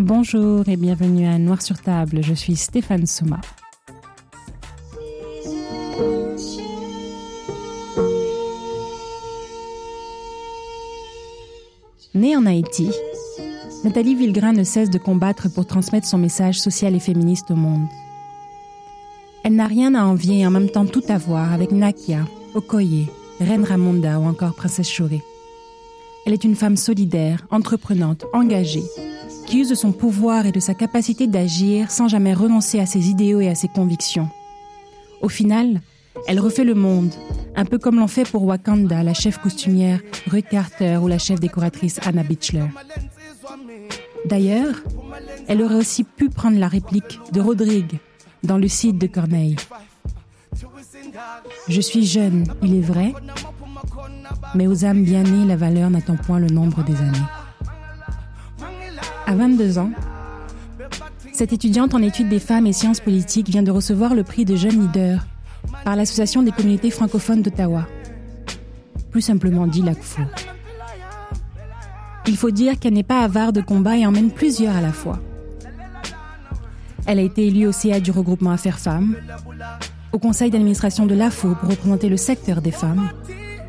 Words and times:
Bonjour 0.00 0.66
et 0.66 0.78
bienvenue 0.78 1.26
à 1.26 1.36
Noir 1.36 1.60
sur 1.60 1.78
table. 1.78 2.22
Je 2.22 2.32
suis 2.32 2.56
Stéphane 2.56 3.04
Souma. 3.04 3.38
Née 12.14 12.34
en 12.34 12.46
Haïti, 12.46 12.90
Nathalie 13.84 14.14
Villegrain 14.14 14.54
ne 14.54 14.64
cesse 14.64 14.88
de 14.88 14.96
combattre 14.96 15.52
pour 15.52 15.66
transmettre 15.66 16.06
son 16.06 16.16
message 16.16 16.58
social 16.58 16.94
et 16.96 17.00
féministe 17.00 17.50
au 17.50 17.56
monde. 17.56 17.86
Elle 19.44 19.56
n'a 19.56 19.66
rien 19.66 19.94
à 19.94 20.04
envier 20.04 20.40
et 20.40 20.46
en 20.46 20.50
même 20.50 20.70
temps 20.70 20.86
tout 20.86 21.04
à 21.10 21.18
voir 21.18 21.52
avec 21.52 21.72
Nakia, 21.72 22.24
Okoye, 22.54 23.10
Reine 23.38 23.64
Ramonda 23.64 24.18
ou 24.18 24.24
encore 24.24 24.54
Princesse 24.54 24.90
Choré. 24.96 25.20
Elle 26.24 26.32
est 26.32 26.44
une 26.44 26.56
femme 26.56 26.78
solidaire, 26.78 27.46
entreprenante, 27.50 28.24
engagée, 28.32 28.84
qui 29.50 29.66
de 29.66 29.74
son 29.74 29.90
pouvoir 29.90 30.46
et 30.46 30.52
de 30.52 30.60
sa 30.60 30.74
capacité 30.74 31.26
d'agir 31.26 31.90
sans 31.90 32.06
jamais 32.06 32.34
renoncer 32.34 32.78
à 32.78 32.86
ses 32.86 33.10
idéaux 33.10 33.40
et 33.40 33.48
à 33.48 33.56
ses 33.56 33.66
convictions. 33.66 34.28
Au 35.22 35.28
final, 35.28 35.80
elle 36.28 36.38
refait 36.38 36.62
le 36.62 36.74
monde, 36.74 37.12
un 37.56 37.64
peu 37.64 37.76
comme 37.76 37.98
l'ont 37.98 38.06
fait 38.06 38.22
pour 38.22 38.44
Wakanda 38.44 39.02
la 39.02 39.12
chef 39.12 39.38
costumière 39.38 40.00
Ruth 40.28 40.46
Carter 40.48 40.98
ou 40.98 41.08
la 41.08 41.18
chef 41.18 41.40
décoratrice 41.40 41.98
Anna 42.06 42.22
Bichler. 42.22 42.68
D'ailleurs, 44.24 44.76
elle 45.48 45.62
aurait 45.62 45.74
aussi 45.74 46.04
pu 46.04 46.28
prendre 46.28 46.58
la 46.58 46.68
réplique 46.68 47.18
de 47.32 47.40
Rodrigue 47.40 47.98
dans 48.44 48.56
le 48.56 48.68
site 48.68 48.98
de 48.98 49.08
Corneille. 49.08 49.56
Je 51.66 51.80
suis 51.80 52.06
jeune, 52.06 52.44
il 52.62 52.76
est 52.76 52.80
vrai, 52.80 53.12
mais 54.54 54.68
aux 54.68 54.84
âmes 54.84 55.02
bien 55.02 55.24
nées, 55.24 55.44
la 55.44 55.56
valeur 55.56 55.90
n'attend 55.90 56.16
point 56.16 56.38
le 56.38 56.46
nombre 56.46 56.84
des 56.84 56.94
années. 56.94 57.18
À 59.30 59.34
22 59.36 59.78
ans, 59.78 59.92
cette 61.32 61.52
étudiante 61.52 61.94
en 61.94 62.02
études 62.02 62.28
des 62.28 62.40
femmes 62.40 62.66
et 62.66 62.72
sciences 62.72 62.98
politiques 62.98 63.48
vient 63.48 63.62
de 63.62 63.70
recevoir 63.70 64.12
le 64.12 64.24
prix 64.24 64.44
de 64.44 64.56
jeune 64.56 64.88
leader 64.88 65.24
par 65.84 65.94
l'Association 65.94 66.42
des 66.42 66.50
communautés 66.50 66.90
francophones 66.90 67.40
d'Ottawa, 67.40 67.86
plus 69.12 69.20
simplement 69.20 69.68
dit 69.68 69.82
l'ACFO. 69.82 70.22
Il 72.26 72.36
faut 72.36 72.50
dire 72.50 72.80
qu'elle 72.80 72.94
n'est 72.94 73.04
pas 73.04 73.20
avare 73.20 73.52
de 73.52 73.60
combat 73.60 73.96
et 73.96 74.04
emmène 74.04 74.32
plusieurs 74.32 74.74
à 74.74 74.80
la 74.80 74.92
fois. 74.92 75.20
Elle 77.06 77.20
a 77.20 77.22
été 77.22 77.46
élue 77.46 77.68
au 77.68 77.72
CA 77.72 78.00
du 78.00 78.10
regroupement 78.10 78.50
Affaires 78.50 78.80
Femmes, 78.80 79.14
au 80.12 80.18
conseil 80.18 80.50
d'administration 80.50 81.06
de 81.06 81.14
l'AFO 81.14 81.54
pour 81.54 81.70
représenter 81.70 82.08
le 82.08 82.16
secteur 82.16 82.62
des 82.62 82.72
femmes. 82.72 83.08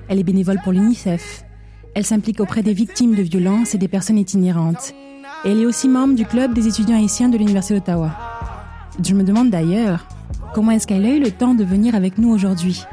Elle 0.07 0.17
est 0.17 0.23
bénévole 0.23 0.59
pour 0.63 0.71
l'UNICEF. 0.71 1.45
Elle 1.93 2.07
s'implique 2.07 2.39
auprès 2.39 2.63
des 2.63 2.73
victimes 2.73 3.13
de 3.13 3.21
violences 3.21 3.75
et 3.75 3.77
des 3.77 3.87
personnes 3.87 4.17
itinérantes. 4.17 4.95
Elle 5.43 5.59
est 5.59 5.65
aussi 5.65 5.89
membre 5.89 6.13
du 6.13 6.25
club 6.25 6.53
des 6.53 6.67
étudiants 6.67 6.97
haïtiens 6.97 7.27
de 7.27 7.37
l'Université 7.37 7.73
d'Ottawa. 7.73 8.11
Je 9.03 9.15
me 9.15 9.23
demande 9.23 9.49
d'ailleurs 9.49 10.05
comment 10.53 10.69
est-ce 10.69 10.85
qu'elle 10.85 11.03
a 11.03 11.09
eu 11.09 11.19
le 11.19 11.31
temps 11.31 11.55
de 11.55 11.63
venir 11.63 11.95
avec 11.95 12.19
nous 12.19 12.31
aujourd'hui 12.31 12.83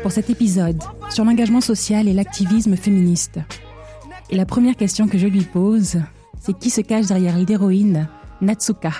pour 0.00 0.10
cet 0.10 0.30
épisode 0.30 0.82
sur 1.10 1.26
l'engagement 1.26 1.60
social 1.60 2.08
et 2.08 2.14
l'activisme 2.14 2.74
féministe. 2.74 3.38
Et 4.30 4.36
la 4.36 4.46
première 4.46 4.76
question 4.76 5.08
que 5.08 5.18
je 5.18 5.26
lui 5.26 5.42
pose, 5.42 6.00
c'est 6.40 6.58
qui 6.58 6.70
se 6.70 6.80
cache 6.80 7.06
derrière 7.06 7.36
l'héroïne 7.36 8.08
Natsuka? 8.40 8.92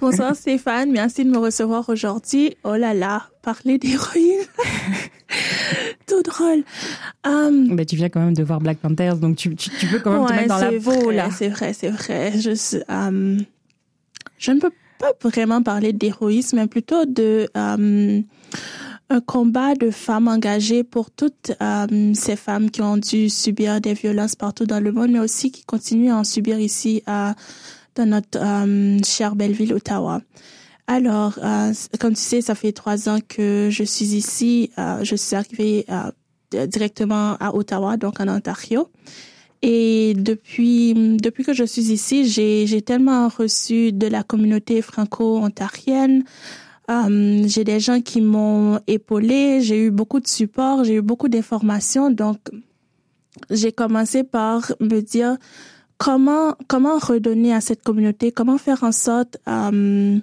Bonsoir 0.00 0.36
Stéphane, 0.36 0.92
merci 0.92 1.24
de 1.24 1.30
me 1.30 1.38
recevoir 1.38 1.88
aujourd'hui. 1.88 2.56
Oh 2.62 2.76
là 2.76 2.94
là, 2.94 3.24
parler 3.42 3.76
d'héroïne. 3.76 4.44
Tout 6.10 6.22
drôle. 6.22 6.64
Um, 7.24 7.76
tu 7.86 7.94
viens 7.94 8.08
quand 8.08 8.18
même 8.18 8.34
de 8.34 8.42
voir 8.42 8.60
Black 8.60 8.78
Panthers, 8.78 9.16
donc 9.16 9.36
tu, 9.36 9.54
tu, 9.54 9.70
peux 9.86 10.00
quand 10.00 10.10
même 10.10 10.26
te 10.26 10.32
mettre 10.32 10.48
dans 10.48 10.58
la 10.58 10.80
peau, 10.80 11.10
là. 11.12 11.28
C'est 11.30 11.48
vrai, 11.48 11.72
c'est 11.72 11.90
vrai. 11.90 12.32
Je, 12.36 12.82
um, 12.88 13.38
je 14.36 14.50
ne 14.50 14.58
peux 14.58 14.72
pas 14.98 15.12
vraiment 15.22 15.62
parler 15.62 15.92
d'héroïsme, 15.92 16.56
mais 16.56 16.66
plutôt 16.66 17.04
de 17.04 17.48
um, 17.54 18.24
un 19.08 19.20
combat 19.20 19.74
de 19.74 19.92
femmes 19.92 20.26
engagées 20.26 20.82
pour 20.82 21.12
toutes 21.12 21.52
um, 21.60 22.12
ces 22.16 22.34
femmes 22.34 22.72
qui 22.72 22.82
ont 22.82 22.96
dû 22.96 23.30
subir 23.30 23.80
des 23.80 23.94
violences 23.94 24.34
partout 24.34 24.66
dans 24.66 24.80
le 24.80 24.90
monde, 24.90 25.12
mais 25.12 25.20
aussi 25.20 25.52
qui 25.52 25.64
continuent 25.64 26.10
à 26.10 26.16
en 26.16 26.24
subir 26.24 26.58
ici 26.58 27.04
à 27.06 27.36
dans 27.94 28.06
notre 28.06 29.04
chère 29.04 29.36
belle 29.36 29.52
ville 29.52 29.74
Ottawa. 29.74 30.22
Alors, 30.90 31.38
euh, 31.44 31.72
comme 32.00 32.14
tu 32.14 32.20
sais, 32.20 32.40
ça 32.40 32.56
fait 32.56 32.72
trois 32.72 33.08
ans 33.08 33.18
que 33.28 33.68
je 33.70 33.84
suis 33.84 34.06
ici. 34.06 34.72
Euh, 34.76 35.04
je 35.04 35.14
suis 35.14 35.36
arrivée 35.36 35.86
directement 36.50 37.36
à 37.38 37.54
Ottawa, 37.54 37.96
donc 37.96 38.18
en 38.18 38.26
Ontario. 38.26 38.88
Et 39.62 40.14
depuis 40.16 40.94
depuis 41.16 41.44
que 41.44 41.52
je 41.52 41.62
suis 41.62 41.92
ici, 41.92 42.26
j'ai 42.26 42.82
tellement 42.82 43.28
reçu 43.28 43.92
de 43.92 44.08
la 44.08 44.24
communauté 44.24 44.82
franco-ontarienne. 44.82 46.24
j'ai 46.88 47.62
des 47.62 47.78
gens 47.78 48.00
qui 48.00 48.20
m'ont 48.20 48.80
épaulé. 48.88 49.60
J'ai 49.60 49.84
eu 49.84 49.92
beaucoup 49.92 50.18
de 50.18 50.26
support. 50.26 50.82
J'ai 50.82 50.94
eu 50.94 51.02
beaucoup 51.02 51.28
d'informations. 51.28 52.10
Donc, 52.10 52.38
j'ai 53.48 53.70
commencé 53.70 54.24
par 54.24 54.72
me 54.80 55.00
dire 55.02 55.36
comment 55.98 56.56
comment 56.66 56.98
redonner 56.98 57.54
à 57.54 57.60
cette 57.60 57.84
communauté, 57.84 58.32
comment 58.32 58.58
faire 58.58 58.82
en 58.82 58.90
sorte, 58.90 59.38
euh, 59.46 60.18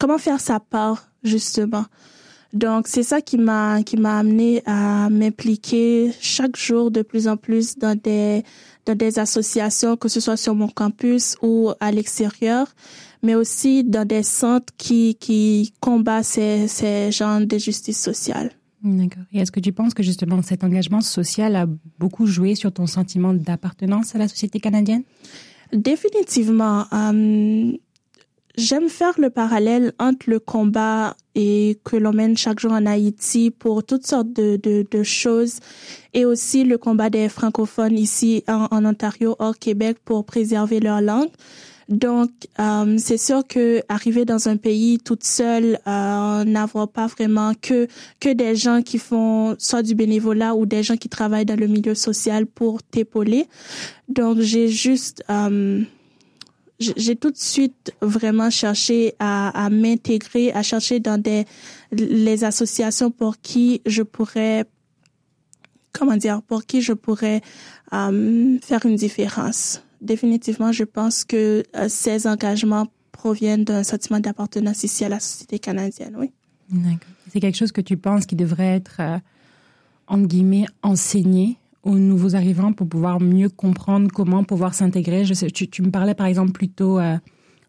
comment 0.00 0.18
faire 0.18 0.40
sa 0.40 0.58
part 0.58 1.08
justement. 1.22 1.84
Donc 2.52 2.88
c'est 2.88 3.04
ça 3.04 3.20
qui 3.20 3.38
m'a 3.38 3.84
qui 3.84 3.96
m'a 3.96 4.18
amené 4.18 4.62
à 4.66 5.08
m'impliquer 5.08 6.10
chaque 6.20 6.56
jour 6.56 6.90
de 6.90 7.02
plus 7.02 7.28
en 7.28 7.36
plus 7.36 7.78
dans 7.78 7.96
des 7.96 8.42
dans 8.86 8.96
des 8.96 9.20
associations, 9.20 9.96
que 9.96 10.08
ce 10.08 10.18
soit 10.18 10.36
sur 10.36 10.56
mon 10.56 10.66
campus 10.66 11.36
ou 11.42 11.70
à 11.78 11.92
l'extérieur, 11.92 12.66
mais 13.22 13.36
aussi 13.36 13.84
dans 13.84 14.04
des 14.04 14.24
centres 14.24 14.72
qui 14.76 15.14
qui 15.14 15.72
combattent 15.78 16.24
ces 16.24 16.66
ces 16.66 17.12
genres 17.12 17.46
de 17.46 17.58
justice 17.58 18.00
sociale. 18.00 18.50
D'accord. 18.82 19.22
Et 19.32 19.38
est-ce 19.38 19.52
que 19.52 19.60
tu 19.60 19.72
penses 19.72 19.94
que 19.94 20.02
justement 20.02 20.40
cet 20.42 20.64
engagement 20.64 21.02
social 21.02 21.54
a 21.54 21.66
beaucoup 21.98 22.26
joué 22.26 22.54
sur 22.54 22.72
ton 22.72 22.86
sentiment 22.86 23.34
d'appartenance 23.34 24.16
à 24.16 24.18
la 24.18 24.26
société 24.26 24.58
canadienne? 24.58 25.04
Définitivement. 25.72 26.86
Euh, 26.92 27.72
j'aime 28.56 28.88
faire 28.88 29.14
le 29.18 29.30
parallèle 29.30 29.92
entre 29.98 30.28
le 30.28 30.38
combat 30.38 31.16
et 31.34 31.78
que 31.84 31.96
l'on 31.96 32.12
mène 32.12 32.36
chaque 32.36 32.60
jour 32.60 32.72
en 32.72 32.86
Haïti 32.86 33.50
pour 33.50 33.84
toutes 33.84 34.06
sortes 34.06 34.32
de, 34.32 34.58
de, 34.62 34.84
de 34.90 35.02
choses 35.02 35.60
et 36.14 36.24
aussi 36.24 36.64
le 36.64 36.78
combat 36.78 37.10
des 37.10 37.28
francophones 37.28 37.98
ici 37.98 38.44
en, 38.48 38.66
en 38.70 38.84
Ontario, 38.84 39.36
hors 39.38 39.58
Québec, 39.58 39.98
pour 40.04 40.24
préserver 40.24 40.80
leur 40.80 41.00
langue. 41.00 41.30
Donc, 41.90 42.30
euh, 42.60 42.96
c'est 42.98 43.18
sûr 43.18 43.44
que 43.46 43.82
arriver 43.88 44.24
dans 44.24 44.48
un 44.48 44.56
pays 44.56 44.98
toute 44.98 45.24
seule, 45.24 45.76
euh, 45.88 46.44
n'avoir 46.44 46.88
pas 46.88 47.08
vraiment 47.08 47.52
que 47.60 47.88
que 48.20 48.32
des 48.32 48.54
gens 48.54 48.80
qui 48.80 48.98
font 48.98 49.56
soit 49.58 49.82
du 49.82 49.96
bénévolat 49.96 50.54
ou 50.54 50.66
des 50.66 50.84
gens 50.84 50.96
qui 50.96 51.08
travaillent 51.08 51.46
dans 51.46 51.58
le 51.58 51.66
milieu 51.66 51.96
social 51.96 52.46
pour 52.46 52.80
t'épauler. 52.80 53.46
Donc, 54.08 54.38
j'ai 54.38 54.68
juste 54.68 55.24
euh, 55.30 55.82
j'ai 56.80 57.14
tout 57.14 57.30
de 57.30 57.36
suite 57.36 57.92
vraiment 58.00 58.50
cherché 58.50 59.14
à, 59.18 59.66
à 59.66 59.70
m'intégrer, 59.70 60.52
à 60.52 60.62
chercher 60.62 60.98
dans 60.98 61.20
des 61.20 61.44
les 61.92 62.44
associations 62.44 63.10
pour 63.10 63.38
qui 63.40 63.82
je 63.86 64.02
pourrais 64.02 64.64
comment 65.92 66.16
dire 66.16 66.42
pour 66.42 66.64
qui 66.64 66.80
je 66.80 66.92
pourrais 66.92 67.42
euh, 67.92 68.58
faire 68.62 68.86
une 68.86 68.96
différence. 68.96 69.82
Définitivement, 70.00 70.72
je 70.72 70.84
pense 70.84 71.24
que 71.24 71.62
euh, 71.76 71.86
ces 71.88 72.26
engagements 72.26 72.86
proviennent 73.12 73.64
d'un 73.64 73.82
sentiment 73.82 74.18
d'appartenance 74.18 74.82
ici 74.82 75.04
à 75.04 75.10
la 75.10 75.20
société 75.20 75.58
canadienne, 75.58 76.16
oui. 76.16 76.30
C'est 77.32 77.40
quelque 77.40 77.56
chose 77.56 77.72
que 77.72 77.80
tu 77.80 77.96
penses 77.96 78.26
qui 78.26 78.36
devrait 78.36 78.76
être, 78.76 78.96
euh, 79.00 79.18
entre 80.06 80.26
guillemets, 80.26 80.66
enseigné? 80.82 81.58
Aux 81.82 81.98
nouveaux 81.98 82.34
arrivants 82.34 82.72
pour 82.72 82.88
pouvoir 82.88 83.20
mieux 83.20 83.48
comprendre 83.48 84.10
comment 84.12 84.44
pouvoir 84.44 84.74
s'intégrer. 84.74 85.24
Je 85.24 85.34
sais, 85.34 85.50
tu, 85.50 85.68
tu, 85.68 85.82
me 85.82 85.90
parlais 85.90 86.14
par 86.14 86.26
exemple 86.26 86.52
plutôt 86.52 86.98
euh, 86.98 87.16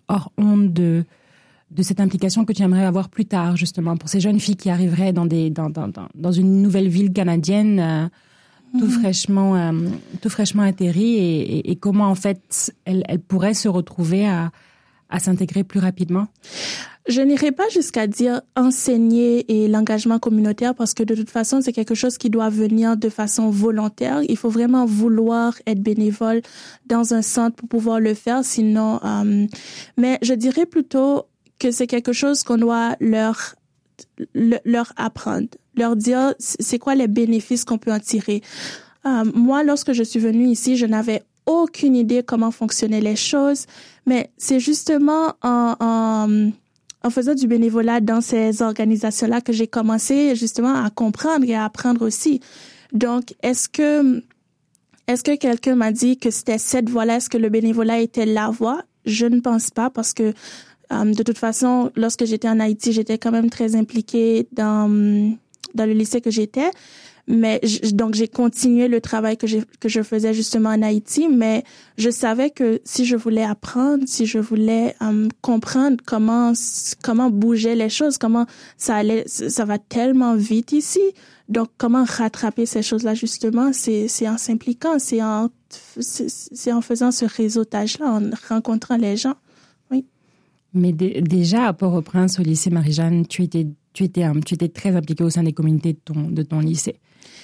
hors 0.07 0.31
honte 0.37 0.73
de 0.73 1.05
de 1.71 1.83
cette 1.83 2.01
implication 2.01 2.43
que 2.43 2.51
tu 2.51 2.63
aimerais 2.63 2.83
avoir 2.83 3.07
plus 3.07 3.23
tard, 3.23 3.55
justement, 3.55 3.95
pour 3.95 4.09
ces 4.09 4.19
jeunes 4.19 4.41
filles 4.41 4.57
qui 4.57 4.69
arriveraient 4.69 5.13
dans 5.13 5.25
des 5.25 5.49
dans 5.49 5.69
dans, 5.69 5.89
dans 6.13 6.31
une 6.31 6.61
nouvelle 6.61 6.89
ville 6.89 7.13
canadienne. 7.13 7.79
Euh, 7.79 8.07
tout 8.79 8.85
mhm. 8.85 9.01
fraîchement, 9.01 9.55
euh, 9.57 9.73
tout 10.21 10.29
fraîchement 10.29 10.63
atterri 10.63 11.15
et, 11.17 11.71
et, 11.71 11.75
comment 11.75 12.05
en 12.05 12.15
fait 12.15 12.73
elle, 12.85 13.03
elle 13.09 13.19
pourrait 13.19 13.53
se 13.53 13.67
retrouver 13.67 14.25
à, 14.25 14.51
à 15.11 15.19
s'intégrer 15.19 15.63
plus 15.63 15.79
rapidement? 15.79 16.27
Je 17.07 17.21
n'irai 17.21 17.51
pas 17.51 17.67
jusqu'à 17.69 18.05
dire 18.05 18.41
enseigner 18.55 19.45
et 19.51 19.67
l'engagement 19.67 20.19
communautaire 20.19 20.75
parce 20.75 20.93
que 20.93 21.03
de 21.03 21.15
toute 21.15 21.31
façon 21.31 21.59
c'est 21.61 21.73
quelque 21.73 21.95
chose 21.95 22.17
qui 22.17 22.29
doit 22.29 22.49
venir 22.49 22.95
de 22.95 23.09
façon 23.09 23.49
volontaire. 23.49 24.21
Il 24.29 24.37
faut 24.37 24.49
vraiment 24.49 24.85
vouloir 24.85 25.55
être 25.65 25.81
bénévole 25.81 26.41
dans 26.85 27.13
un 27.13 27.21
centre 27.21 27.55
pour 27.55 27.67
pouvoir 27.69 27.99
le 27.99 28.13
faire, 28.13 28.45
sinon. 28.45 28.99
Euh, 29.03 29.47
mais 29.97 30.19
je 30.21 30.33
dirais 30.33 30.67
plutôt 30.67 31.25
que 31.59 31.71
c'est 31.71 31.87
quelque 31.87 32.13
chose 32.13 32.43
qu'on 32.43 32.57
doit 32.57 32.95
leur 32.99 33.55
leur 34.65 34.93
apprendre 34.95 35.47
leur 35.75 35.95
dire 35.95 36.33
c'est 36.39 36.79
quoi 36.79 36.95
les 36.95 37.07
bénéfices 37.07 37.65
qu'on 37.65 37.77
peut 37.77 37.91
en 37.91 37.99
tirer. 37.99 38.41
Euh, 39.05 39.23
moi, 39.33 39.63
lorsque 39.63 39.93
je 39.93 40.03
suis 40.03 40.19
venue 40.19 40.47
ici, 40.47 40.77
je 40.77 40.85
n'avais 40.85 41.23
aucune 41.45 41.95
idée 41.95 42.23
comment 42.23 42.51
fonctionnaient 42.51 43.01
les 43.01 43.15
choses. 43.15 43.65
Mais 44.05 44.31
c'est 44.37 44.59
justement 44.59 45.35
en, 45.41 45.75
en, 45.79 46.51
en 47.03 47.09
faisant 47.09 47.35
du 47.35 47.47
bénévolat 47.47 48.01
dans 48.01 48.21
ces 48.21 48.61
organisations-là 48.61 49.41
que 49.41 49.53
j'ai 49.53 49.67
commencé 49.67 50.35
justement 50.35 50.73
à 50.73 50.89
comprendre 50.89 51.45
et 51.47 51.55
à 51.55 51.65
apprendre 51.65 52.05
aussi. 52.05 52.41
Donc, 52.93 53.35
est-ce 53.41 53.69
que 53.69 54.21
est-ce 55.07 55.23
que 55.23 55.35
quelqu'un 55.35 55.75
m'a 55.75 55.91
dit 55.91 56.17
que 56.17 56.29
c'était 56.31 56.57
cette 56.57 56.89
voie-là, 56.89 57.17
est-ce 57.17 57.29
que 57.29 57.37
le 57.37 57.49
bénévolat 57.49 57.99
était 57.99 58.25
la 58.25 58.49
voie? 58.49 58.83
Je 59.05 59.25
ne 59.25 59.39
pense 59.39 59.69
pas 59.71 59.89
parce 59.89 60.13
que 60.13 60.33
euh, 60.93 61.13
de 61.13 61.23
toute 61.23 61.37
façon, 61.37 61.91
lorsque 61.95 62.25
j'étais 62.25 62.47
en 62.47 62.59
Haïti, 62.59 62.91
j'étais 62.91 63.17
quand 63.17 63.31
même 63.31 63.49
très 63.49 63.75
impliquée 63.75 64.47
dans 64.51 64.89
dans 65.73 65.85
le 65.85 65.93
lycée 65.93 66.21
que 66.21 66.31
j'étais. 66.31 66.69
Mais 67.27 67.61
donc 67.93 68.15
j'ai 68.15 68.27
continué 68.27 68.87
le 68.87 68.99
travail 69.01 69.37
que 69.37 69.47
je 69.47 69.59
que 69.79 69.89
je 69.89 70.01
faisais 70.01 70.33
justement 70.33 70.69
en 70.69 70.81
Haïti, 70.81 71.27
mais 71.29 71.63
je 71.97 72.09
savais 72.09 72.49
que 72.49 72.81
si 72.83 73.05
je 73.05 73.15
voulais 73.15 73.43
apprendre, 73.43 74.03
si 74.07 74.25
je 74.25 74.39
voulais 74.39 74.95
euh, 75.01 75.27
comprendre 75.41 75.97
comment 76.05 76.53
comment 77.03 77.29
bougeaient 77.29 77.75
les 77.75 77.89
choses, 77.89 78.17
comment 78.17 78.45
ça 78.77 78.95
allait, 78.95 79.23
ça 79.27 79.65
va 79.65 79.77
tellement 79.77 80.35
vite 80.35 80.71
ici. 80.71 81.01
Donc 81.47 81.69
comment 81.77 82.05
rattraper 82.05 82.65
ces 82.65 82.81
choses-là 82.81 83.13
justement, 83.13 83.71
c'est 83.73 84.07
en 84.27 84.37
s'impliquant, 84.37 84.99
c'est 84.99 85.21
en 85.21 85.49
c'est 85.69 86.73
en 86.73 86.81
faisant 86.81 87.11
ce 87.11 87.25
réseautage-là, 87.25 88.05
en 88.05 88.29
rencontrant 88.49 88.97
les 88.97 89.15
gens. 89.15 89.35
Oui. 89.89 90.05
Mais 90.73 90.91
déjà 90.91 91.67
à 91.67 91.73
Port-au-Prince, 91.73 92.39
au 92.39 92.43
lycée 92.43 92.69
Marie-Jeanne, 92.69 93.27
tu 93.27 93.43
étais 93.43 93.67
tu 93.93 94.03
étais, 94.03 94.25
tu 94.45 94.53
étais 94.53 94.69
très 94.69 94.95
impliqué 94.95 95.23
au 95.23 95.29
sein 95.29 95.43
des 95.43 95.53
communautés 95.53 95.93
de 95.93 95.99
ton, 96.03 96.29
de 96.29 96.43
ton 96.43 96.59
lycée. 96.59 96.95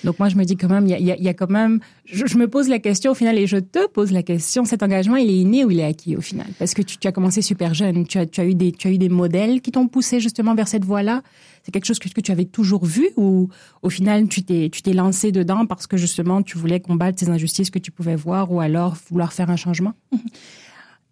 Donc 0.04 0.20
moi, 0.20 0.30
je 0.30 0.36
me 0.36 0.44
dis 0.44 0.58
quand 0.58 0.70
même, 0.70 0.88
il 0.88 1.06
y 1.06 1.30
a, 1.30 1.34
quand 1.34 1.50
même, 1.50 1.80
je, 2.06 2.38
me 2.38 2.48
pose 2.48 2.70
la 2.70 2.80
question 2.80 3.12
au 3.12 3.16
final 3.16 3.38
et 3.38 3.48
je 3.48 3.58
te 3.58 3.88
pose 3.88 4.12
la 4.12 4.24
question, 4.24 4.64
cet 4.66 4.84
engagement, 4.84 5.16
il 5.16 5.30
est 5.30 5.38
inné 5.38 5.66
ou 5.66 5.72
il 5.72 5.80
est 5.80 5.86
acquis 5.86 6.16
au 6.16 6.22
final? 6.22 6.48
Parce 6.60 6.74
que 6.74 6.82
tu, 6.82 6.98
tu 6.98 7.08
as 7.08 7.12
commencé 7.12 7.42
super 7.42 7.74
jeune, 7.74 8.06
tu 8.06 8.18
as, 8.18 8.26
tu 8.26 8.40
as 8.42 8.46
eu 8.46 8.56
des, 8.56 8.72
tu 8.72 8.88
as 8.88 8.92
eu 8.92 8.98
des 8.98 9.10
modèles 9.10 9.62
qui 9.62 9.72
t'ont 9.72 9.88
poussé 9.88 10.20
justement 10.20 10.56
vers 10.56 10.68
cette 10.68 10.86
voie-là. 10.86 11.22
C'est 11.64 11.72
quelque 11.72 11.86
chose 11.86 12.00
que, 12.00 12.10
que 12.10 12.22
tu 12.22 12.32
avais 12.32 12.46
toujours 12.46 12.86
vu 12.86 13.10
ou 13.18 13.50
au 13.82 13.90
final 13.90 14.28
tu 14.28 14.44
t'es, 14.44 14.70
tu 14.72 14.82
t'es 14.82 14.94
lancé 14.94 15.32
dedans 15.32 15.66
parce 15.66 15.88
que 15.88 15.98
justement 15.98 16.42
tu 16.42 16.58
voulais 16.58 16.80
combattre 16.80 17.20
ces 17.20 17.30
injustices 17.30 17.70
que 17.70 17.80
tu 17.80 17.92
pouvais 17.92 18.16
voir 18.16 18.52
ou 18.52 18.62
alors 18.62 18.96
vouloir 19.10 19.34
faire 19.34 19.50
un 19.50 19.58
changement? 19.58 19.94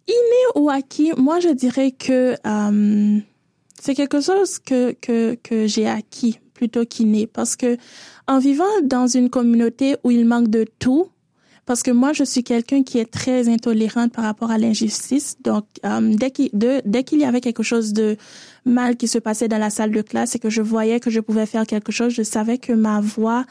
Inné 0.08 0.44
ou 0.54 0.70
acquis, 0.70 1.12
moi 1.16 1.40
je 1.40 1.48
dirais 1.48 1.90
que 1.90 2.36
euh, 2.46 3.20
c'est 3.80 3.94
quelque 3.94 4.20
chose 4.20 4.58
que 4.58 4.92
que 5.00 5.36
que 5.42 5.66
j'ai 5.66 5.86
acquis 5.86 6.38
plutôt 6.54 6.84
qu'inné 6.84 7.26
parce 7.26 7.56
que 7.56 7.76
en 8.26 8.38
vivant 8.38 8.64
dans 8.82 9.06
une 9.06 9.30
communauté 9.30 9.96
où 10.02 10.10
il 10.10 10.26
manque 10.26 10.48
de 10.48 10.64
tout, 10.78 11.08
parce 11.66 11.82
que 11.82 11.90
moi 11.90 12.12
je 12.12 12.24
suis 12.24 12.42
quelqu'un 12.42 12.82
qui 12.82 12.98
est 12.98 13.10
très 13.10 13.48
intolérante 13.48 14.12
par 14.12 14.24
rapport 14.24 14.50
à 14.50 14.58
l'injustice. 14.58 15.36
Donc 15.42 15.64
euh, 15.84 16.14
dès 16.14 16.32
dès 16.84 17.04
qu'il 17.04 17.20
y 17.20 17.24
avait 17.24 17.40
quelque 17.40 17.62
chose 17.62 17.92
de 17.92 18.16
mal 18.64 18.96
qui 18.96 19.08
se 19.08 19.18
passait 19.18 19.48
dans 19.48 19.58
la 19.58 19.70
salle 19.70 19.90
de 19.90 20.02
classe 20.02 20.34
et 20.34 20.38
que 20.38 20.50
je 20.50 20.62
voyais 20.62 21.00
que 21.00 21.10
je 21.10 21.20
pouvais 21.20 21.46
faire 21.46 21.66
quelque 21.66 21.92
chose, 21.92 22.12
je 22.12 22.22
savais 22.22 22.58
que 22.58 22.72
ma 22.72 23.00
voix 23.00 23.44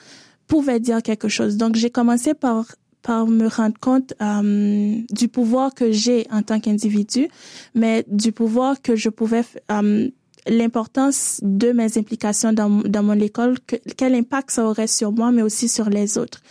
pouvait 0.47 0.79
dire 0.79 1.01
quelque 1.01 1.27
chose. 1.27 1.57
Donc 1.57 1.75
j'ai 1.75 1.89
commencé 1.89 2.33
par 2.33 2.65
par 3.05 3.27
me 3.27 3.47
rendre 3.47 3.77
compte 3.79 4.13
euh, 4.19 4.95
du 5.11 5.27
pouvoir 5.27 5.75
que 5.75 5.91
j'ai 5.91 6.25
en 6.31 6.41
tant 6.41 6.59
qu'individu, 6.59 7.27
mais 7.75 8.03
du 8.07 8.31
pouvoir 8.31 8.81
que 8.81 8.95
je 8.95 9.09
pouvais 9.09 9.43
euh, 9.71 10.09
l'importance 10.47 11.39
de 11.43 11.71
mes 11.71 11.99
implications 11.99 12.51
dans, 12.51 12.69
dans 12.69 13.03
mon 13.03 13.19
école, 13.19 13.57
quel 13.95 14.15
impact 14.15 14.49
ça 14.49 14.65
aurait 14.65 14.87
sur 14.87 15.11
moi, 15.11 15.31
mais 15.31 15.43
aussi 15.43 15.67
sur 15.67 15.87
les 15.87 16.17
autres. 16.17 16.41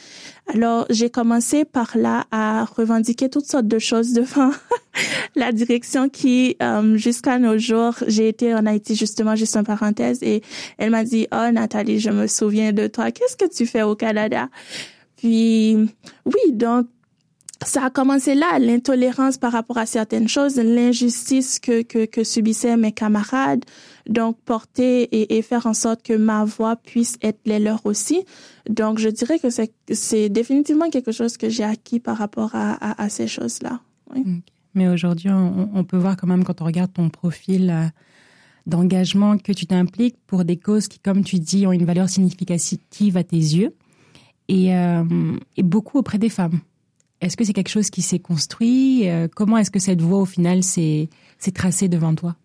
Alors, 0.54 0.86
j'ai 0.90 1.10
commencé 1.10 1.64
par 1.64 1.96
là 1.96 2.24
à 2.30 2.66
revendiquer 2.66 3.28
toutes 3.28 3.46
sortes 3.46 3.66
de 3.66 3.80
choses 3.80 4.12
devant 4.12 4.52
la 5.34 5.50
direction 5.50 6.08
qui, 6.08 6.56
euh, 6.62 6.96
jusqu'à 6.96 7.40
nos 7.40 7.58
jours, 7.58 7.94
j'ai 8.06 8.28
été 8.28 8.54
en 8.54 8.64
Haïti 8.66 8.94
justement, 8.94 9.34
juste 9.34 9.56
en 9.56 9.64
parenthèse, 9.64 10.22
et 10.22 10.42
elle 10.78 10.90
m'a 10.90 11.02
dit, 11.02 11.26
oh 11.32 11.50
Nathalie, 11.52 11.98
je 11.98 12.10
me 12.10 12.28
souviens 12.28 12.72
de 12.72 12.86
toi, 12.86 13.10
qu'est-ce 13.10 13.36
que 13.36 13.52
tu 13.52 13.66
fais 13.66 13.82
au 13.82 13.96
Canada? 13.96 14.48
Puis, 15.24 15.74
oui, 16.26 16.52
donc, 16.52 16.86
ça 17.64 17.84
a 17.86 17.88
commencé 17.88 18.34
là, 18.34 18.58
l'intolérance 18.58 19.38
par 19.38 19.52
rapport 19.52 19.78
à 19.78 19.86
certaines 19.86 20.28
choses, 20.28 20.56
l'injustice 20.56 21.58
que, 21.58 21.80
que, 21.80 22.04
que, 22.04 22.24
subissaient 22.24 22.76
mes 22.76 22.92
camarades, 22.92 23.64
donc 24.06 24.36
porter 24.44 25.34
et, 25.34 25.40
faire 25.40 25.64
en 25.64 25.72
sorte 25.72 26.02
que 26.02 26.12
ma 26.12 26.44
voix 26.44 26.76
puisse 26.76 27.16
être 27.22 27.40
les 27.46 27.58
leurs 27.58 27.86
aussi. 27.86 28.26
Donc 28.68 28.98
je 28.98 29.08
dirais 29.08 29.38
que 29.38 29.48
c'est, 29.48 30.28
définitivement 30.28 30.90
quelque 30.90 31.10
chose 31.10 31.38
que 31.38 31.48
j'ai 31.48 31.64
acquis 31.64 32.00
par 32.00 32.18
rapport 32.18 32.54
à, 32.54 32.72
à, 32.72 33.02
à 33.02 33.08
ces 33.08 33.26
choses-là. 33.26 33.80
Mais 34.74 34.88
aujourd'hui, 34.88 35.30
on, 35.30 35.70
on, 35.72 35.84
peut 35.84 35.96
voir 35.96 36.18
quand 36.18 36.26
même 36.26 36.44
quand 36.44 36.60
on 36.60 36.66
regarde 36.66 36.92
ton 36.92 37.08
profil 37.08 37.70
euh, 37.70 37.86
d'engagement 38.66 39.38
que 39.38 39.52
tu 39.52 39.64
t'impliques 39.64 40.18
pour 40.26 40.44
des 40.44 40.58
causes 40.58 40.86
qui, 40.86 40.98
comme 40.98 41.24
tu 41.24 41.38
dis, 41.38 41.66
ont 41.66 41.72
une 41.72 41.86
valeur 41.86 42.10
significative 42.10 43.16
à 43.16 43.24
tes 43.24 43.36
yeux 43.36 43.74
et, 44.48 44.74
euh, 44.74 45.04
et 45.56 45.62
beaucoup 45.62 45.98
auprès 45.98 46.18
des 46.18 46.28
femmes. 46.28 46.60
Est-ce 47.20 47.36
que 47.36 47.44
c'est 47.44 47.52
quelque 47.52 47.70
chose 47.70 47.90
qui 47.90 48.02
s'est 48.02 48.18
construit 48.18 49.08
euh, 49.08 49.28
Comment 49.34 49.56
est-ce 49.56 49.70
que 49.70 49.78
cette 49.78 50.02
voie, 50.02 50.18
au 50.18 50.24
final, 50.26 50.62
s'est 50.62 51.08
tracée 51.54 51.88
devant 51.88 52.14
toi? 52.14 52.36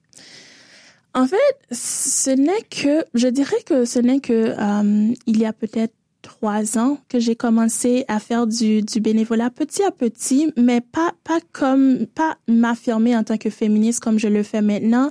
En 1.13 1.27
fait, 1.27 1.57
ce 1.71 2.29
n'est 2.29 2.63
que, 2.69 3.03
je 3.13 3.27
dirais 3.27 3.61
que 3.65 3.83
ce 3.85 3.99
n'est 3.99 4.19
que 4.19 4.55
euh, 4.57 5.13
il 5.25 5.37
y 5.37 5.45
a 5.45 5.53
peut-être 5.53 5.93
trois 6.29 6.77
ans 6.77 6.99
que 7.09 7.19
j'ai 7.19 7.35
commencé 7.35 8.05
à 8.07 8.19
faire 8.19 8.45
du, 8.45 8.83
du 8.83 8.99
bénévolat 9.01 9.49
petit 9.49 9.81
à 9.83 9.89
petit, 9.89 10.53
mais 10.55 10.79
pas 10.79 11.13
pas 11.23 11.39
comme 11.51 12.05
pas 12.05 12.37
m'affirmer 12.47 13.17
en 13.17 13.23
tant 13.23 13.37
que 13.37 13.49
féministe 13.49 13.99
comme 13.99 14.19
je 14.19 14.27
le 14.27 14.43
fais 14.43 14.61
maintenant, 14.61 15.09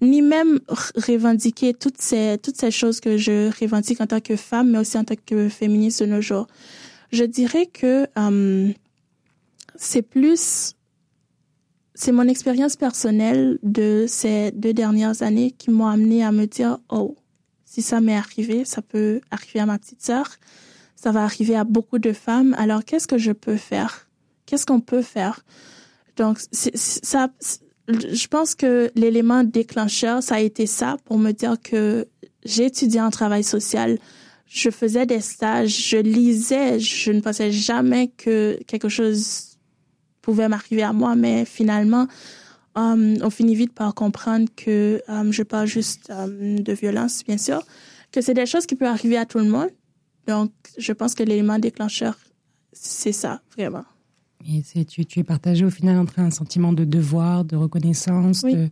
ni 0.00 0.22
même 0.22 0.60
revendiquer 0.94 1.74
toutes 1.74 2.00
ces 2.00 2.38
toutes 2.40 2.56
ces 2.56 2.70
choses 2.70 3.00
que 3.00 3.16
je 3.16 3.50
revendique 3.60 4.00
en 4.00 4.06
tant 4.06 4.20
que 4.20 4.36
femme, 4.36 4.70
mais 4.70 4.78
aussi 4.78 4.96
en 4.96 5.04
tant 5.04 5.16
que 5.26 5.48
féministe 5.48 6.02
de 6.02 6.06
nos 6.06 6.20
jours. 6.20 6.46
Je 7.10 7.24
dirais 7.24 7.66
que 7.66 8.06
euh, 8.16 8.72
c'est 9.74 10.02
plus, 10.02 10.76
c'est 11.94 12.12
mon 12.12 12.28
expérience 12.28 12.76
personnelle 12.76 13.58
de 13.64 14.04
ces 14.06 14.52
deux 14.52 14.72
dernières 14.72 15.22
années 15.22 15.50
qui 15.50 15.70
m'ont 15.70 15.88
amené 15.88 16.22
à 16.22 16.30
me 16.30 16.46
dire, 16.46 16.78
oh, 16.90 17.16
si 17.70 17.82
ça 17.82 18.00
m'est 18.00 18.16
arrivé, 18.16 18.64
ça 18.64 18.82
peut 18.82 19.20
arriver 19.30 19.60
à 19.60 19.66
ma 19.66 19.78
petite 19.78 20.02
sœur, 20.02 20.28
ça 20.96 21.12
va 21.12 21.22
arriver 21.22 21.54
à 21.54 21.62
beaucoup 21.62 22.00
de 22.00 22.12
femmes. 22.12 22.52
Alors, 22.58 22.84
qu'est-ce 22.84 23.06
que 23.06 23.16
je 23.16 23.30
peux 23.30 23.56
faire? 23.56 24.08
Qu'est-ce 24.44 24.66
qu'on 24.66 24.80
peut 24.80 25.02
faire? 25.02 25.44
Donc, 26.16 26.40
je 26.52 28.26
pense 28.26 28.56
que 28.56 28.90
l'élément 28.96 29.44
déclencheur, 29.44 30.20
ça 30.20 30.34
a 30.34 30.40
été 30.40 30.66
ça 30.66 30.96
pour 31.04 31.16
me 31.16 31.30
dire 31.30 31.58
que 31.62 32.08
j'ai 32.44 32.66
étudié 32.66 33.00
en 33.00 33.10
travail 33.10 33.44
social. 33.44 34.00
Je 34.46 34.70
faisais 34.70 35.06
des 35.06 35.20
stages, 35.20 35.90
je 35.90 35.98
lisais, 35.98 36.80
je 36.80 37.12
ne 37.12 37.20
pensais 37.20 37.52
jamais 37.52 38.08
que 38.08 38.58
quelque 38.66 38.88
chose 38.88 39.58
pouvait 40.22 40.48
m'arriver 40.48 40.82
à 40.82 40.92
moi, 40.92 41.14
mais 41.14 41.44
finalement, 41.44 42.08
um, 42.74 43.16
on 43.22 43.30
finit 43.30 43.54
vite 43.54 43.72
par 43.72 43.94
comprendre 43.94 44.48
que 44.56 45.02
um, 45.08 45.32
je 45.32 45.42
parle 45.42 45.66
juste 45.66 46.10
um, 46.10 46.60
de 46.60 46.72
violence, 46.72 47.24
bien 47.24 47.38
sûr, 47.38 47.62
que 48.12 48.20
c'est 48.20 48.34
des 48.34 48.46
choses 48.46 48.66
qui 48.66 48.74
peuvent 48.74 48.88
arriver 48.88 49.16
à 49.16 49.26
tout 49.26 49.38
le 49.38 49.48
monde. 49.48 49.70
Donc, 50.26 50.52
je 50.78 50.92
pense 50.92 51.14
que 51.14 51.22
l'élément 51.22 51.58
déclencheur, 51.58 52.16
c'est 52.72 53.12
ça, 53.12 53.40
vraiment. 53.56 53.84
Et 54.46 54.62
c'est, 54.64 54.84
tu, 54.84 55.04
tu 55.04 55.20
es 55.20 55.24
partagé 55.24 55.64
au 55.64 55.70
final 55.70 55.98
entre 55.98 56.18
un 56.18 56.30
sentiment 56.30 56.72
de 56.72 56.84
devoir, 56.84 57.44
de 57.44 57.56
reconnaissance, 57.56 58.42
de, 58.42 58.68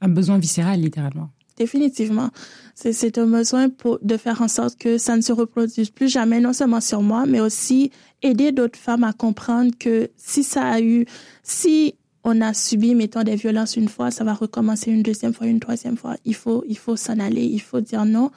un 0.00 0.08
besoin 0.08 0.38
viscéral, 0.38 0.80
littéralement. 0.80 1.30
Définitivement. 1.56 2.30
C'est 2.74 3.18
un 3.18 3.26
besoin 3.26 3.68
pour, 3.68 3.98
de 4.02 4.16
faire 4.16 4.40
en 4.42 4.48
sorte 4.48 4.76
que 4.78 4.96
ça 4.98 5.16
ne 5.16 5.20
se 5.20 5.32
reproduise 5.32 5.90
plus 5.90 6.08
jamais, 6.08 6.40
non 6.40 6.52
seulement 6.52 6.80
sur 6.80 7.02
moi, 7.02 7.26
mais 7.26 7.40
aussi 7.40 7.90
aider 8.22 8.52
d'autres 8.52 8.78
femmes 8.78 9.04
à 9.04 9.12
comprendre 9.12 9.72
que 9.78 10.10
si 10.16 10.44
ça 10.44 10.62
a 10.62 10.80
eu, 10.80 11.04
si 11.42 11.94
on 12.24 12.40
a 12.40 12.54
subi, 12.54 12.94
mettons, 12.94 13.22
des 13.22 13.36
violences 13.36 13.76
une 13.76 13.88
fois, 13.88 14.10
ça 14.10 14.24
va 14.24 14.34
recommencer 14.34 14.90
une 14.90 15.02
deuxième 15.02 15.34
fois, 15.34 15.46
une 15.46 15.60
troisième 15.60 15.96
fois. 15.96 16.16
Il 16.24 16.34
faut, 16.34 16.64
il 16.68 16.78
faut 16.78 16.96
s'en 16.96 17.18
aller, 17.18 17.44
il 17.44 17.60
faut 17.60 17.80
dire 17.80 18.04
non, 18.04 18.30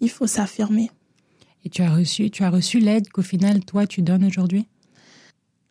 il 0.00 0.10
faut 0.10 0.26
s'affirmer. 0.26 0.90
Et 1.64 1.70
tu 1.70 1.82
as 1.82 1.94
reçu, 1.94 2.30
tu 2.30 2.42
as 2.42 2.50
reçu 2.50 2.78
l'aide 2.78 3.08
qu'au 3.10 3.22
final, 3.22 3.64
toi, 3.64 3.86
tu 3.86 4.02
donnes 4.02 4.24
aujourd'hui? 4.24 4.66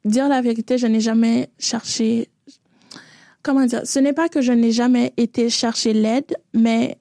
Dire 0.06 0.30
la 0.30 0.42
vérité, 0.42 0.78
je 0.78 0.88
n'ai 0.88 1.02
jamais 1.02 1.50
cherché 1.60 2.30
comment 3.48 3.66
dire, 3.66 3.82
ce 3.86 4.00
n'est 4.00 4.14
pas 4.14 4.28
que 4.28 4.42
je 4.42 4.52
n'ai 4.52 4.74
jamais 4.74 5.14
été 5.16 5.50
chercher 5.50 5.94
l'aide, 5.94 6.36
mais 6.54 6.98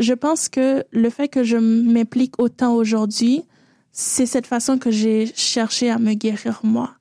je 0.00 0.14
pense 0.14 0.48
que 0.48 0.84
le 0.90 1.10
fait 1.10 1.28
que 1.28 1.44
je 1.44 1.56
m'implique 1.56 2.40
autant 2.40 2.74
aujourd'hui, 2.74 3.44
c'est 3.92 4.26
cette 4.26 4.46
façon 4.46 4.78
que 4.78 4.90
j'ai 4.90 5.30
cherché 5.36 5.88
à 5.88 5.98
me 5.98 6.14
guérir 6.14 6.60
moi. 6.64 6.96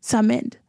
Ça 0.00 0.22
m'aide. 0.22 0.61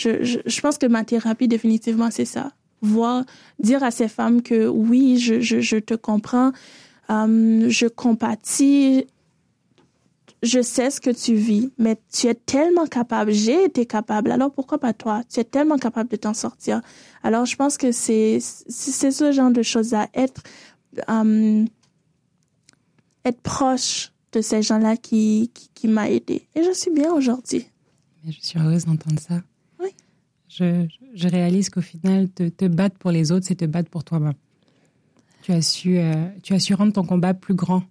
Je, 0.00 0.60
pense 0.60 0.78
que 0.78 0.86
ma 0.86 1.04
thérapie, 1.04 1.48
définitivement, 1.48 2.10
c'est 2.10 2.24
ça. 2.24 2.52
Voir, 2.80 3.24
dire 3.58 3.82
à 3.82 3.90
ces 3.90 4.08
femmes 4.08 4.42
que 4.42 4.66
oui, 4.66 5.18
je, 5.18 5.78
te 5.78 5.94
comprends, 5.94 6.52
euh, 7.10 7.68
je 7.68 7.86
compatis, 7.86 9.04
je 10.42 10.62
sais 10.62 10.90
ce 10.90 11.00
que 11.00 11.10
tu 11.10 11.34
vis, 11.34 11.70
mais 11.76 11.98
tu 12.10 12.28
es 12.28 12.34
tellement 12.34 12.86
capable, 12.86 13.32
j'ai 13.32 13.64
été 13.64 13.84
capable, 13.84 14.30
alors 14.30 14.50
pourquoi 14.50 14.78
pas 14.78 14.94
toi? 14.94 15.22
Tu 15.30 15.40
es 15.40 15.44
tellement 15.44 15.76
capable 15.76 16.08
de 16.08 16.16
t'en 16.16 16.32
sortir. 16.32 16.80
Alors, 17.22 17.44
je 17.44 17.56
pense 17.56 17.76
que 17.76 17.92
c'est, 17.92 18.38
c'est 18.40 19.10
ce 19.10 19.32
genre 19.32 19.50
de 19.50 19.62
choses 19.62 19.92
à 19.92 20.08
être, 20.14 20.42
euh, 21.10 21.64
être 23.26 23.40
proche 23.42 24.12
de 24.32 24.40
ces 24.40 24.62
gens-là 24.62 24.96
qui, 24.96 25.50
qui, 25.52 25.68
qui 25.74 25.88
m'a 25.88 26.08
aidé. 26.08 26.48
Et 26.54 26.64
je 26.64 26.72
suis 26.72 26.90
bien 26.90 27.12
aujourd'hui. 27.12 27.66
Je 28.26 28.40
suis 28.40 28.58
heureuse 28.58 28.86
d'entendre 28.86 29.20
ça. 29.20 29.42
Je, 30.50 30.86
je 31.14 31.28
réalise 31.28 31.70
qu'au 31.70 31.80
final, 31.80 32.28
te, 32.28 32.48
te 32.48 32.64
battre 32.64 32.98
pour 32.98 33.12
les 33.12 33.30
autres, 33.30 33.46
c'est 33.46 33.54
te 33.54 33.64
battre 33.64 33.88
pour 33.88 34.02
toi-même. 34.02 34.34
Tu 35.42 35.52
as 35.52 35.62
su, 35.62 35.98
euh, 35.98 36.26
tu 36.42 36.54
as 36.54 36.58
su 36.58 36.74
rendre 36.74 36.92
ton 36.92 37.04
combat 37.04 37.34
plus 37.34 37.54
grand. 37.54 37.84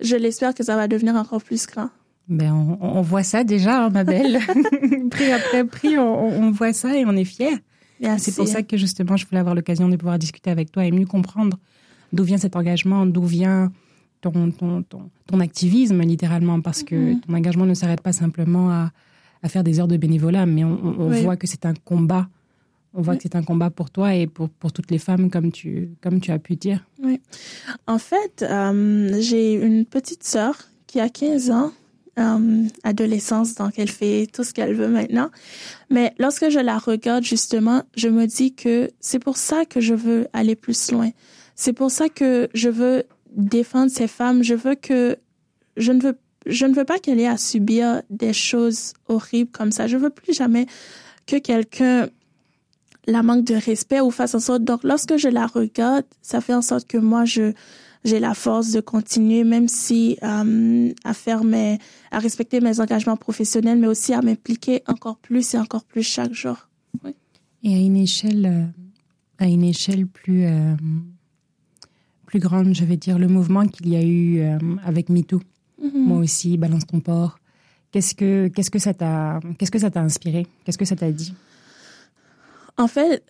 Je 0.00 0.14
l'espère 0.14 0.54
que 0.54 0.62
ça 0.62 0.76
va 0.76 0.88
devenir 0.88 1.14
encore 1.14 1.42
plus 1.42 1.66
grand. 1.66 1.88
Ben, 2.28 2.52
on, 2.52 2.78
on 2.80 3.00
voit 3.00 3.22
ça 3.22 3.44
déjà, 3.44 3.86
hein, 3.86 3.90
ma 3.90 4.04
belle. 4.04 4.38
prix 5.10 5.32
après 5.32 5.64
prix, 5.64 5.98
on, 5.98 6.42
on, 6.42 6.50
voit 6.50 6.74
ça 6.74 6.96
et 6.98 7.06
on 7.06 7.16
est 7.16 7.24
fiers. 7.24 7.56
C'est 8.18 8.34
pour 8.36 8.46
ça 8.46 8.62
que 8.62 8.76
justement, 8.76 9.16
je 9.16 9.26
voulais 9.26 9.40
avoir 9.40 9.54
l'occasion 9.54 9.88
de 9.88 9.96
pouvoir 9.96 10.18
discuter 10.18 10.50
avec 10.50 10.70
toi 10.70 10.84
et 10.84 10.90
mieux 10.90 11.06
comprendre 11.06 11.58
d'où 12.12 12.24
vient 12.24 12.36
cet 12.36 12.56
engagement, 12.56 13.06
d'où 13.06 13.24
vient 13.24 13.72
ton, 14.20 14.50
ton, 14.50 14.82
ton, 14.82 15.10
ton, 15.26 15.40
activisme, 15.40 16.00
littéralement, 16.02 16.60
parce 16.60 16.82
que 16.82 16.94
mm 16.94 17.12
-hmm. 17.12 17.20
ton 17.20 17.34
engagement 17.34 17.66
ne 17.66 17.74
s'arrête 17.74 18.02
pas 18.02 18.12
simplement 18.12 18.70
à, 18.70 18.90
à, 19.44 19.48
faire 19.48 19.64
des 19.64 19.80
heures 19.80 19.88
de 19.88 19.96
bénévolat, 19.96 20.46
mais 20.46 20.64
on, 20.64 20.78
on 20.98 21.10
oui. 21.10 21.22
voit 21.22 21.36
que 21.36 21.46
c'est 21.46 21.66
un 21.66 21.74
combat. 21.74 22.28
On 22.94 23.02
voit 23.02 23.14
oui. 23.14 23.18
que 23.18 23.22
c'est 23.24 23.36
un 23.36 23.42
combat 23.42 23.70
pour 23.70 23.90
toi 23.90 24.14
et 24.14 24.26
pour, 24.26 24.48
pour 24.48 24.72
toutes 24.72 24.90
les 24.90 24.98
femmes, 24.98 25.30
comme 25.30 25.52
tu, 25.52 25.90
comme 26.00 26.20
tu 26.20 26.30
as 26.30 26.38
pu 26.38 26.56
dire. 26.56 26.84
Oui. 27.02 27.20
En 27.86 27.98
fait, 27.98 28.42
euh, 28.42 29.16
j'ai 29.20 29.54
une 29.54 29.84
petite 29.84 30.24
sœur 30.24 30.56
qui 30.86 31.00
a 31.00 31.08
15 31.08 31.50
ans, 31.50 31.72
euh, 32.18 32.62
adolescence, 32.84 33.56
donc 33.56 33.78
elle 33.78 33.90
fait 33.90 34.28
tout 34.32 34.44
ce 34.44 34.54
qu'elle 34.54 34.74
veut 34.74 34.88
maintenant. 34.88 35.30
Mais 35.90 36.14
lorsque 36.18 36.48
je 36.48 36.60
la 36.60 36.78
regarde, 36.78 37.24
justement, 37.24 37.82
je 37.96 38.08
me 38.08 38.26
dis 38.26 38.54
que 38.54 38.90
c'est 39.00 39.18
pour 39.18 39.36
ça 39.36 39.64
que 39.64 39.80
je 39.80 39.94
veux 39.94 40.28
aller 40.32 40.54
plus 40.54 40.92
loin. 40.92 41.10
C'est 41.56 41.72
pour 41.72 41.90
ça 41.90 42.08
que 42.08 42.48
je 42.54 42.68
veux 42.68 43.04
défendre 43.36 43.90
ces 43.90 44.06
femmes. 44.06 44.44
Je 44.44 44.54
veux 44.54 44.76
que 44.76 45.16
je 45.76 45.90
ne 45.90 46.00
veux 46.00 46.16
je 46.46 46.66
ne 46.66 46.74
veux 46.74 46.84
pas 46.84 46.98
qu'elle 46.98 47.20
ait 47.20 47.26
à 47.26 47.36
subir 47.36 48.02
des 48.10 48.32
choses 48.32 48.92
horribles 49.08 49.50
comme 49.50 49.72
ça. 49.72 49.86
Je 49.86 49.96
veux 49.96 50.10
plus 50.10 50.34
jamais 50.34 50.66
que 51.26 51.36
quelqu'un 51.36 52.08
la 53.06 53.22
manque 53.22 53.44
de 53.44 53.54
respect 53.54 54.00
ou 54.00 54.10
fasse 54.10 54.34
en 54.34 54.40
sorte. 54.40 54.64
Donc, 54.64 54.82
lorsque 54.82 55.16
je 55.16 55.28
la 55.28 55.46
regarde, 55.46 56.04
ça 56.22 56.40
fait 56.40 56.54
en 56.54 56.62
sorte 56.62 56.86
que 56.86 56.98
moi, 56.98 57.24
je 57.24 57.52
j'ai 58.04 58.20
la 58.20 58.34
force 58.34 58.70
de 58.70 58.80
continuer, 58.80 59.44
même 59.44 59.66
si 59.66 60.18
euh, 60.22 60.92
à 61.04 61.14
faire 61.14 61.42
mes, 61.42 61.78
à 62.10 62.18
respecter 62.18 62.60
mes 62.60 62.78
engagements 62.78 63.16
professionnels, 63.16 63.78
mais 63.78 63.86
aussi 63.86 64.12
à 64.12 64.20
m'impliquer 64.20 64.82
encore 64.86 65.16
plus 65.16 65.54
et 65.54 65.58
encore 65.58 65.84
plus 65.84 66.02
chaque 66.02 66.34
jour. 66.34 66.68
Oui. 67.02 67.12
Et 67.62 67.74
à 67.74 67.78
une 67.78 67.96
échelle, 67.96 68.44
euh, 68.44 69.42
à 69.42 69.46
une 69.46 69.64
échelle 69.64 70.06
plus 70.06 70.44
euh, 70.44 70.74
plus 72.26 72.40
grande, 72.40 72.74
je 72.74 72.84
vais 72.84 72.96
dire, 72.96 73.18
le 73.18 73.28
mouvement 73.28 73.64
qu'il 73.64 73.88
y 73.88 73.96
a 73.96 74.02
eu 74.02 74.40
euh, 74.40 74.58
avec 74.84 75.08
MeToo. 75.08 75.40
Mm 75.84 75.88
-hmm. 75.88 76.06
Moi 76.08 76.18
aussi, 76.18 76.56
balance 76.56 76.86
ton 76.86 77.00
port. 77.00 77.38
Qu'est-ce 77.92 78.14
que 78.14 78.48
qu'est-ce 78.48 78.70
que 78.70 78.80
ça 78.80 78.92
t'a 78.92 79.40
qu'est-ce 79.56 79.70
que 79.70 79.78
ça 79.78 79.90
t'a 79.90 80.00
inspiré? 80.00 80.46
Qu'est-ce 80.64 80.78
que 80.78 80.88
ça 80.92 80.96
t'a 80.96 81.12
dit? 81.12 81.32
En 82.76 82.88
fait, 82.88 83.22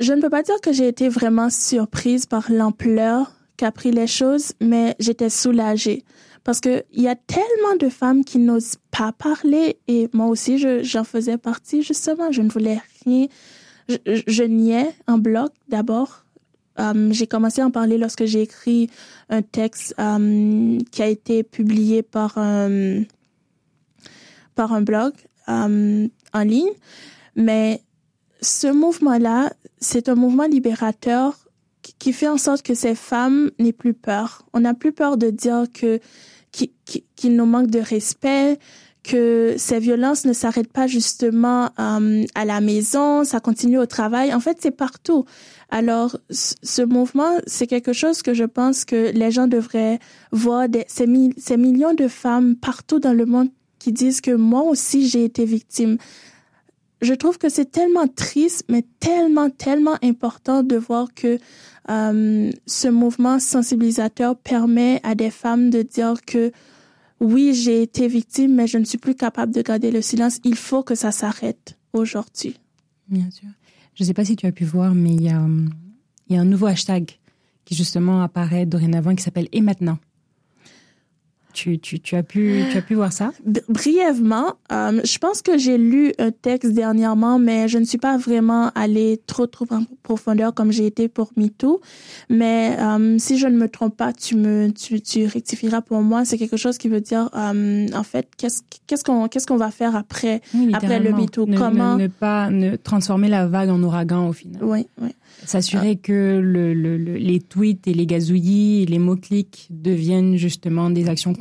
je 0.00 0.12
ne 0.12 0.20
peux 0.20 0.30
pas 0.36 0.42
dire 0.42 0.60
que 0.60 0.72
j'ai 0.72 0.88
été 0.88 1.08
vraiment 1.08 1.50
surprise 1.50 2.26
par 2.26 2.44
l'ampleur 2.50 3.32
qu'a 3.56 3.70
pris 3.70 3.92
les 3.92 4.08
choses, 4.08 4.46
mais 4.60 4.96
j'étais 4.98 5.30
soulagée 5.30 6.02
parce 6.44 6.60
que 6.60 6.82
il 6.92 7.02
y 7.02 7.08
a 7.08 7.14
tellement 7.14 7.76
de 7.78 7.88
femmes 7.88 8.24
qui 8.24 8.38
n'osent 8.38 8.78
pas 8.90 9.12
parler 9.12 9.78
et 9.86 10.08
moi 10.12 10.26
aussi 10.26 10.58
j'en 10.58 10.82
je, 10.82 11.02
faisais 11.04 11.38
partie 11.38 11.82
justement. 11.82 12.32
Je 12.32 12.42
ne 12.42 12.50
voulais 12.50 12.80
rien. 13.04 13.26
Je, 13.88 13.96
je 14.26 14.44
niais 14.44 14.90
en 15.06 15.18
bloc 15.18 15.52
d'abord. 15.68 16.24
Um, 16.78 17.12
j'ai 17.12 17.26
commencé 17.26 17.60
à 17.60 17.66
en 17.66 17.70
parler 17.70 17.98
lorsque 17.98 18.24
j'ai 18.24 18.42
écrit 18.42 18.88
un 19.28 19.42
texte 19.42 19.94
um, 19.98 20.78
qui 20.90 21.02
a 21.02 21.08
été 21.08 21.42
publié 21.42 22.02
par 22.02 22.38
un, 22.38 23.02
par 24.54 24.72
un 24.72 24.82
blog 24.82 25.12
en 25.46 26.42
ligne. 26.44 26.70
Mais 27.34 27.82
ce 28.40 28.66
mouvement-là, 28.66 29.52
c'est 29.80 30.08
un 30.08 30.14
mouvement 30.14 30.46
libérateur 30.46 31.36
qui 31.98 32.12
fait 32.12 32.28
en 32.28 32.36
sorte 32.36 32.62
que 32.62 32.74
ces 32.74 32.94
femmes 32.94 33.50
n'aient 33.58 33.72
plus 33.72 33.94
peur. 33.94 34.44
On 34.52 34.60
n'a 34.60 34.74
plus 34.74 34.92
peur 34.92 35.16
de 35.16 35.30
dire 35.30 35.64
que 35.72 36.00
qu'il 36.52 36.70
qui, 36.84 37.04
qui 37.16 37.30
nous 37.30 37.46
manque 37.46 37.70
de 37.70 37.78
respect, 37.78 38.58
que 39.02 39.54
ces 39.56 39.78
violences 39.78 40.24
ne 40.24 40.32
s'arrêtent 40.32 40.72
pas 40.72 40.86
justement 40.86 41.70
euh, 41.78 42.24
à 42.34 42.44
la 42.44 42.60
maison, 42.60 43.24
ça 43.24 43.40
continue 43.40 43.78
au 43.78 43.86
travail. 43.86 44.34
En 44.34 44.40
fait, 44.40 44.58
c'est 44.60 44.70
partout. 44.70 45.24
Alors, 45.70 46.16
ce 46.30 46.82
mouvement, 46.82 47.38
c'est 47.46 47.66
quelque 47.66 47.92
chose 47.92 48.22
que 48.22 48.32
je 48.32 48.44
pense 48.44 48.84
que 48.84 49.10
les 49.12 49.30
gens 49.30 49.46
devraient 49.46 49.98
voir 50.32 50.68
des, 50.68 50.84
ces, 50.88 51.06
mi 51.06 51.34
ces 51.36 51.58
millions 51.58 51.94
de 51.94 52.08
femmes 52.08 52.56
partout 52.56 53.00
dans 53.00 53.12
le 53.12 53.26
monde 53.26 53.48
qui 53.78 53.92
disent 53.92 54.20
que 54.20 54.30
moi 54.30 54.62
aussi 54.62 55.08
j'ai 55.08 55.24
été 55.24 55.44
victime 55.44 55.98
je 57.00 57.14
trouve 57.14 57.38
que 57.38 57.48
c'est 57.48 57.70
tellement 57.70 58.08
triste, 58.08 58.64
mais 58.68 58.84
tellement, 59.00 59.50
tellement 59.50 59.96
important 60.02 60.62
de 60.62 60.76
voir 60.76 61.14
que 61.14 61.38
euh, 61.90 62.50
ce 62.66 62.88
mouvement 62.88 63.38
sensibilisateur 63.38 64.36
permet 64.36 65.00
à 65.04 65.14
des 65.14 65.30
femmes 65.30 65.70
de 65.70 65.82
dire 65.82 66.16
que 66.26 66.52
oui, 67.20 67.54
j'ai 67.54 67.82
été 67.82 68.06
victime, 68.08 68.54
mais 68.54 68.66
je 68.66 68.78
ne 68.78 68.84
suis 68.84 68.98
plus 68.98 69.14
capable 69.14 69.52
de 69.52 69.62
garder 69.62 69.90
le 69.90 70.02
silence. 70.02 70.38
Il 70.44 70.56
faut 70.56 70.82
que 70.82 70.94
ça 70.94 71.10
s'arrête 71.10 71.76
aujourd'hui. 71.92 72.56
Bien 73.08 73.30
sûr. 73.30 73.48
Je 73.98 74.04
ne 74.04 74.06
sais 74.06 74.14
pas 74.14 74.24
si 74.24 74.36
tu 74.36 74.46
as 74.46 74.52
pu 74.52 74.64
voir, 74.64 74.94
mais 74.94 75.12
il 75.12 75.22
y 75.24 75.28
a, 75.28 75.44
il 76.28 76.36
y 76.36 76.38
a 76.38 76.40
un 76.40 76.44
nouveau 76.44 76.66
hashtag 76.66 77.10
qui 77.64 77.74
justement 77.74 78.22
apparaît 78.22 78.64
dorénavant 78.64 79.12
qui 79.16 79.24
s'appelle 79.24 79.48
Et 79.50 79.60
maintenant. 79.60 79.98
Tu, 81.54 81.78
tu, 81.78 81.98
tu, 81.98 82.14
as 82.14 82.22
pu, 82.22 82.62
tu 82.70 82.76
as 82.76 82.82
pu 82.82 82.94
voir 82.94 83.12
ça? 83.12 83.32
Brièvement, 83.68 84.54
euh, 84.70 85.00
je 85.02 85.18
pense 85.18 85.42
que 85.42 85.58
j'ai 85.58 85.76
lu 85.78 86.12
un 86.18 86.30
texte 86.30 86.72
dernièrement, 86.72 87.38
mais 87.38 87.68
je 87.68 87.78
ne 87.78 87.84
suis 87.84 87.98
pas 87.98 88.16
vraiment 88.16 88.70
allée 88.74 89.20
trop, 89.26 89.46
trop 89.46 89.66
en 89.70 89.82
profondeur 90.02 90.54
comme 90.54 90.70
j'ai 90.70 90.86
été 90.86 91.08
pour 91.08 91.32
MeToo. 91.36 91.80
Mais 92.28 92.76
euh, 92.78 93.16
si 93.18 93.38
je 93.38 93.46
ne 93.46 93.56
me 93.56 93.68
trompe 93.68 93.96
pas, 93.96 94.12
tu 94.12 94.36
me 94.36 94.70
tu, 94.70 95.00
tu 95.00 95.26
rectifieras 95.26 95.80
pour 95.80 96.02
moi. 96.02 96.24
C'est 96.24 96.38
quelque 96.38 96.56
chose 96.56 96.78
qui 96.78 96.88
veut 96.88 97.00
dire, 97.00 97.28
euh, 97.34 97.86
en 97.94 98.02
fait, 98.02 98.28
qu'est-ce 98.36 98.62
qu'est-ce 98.86 99.02
qu'on 99.02 99.26
qu'est-ce 99.28 99.46
qu'on 99.46 99.56
va 99.56 99.70
faire 99.70 99.96
après, 99.96 100.42
oui, 100.54 100.70
après 100.74 101.00
le 101.00 101.12
MeToo? 101.12 101.46
Ne, 101.46 101.58
Comment 101.58 101.96
ne, 101.96 102.02
ne, 102.02 102.08
pas 102.08 102.50
ne 102.50 102.76
transformer 102.76 103.28
la 103.28 103.46
vague 103.46 103.70
en 103.70 103.82
ouragan 103.82 104.28
au 104.28 104.32
final. 104.32 104.62
Oui, 104.62 104.86
oui. 105.00 105.10
S'assurer 105.48 105.94
ah. 105.96 106.00
que 106.06 106.40
le, 106.54 106.74
le, 106.74 106.98
le, 106.98 107.14
les 107.30 107.40
tweets 107.40 107.86
et 107.90 107.94
les 107.94 108.06
gazouillis, 108.12 108.84
les 108.84 108.98
mots-clics 108.98 109.68
deviennent 109.70 110.36
justement 110.36 110.90
des 110.90 111.08
actions 111.08 111.32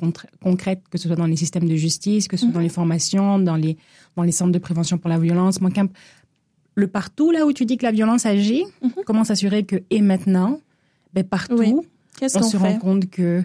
concrètes, 0.47 0.83
que 0.89 0.97
ce 0.97 1.07
soit 1.09 1.17
dans 1.23 1.31
les 1.33 1.35
systèmes 1.35 1.67
de 1.67 1.75
justice, 1.75 2.29
que 2.29 2.37
ce 2.37 2.45
soit 2.45 2.53
dans 2.53 2.65
les 2.69 2.69
formations, 2.79 3.37
dans 3.49 3.57
les, 3.57 3.75
dans 4.15 4.23
les 4.23 4.31
centres 4.31 4.53
de 4.53 4.59
prévention 4.67 4.97
pour 4.97 5.09
la 5.09 5.19
violence. 5.19 5.59
Le 6.83 6.87
partout 6.87 7.31
là 7.31 7.45
où 7.47 7.51
tu 7.51 7.65
dis 7.65 7.75
que 7.79 7.85
la 7.89 7.91
violence 7.99 8.25
agit, 8.25 8.63
-hmm. 8.63 9.03
comment 9.07 9.25
s'assurer 9.25 9.61
que, 9.71 9.77
et 9.95 10.01
maintenant, 10.01 10.51
ben 11.13 11.25
partout, 11.25 11.57
oui. 11.57 11.73
on, 11.75 12.39
on 12.41 12.43
se 12.53 12.57
rend 12.57 12.77
compte 12.85 13.05
que 13.09 13.43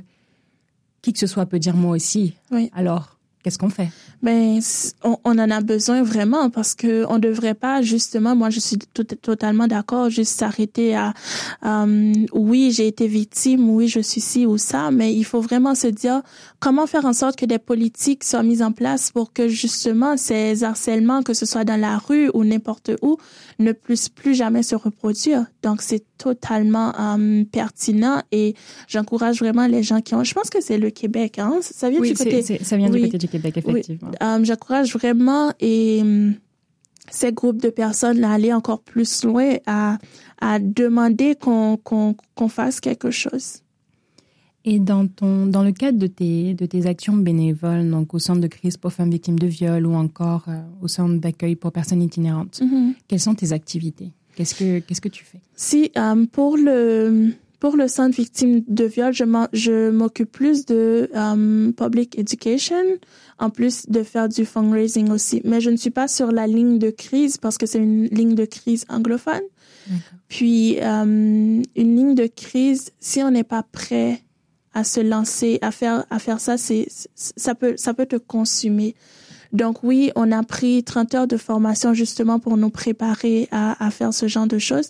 qui 1.02 1.12
que 1.12 1.18
ce 1.18 1.26
soit 1.26 1.46
peut 1.46 1.58
dire 1.66 1.76
moi 1.76 1.92
aussi. 1.98 2.24
Oui. 2.54 2.70
Alors, 2.80 3.04
Qu'est-ce 3.42 3.58
qu'on 3.58 3.70
fait? 3.70 3.88
Ben, 4.22 4.60
on, 5.02 5.18
en 5.24 5.50
a 5.50 5.60
besoin 5.60 6.04
vraiment 6.04 6.48
parce 6.48 6.76
que 6.76 7.04
on 7.08 7.18
devrait 7.18 7.54
pas 7.54 7.82
justement. 7.82 8.36
Moi, 8.36 8.50
je 8.50 8.60
suis 8.60 8.78
totalement 8.78 9.66
d'accord. 9.66 10.10
Juste 10.10 10.38
s'arrêter 10.38 10.94
à 10.94 11.12
euh, 11.64 12.12
oui, 12.32 12.70
j'ai 12.70 12.86
été 12.86 13.08
victime, 13.08 13.68
oui, 13.68 13.88
je 13.88 13.98
suis 13.98 14.20
ci 14.20 14.46
ou 14.46 14.58
ça, 14.58 14.92
mais 14.92 15.12
il 15.12 15.24
faut 15.24 15.40
vraiment 15.40 15.74
se 15.74 15.88
dire 15.88 16.22
comment 16.60 16.86
faire 16.86 17.04
en 17.04 17.12
sorte 17.12 17.34
que 17.34 17.44
des 17.44 17.58
politiques 17.58 18.22
soient 18.22 18.44
mises 18.44 18.62
en 18.62 18.70
place 18.70 19.10
pour 19.10 19.32
que 19.32 19.48
justement 19.48 20.16
ces 20.16 20.62
harcèlements, 20.62 21.24
que 21.24 21.34
ce 21.34 21.44
soit 21.44 21.64
dans 21.64 21.80
la 21.80 21.98
rue 21.98 22.30
ou 22.34 22.44
n'importe 22.44 22.92
où, 23.02 23.16
ne 23.62 23.72
puissent 23.72 24.08
plus 24.08 24.34
jamais 24.34 24.62
se 24.62 24.74
reproduire. 24.74 25.46
Donc, 25.62 25.82
c'est 25.82 26.04
totalement 26.18 26.92
euh, 26.98 27.44
pertinent 27.50 28.22
et 28.30 28.54
j'encourage 28.88 29.38
vraiment 29.38 29.66
les 29.66 29.82
gens 29.82 30.00
qui 30.00 30.14
ont. 30.14 30.24
Je 30.24 30.34
pense 30.34 30.50
que 30.50 30.60
c'est 30.60 30.78
le 30.78 30.90
Québec, 30.90 31.38
hein? 31.38 31.58
Ça 31.62 31.90
vient 31.90 32.00
oui, 32.00 32.12
du 32.12 32.16
côté. 32.16 32.42
ça 32.62 32.76
vient 32.76 32.90
oui. 32.90 33.00
du 33.00 33.06
côté 33.06 33.18
du 33.18 33.28
Québec, 33.28 33.56
effectivement. 33.56 34.10
Oui. 34.10 34.16
Euh, 34.22 34.44
j'encourage 34.44 34.92
vraiment 34.94 35.52
et 35.60 36.02
ces 37.10 37.32
groupes 37.32 37.60
de 37.60 37.70
personnes 37.70 38.24
à 38.24 38.32
aller 38.32 38.52
encore 38.52 38.80
plus 38.80 39.24
loin, 39.24 39.56
à, 39.66 39.98
à 40.40 40.58
demander 40.58 41.34
qu'on 41.34 41.76
qu 41.76 42.16
qu 42.36 42.48
fasse 42.48 42.80
quelque 42.80 43.10
chose. 43.10 43.62
Et 44.64 44.78
dans, 44.78 45.08
ton, 45.08 45.46
dans 45.46 45.64
le 45.64 45.72
cadre 45.72 45.98
de 45.98 46.06
tes, 46.06 46.54
de 46.54 46.66
tes 46.66 46.86
actions 46.86 47.16
bénévoles, 47.16 47.90
donc 47.90 48.14
au 48.14 48.20
centre 48.20 48.40
de 48.40 48.46
crise 48.46 48.76
pour 48.76 48.92
femmes 48.92 49.10
victimes 49.10 49.38
de 49.38 49.48
viol 49.48 49.86
ou 49.86 49.94
encore 49.94 50.44
euh, 50.48 50.60
au 50.80 50.88
centre 50.88 51.20
d'accueil 51.20 51.56
pour 51.56 51.72
personnes 51.72 52.02
itinérantes, 52.02 52.60
-hmm. 52.62 52.94
quelles 53.08 53.20
sont 53.20 53.34
tes 53.34 53.52
activités? 53.52 54.12
Qu'est-ce 54.36 54.54
que, 54.54 54.78
qu'est-ce 54.78 55.00
que 55.00 55.10
tu 55.10 55.24
fais? 55.24 55.40
Si, 55.56 55.90
um, 55.96 56.26
pour 56.26 56.56
le 56.56 57.32
pour 57.62 57.76
le 57.76 57.86
centre 57.86 58.16
victime 58.16 58.64
de 58.66 58.84
viol, 58.84 59.12
je 59.12 59.90
m'occupe 59.90 60.32
plus 60.32 60.66
de 60.66 61.08
um, 61.14 61.72
public 61.76 62.18
education, 62.18 62.84
en 63.38 63.50
plus 63.50 63.86
de 63.88 64.02
faire 64.02 64.28
du 64.28 64.44
fundraising 64.44 65.08
aussi. 65.10 65.42
Mais 65.44 65.60
je 65.60 65.70
ne 65.70 65.76
suis 65.76 65.92
pas 65.92 66.08
sur 66.08 66.32
la 66.32 66.48
ligne 66.48 66.80
de 66.80 66.90
crise 66.90 67.36
parce 67.36 67.58
que 67.58 67.66
c'est 67.66 67.78
une 67.78 68.06
ligne 68.06 68.34
de 68.34 68.46
crise 68.46 68.84
anglophone. 68.88 69.46
Puis 70.26 70.78
une 70.80 71.62
ligne 71.76 72.16
de 72.16 72.26
crise, 72.26 72.90
si 72.98 73.22
on 73.22 73.30
n'est 73.30 73.44
pas 73.44 73.62
prêt 73.62 74.22
à 74.74 74.84
se 74.84 75.00
lancer, 75.00 75.58
à 75.62 75.70
faire 75.70 76.04
à 76.10 76.18
faire 76.18 76.40
ça, 76.40 76.56
c'est 76.56 76.86
ça 77.14 77.54
peut 77.54 77.74
ça 77.76 77.94
peut 77.94 78.06
te 78.06 78.16
consumer. 78.16 78.94
Donc 79.52 79.82
oui, 79.82 80.10
on 80.16 80.32
a 80.32 80.42
pris 80.42 80.82
30 80.82 81.14
heures 81.14 81.26
de 81.26 81.36
formation 81.36 81.92
justement 81.92 82.38
pour 82.38 82.56
nous 82.56 82.70
préparer 82.70 83.48
à, 83.50 83.84
à 83.84 83.90
faire 83.90 84.14
ce 84.14 84.26
genre 84.26 84.46
de 84.46 84.58
choses. 84.58 84.88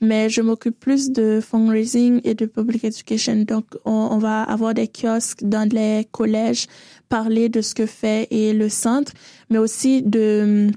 Mais 0.00 0.30
je 0.30 0.40
m'occupe 0.40 0.78
plus 0.78 1.10
de 1.10 1.40
fundraising 1.42 2.20
et 2.22 2.34
de 2.34 2.46
public 2.46 2.84
education. 2.84 3.42
Donc 3.42 3.64
on, 3.84 3.90
on, 4.12 4.18
va 4.18 4.44
avoir 4.44 4.72
des 4.72 4.86
kiosques 4.86 5.42
dans 5.42 5.68
les 5.68 6.06
collèges, 6.12 6.66
parler 7.08 7.48
de 7.48 7.60
ce 7.60 7.74
que 7.74 7.86
fait 7.86 8.28
et 8.30 8.52
le 8.52 8.68
centre, 8.68 9.12
mais 9.50 9.58
aussi 9.58 10.02
de, 10.02 10.70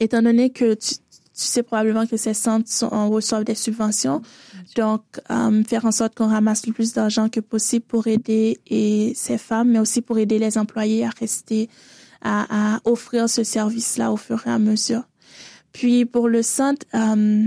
étant 0.00 0.22
donné 0.22 0.50
que 0.50 0.74
tu, 0.74 0.96
tu 1.36 1.44
sais 1.44 1.62
probablement 1.62 2.06
que 2.06 2.16
ces 2.16 2.32
centres 2.32 2.70
sont, 2.70 2.88
on 2.92 3.10
reçoivent 3.10 3.44
des 3.44 3.54
subventions. 3.54 4.22
Donc, 4.74 5.02
euh, 5.30 5.62
faire 5.64 5.84
en 5.84 5.92
sorte 5.92 6.14
qu'on 6.14 6.28
ramasse 6.28 6.66
le 6.66 6.72
plus 6.72 6.94
d'argent 6.94 7.28
que 7.28 7.40
possible 7.40 7.84
pour 7.84 8.06
aider 8.06 8.58
et 8.66 9.12
ces 9.14 9.36
femmes, 9.36 9.70
mais 9.70 9.78
aussi 9.78 10.00
pour 10.00 10.18
aider 10.18 10.38
les 10.38 10.56
employés 10.56 11.04
à 11.04 11.10
rester 11.10 11.68
à, 12.22 12.80
offrir 12.84 13.28
ce 13.28 13.44
service-là 13.44 14.10
au 14.10 14.16
fur 14.16 14.42
et 14.46 14.50
à 14.50 14.58
mesure. 14.58 15.02
Puis 15.72 16.06
pour 16.06 16.28
le 16.28 16.42
centre, 16.42 16.86
euh, 16.94 17.44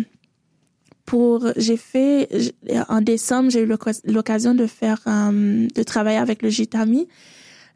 pour 1.05 1.47
j'ai 1.57 1.75
fait 1.75 2.53
en 2.87 3.01
décembre, 3.01 3.49
j'ai 3.49 3.61
eu 3.61 3.71
l'occasion 4.05 4.53
de 4.53 4.67
faire 4.67 5.01
euh, 5.07 5.67
de 5.73 5.83
travailler 5.83 6.19
avec 6.19 6.43
le 6.43 6.49
Gitami. 6.49 7.07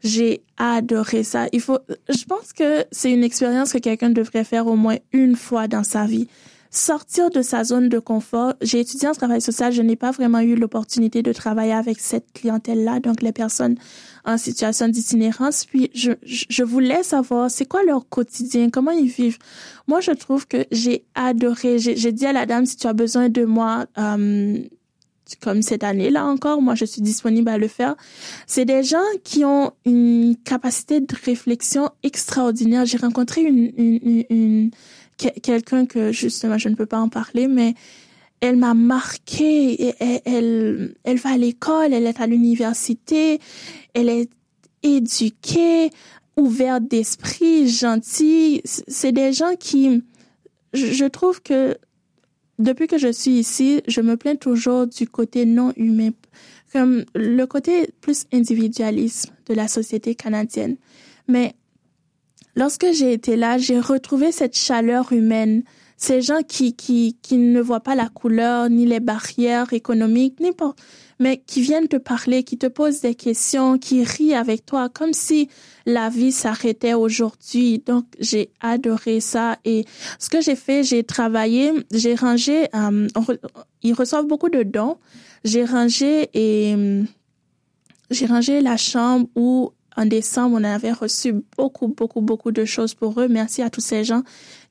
J'ai 0.04 0.42
adoré 0.58 1.24
ça. 1.24 1.46
Il 1.52 1.60
faut, 1.60 1.78
je 2.08 2.24
pense 2.24 2.52
que 2.52 2.84
c'est 2.92 3.10
une 3.10 3.24
expérience 3.24 3.72
que 3.72 3.78
quelqu'un 3.78 4.10
devrait 4.10 4.44
faire 4.44 4.66
au 4.66 4.76
moins 4.76 4.96
une 5.12 5.34
fois 5.34 5.66
dans 5.66 5.82
sa 5.82 6.06
vie 6.06 6.28
sortir 6.76 7.30
de 7.30 7.42
sa 7.42 7.64
zone 7.64 7.88
de 7.88 7.98
confort. 7.98 8.54
J'ai 8.60 8.80
étudié 8.80 9.08
en 9.08 9.12
travail 9.12 9.40
social, 9.40 9.72
je 9.72 9.82
n'ai 9.82 9.96
pas 9.96 10.10
vraiment 10.10 10.40
eu 10.40 10.56
l'opportunité 10.56 11.22
de 11.22 11.32
travailler 11.32 11.72
avec 11.72 12.00
cette 12.00 12.32
clientèle-là, 12.32 13.00
donc 13.00 13.22
les 13.22 13.32
personnes 13.32 13.76
en 14.24 14.36
situation 14.38 14.88
d'itinérance. 14.88 15.64
Puis 15.66 15.90
je, 15.94 16.12
je 16.24 16.62
voulais 16.64 17.02
savoir 17.02 17.50
c'est 17.50 17.66
quoi 17.66 17.82
leur 17.84 18.08
quotidien, 18.08 18.70
comment 18.70 18.90
ils 18.90 19.08
vivent? 19.08 19.38
Moi, 19.86 20.00
je 20.00 20.10
trouve 20.12 20.46
que 20.46 20.66
j'ai 20.70 21.04
adoré. 21.14 21.78
J'ai 21.78 22.12
dit 22.12 22.26
à 22.26 22.32
la 22.32 22.46
dame 22.46 22.66
si 22.66 22.76
tu 22.76 22.86
as 22.86 22.92
besoin 22.92 23.28
de 23.28 23.44
moi. 23.44 23.86
Euh, 23.98 24.58
comme 25.40 25.62
cette 25.62 25.84
année-là 25.84 26.26
encore, 26.26 26.60
moi 26.60 26.74
je 26.74 26.84
suis 26.84 27.02
disponible 27.02 27.48
à 27.48 27.58
le 27.58 27.68
faire. 27.68 27.94
C'est 28.46 28.64
des 28.64 28.82
gens 28.82 29.04
qui 29.22 29.44
ont 29.44 29.72
une 29.84 30.36
capacité 30.44 31.00
de 31.00 31.14
réflexion 31.24 31.90
extraordinaire. 32.02 32.84
J'ai 32.84 32.98
rencontré 32.98 33.42
une, 33.42 33.72
une, 33.76 34.24
une, 34.28 34.70
quelqu'un 35.42 35.86
que 35.86 36.12
justement 36.12 36.58
je 36.58 36.68
ne 36.68 36.74
peux 36.74 36.86
pas 36.86 36.98
en 36.98 37.08
parler, 37.08 37.48
mais 37.48 37.74
elle 38.40 38.56
m'a 38.56 38.74
marqué. 38.74 39.94
Elle, 39.98 40.20
elle, 40.24 40.94
elle 41.04 41.16
va 41.16 41.30
à 41.30 41.38
l'école, 41.38 41.92
elle 41.92 42.06
est 42.06 42.20
à 42.20 42.26
l'université, 42.26 43.40
elle 43.94 44.08
est 44.08 44.30
éduquée, 44.82 45.90
ouverte 46.36 46.84
d'esprit, 46.84 47.68
gentille. 47.68 48.60
C'est 48.64 49.12
des 49.12 49.32
gens 49.32 49.56
qui, 49.58 50.04
je 50.74 51.04
trouve 51.06 51.40
que 51.40 51.76
depuis 52.58 52.86
que 52.86 52.98
je 52.98 53.10
suis 53.12 53.32
ici, 53.32 53.82
je 53.86 54.00
me 54.00 54.16
plains 54.16 54.36
toujours 54.36 54.86
du 54.86 55.08
côté 55.08 55.44
non 55.46 55.72
humain, 55.76 56.10
comme 56.72 57.04
le 57.14 57.44
côté 57.46 57.90
plus 58.00 58.24
individualisme 58.32 59.32
de 59.46 59.54
la 59.54 59.68
société 59.68 60.14
canadienne. 60.14 60.76
Mais 61.28 61.54
Lorsque 62.56 62.86
j'ai 62.92 63.12
été 63.12 63.36
là, 63.36 63.58
j'ai 63.58 63.80
retrouvé 63.80 64.30
cette 64.30 64.56
chaleur 64.56 65.12
humaine, 65.12 65.64
ces 65.96 66.22
gens 66.22 66.42
qui, 66.46 66.74
qui, 66.74 67.18
qui 67.20 67.36
ne 67.36 67.60
voient 67.60 67.80
pas 67.80 67.96
la 67.96 68.08
couleur, 68.08 68.70
ni 68.70 68.86
les 68.86 69.00
barrières 69.00 69.72
économiques, 69.72 70.38
n'importe, 70.40 70.78
mais 71.18 71.38
qui 71.38 71.62
viennent 71.62 71.88
te 71.88 71.96
parler, 71.96 72.42
qui 72.42 72.58
te 72.58 72.66
posent 72.66 73.00
des 73.00 73.14
questions, 73.14 73.78
qui 73.78 74.04
rient 74.04 74.34
avec 74.34 74.66
toi, 74.66 74.88
comme 74.88 75.12
si 75.12 75.48
la 75.86 76.08
vie 76.08 76.32
s'arrêtait 76.32 76.94
aujourd'hui. 76.94 77.78
Donc, 77.78 78.06
j'ai 78.18 78.50
adoré 78.60 79.20
ça. 79.20 79.58
Et 79.64 79.84
ce 80.18 80.28
que 80.28 80.40
j'ai 80.40 80.56
fait, 80.56 80.82
j'ai 80.82 81.04
travaillé, 81.04 81.72
j'ai 81.92 82.14
rangé, 82.14 82.68
euh, 82.74 83.08
ils 83.82 83.94
reçoivent 83.94 84.26
beaucoup 84.26 84.48
de 84.48 84.62
dons. 84.62 84.98
J'ai 85.44 85.64
rangé 85.64 86.30
et, 86.34 86.74
j'ai 88.10 88.26
rangé 88.26 88.60
la 88.60 88.76
chambre 88.76 89.28
où 89.34 89.72
en 89.96 90.06
décembre, 90.06 90.56
on 90.58 90.64
avait 90.64 90.92
reçu 90.92 91.34
beaucoup, 91.56 91.88
beaucoup, 91.88 92.20
beaucoup 92.20 92.50
de 92.50 92.64
choses 92.64 92.94
pour 92.94 93.20
eux. 93.20 93.28
Merci 93.28 93.62
à 93.62 93.70
tous 93.70 93.80
ces 93.80 94.02
gens 94.02 94.22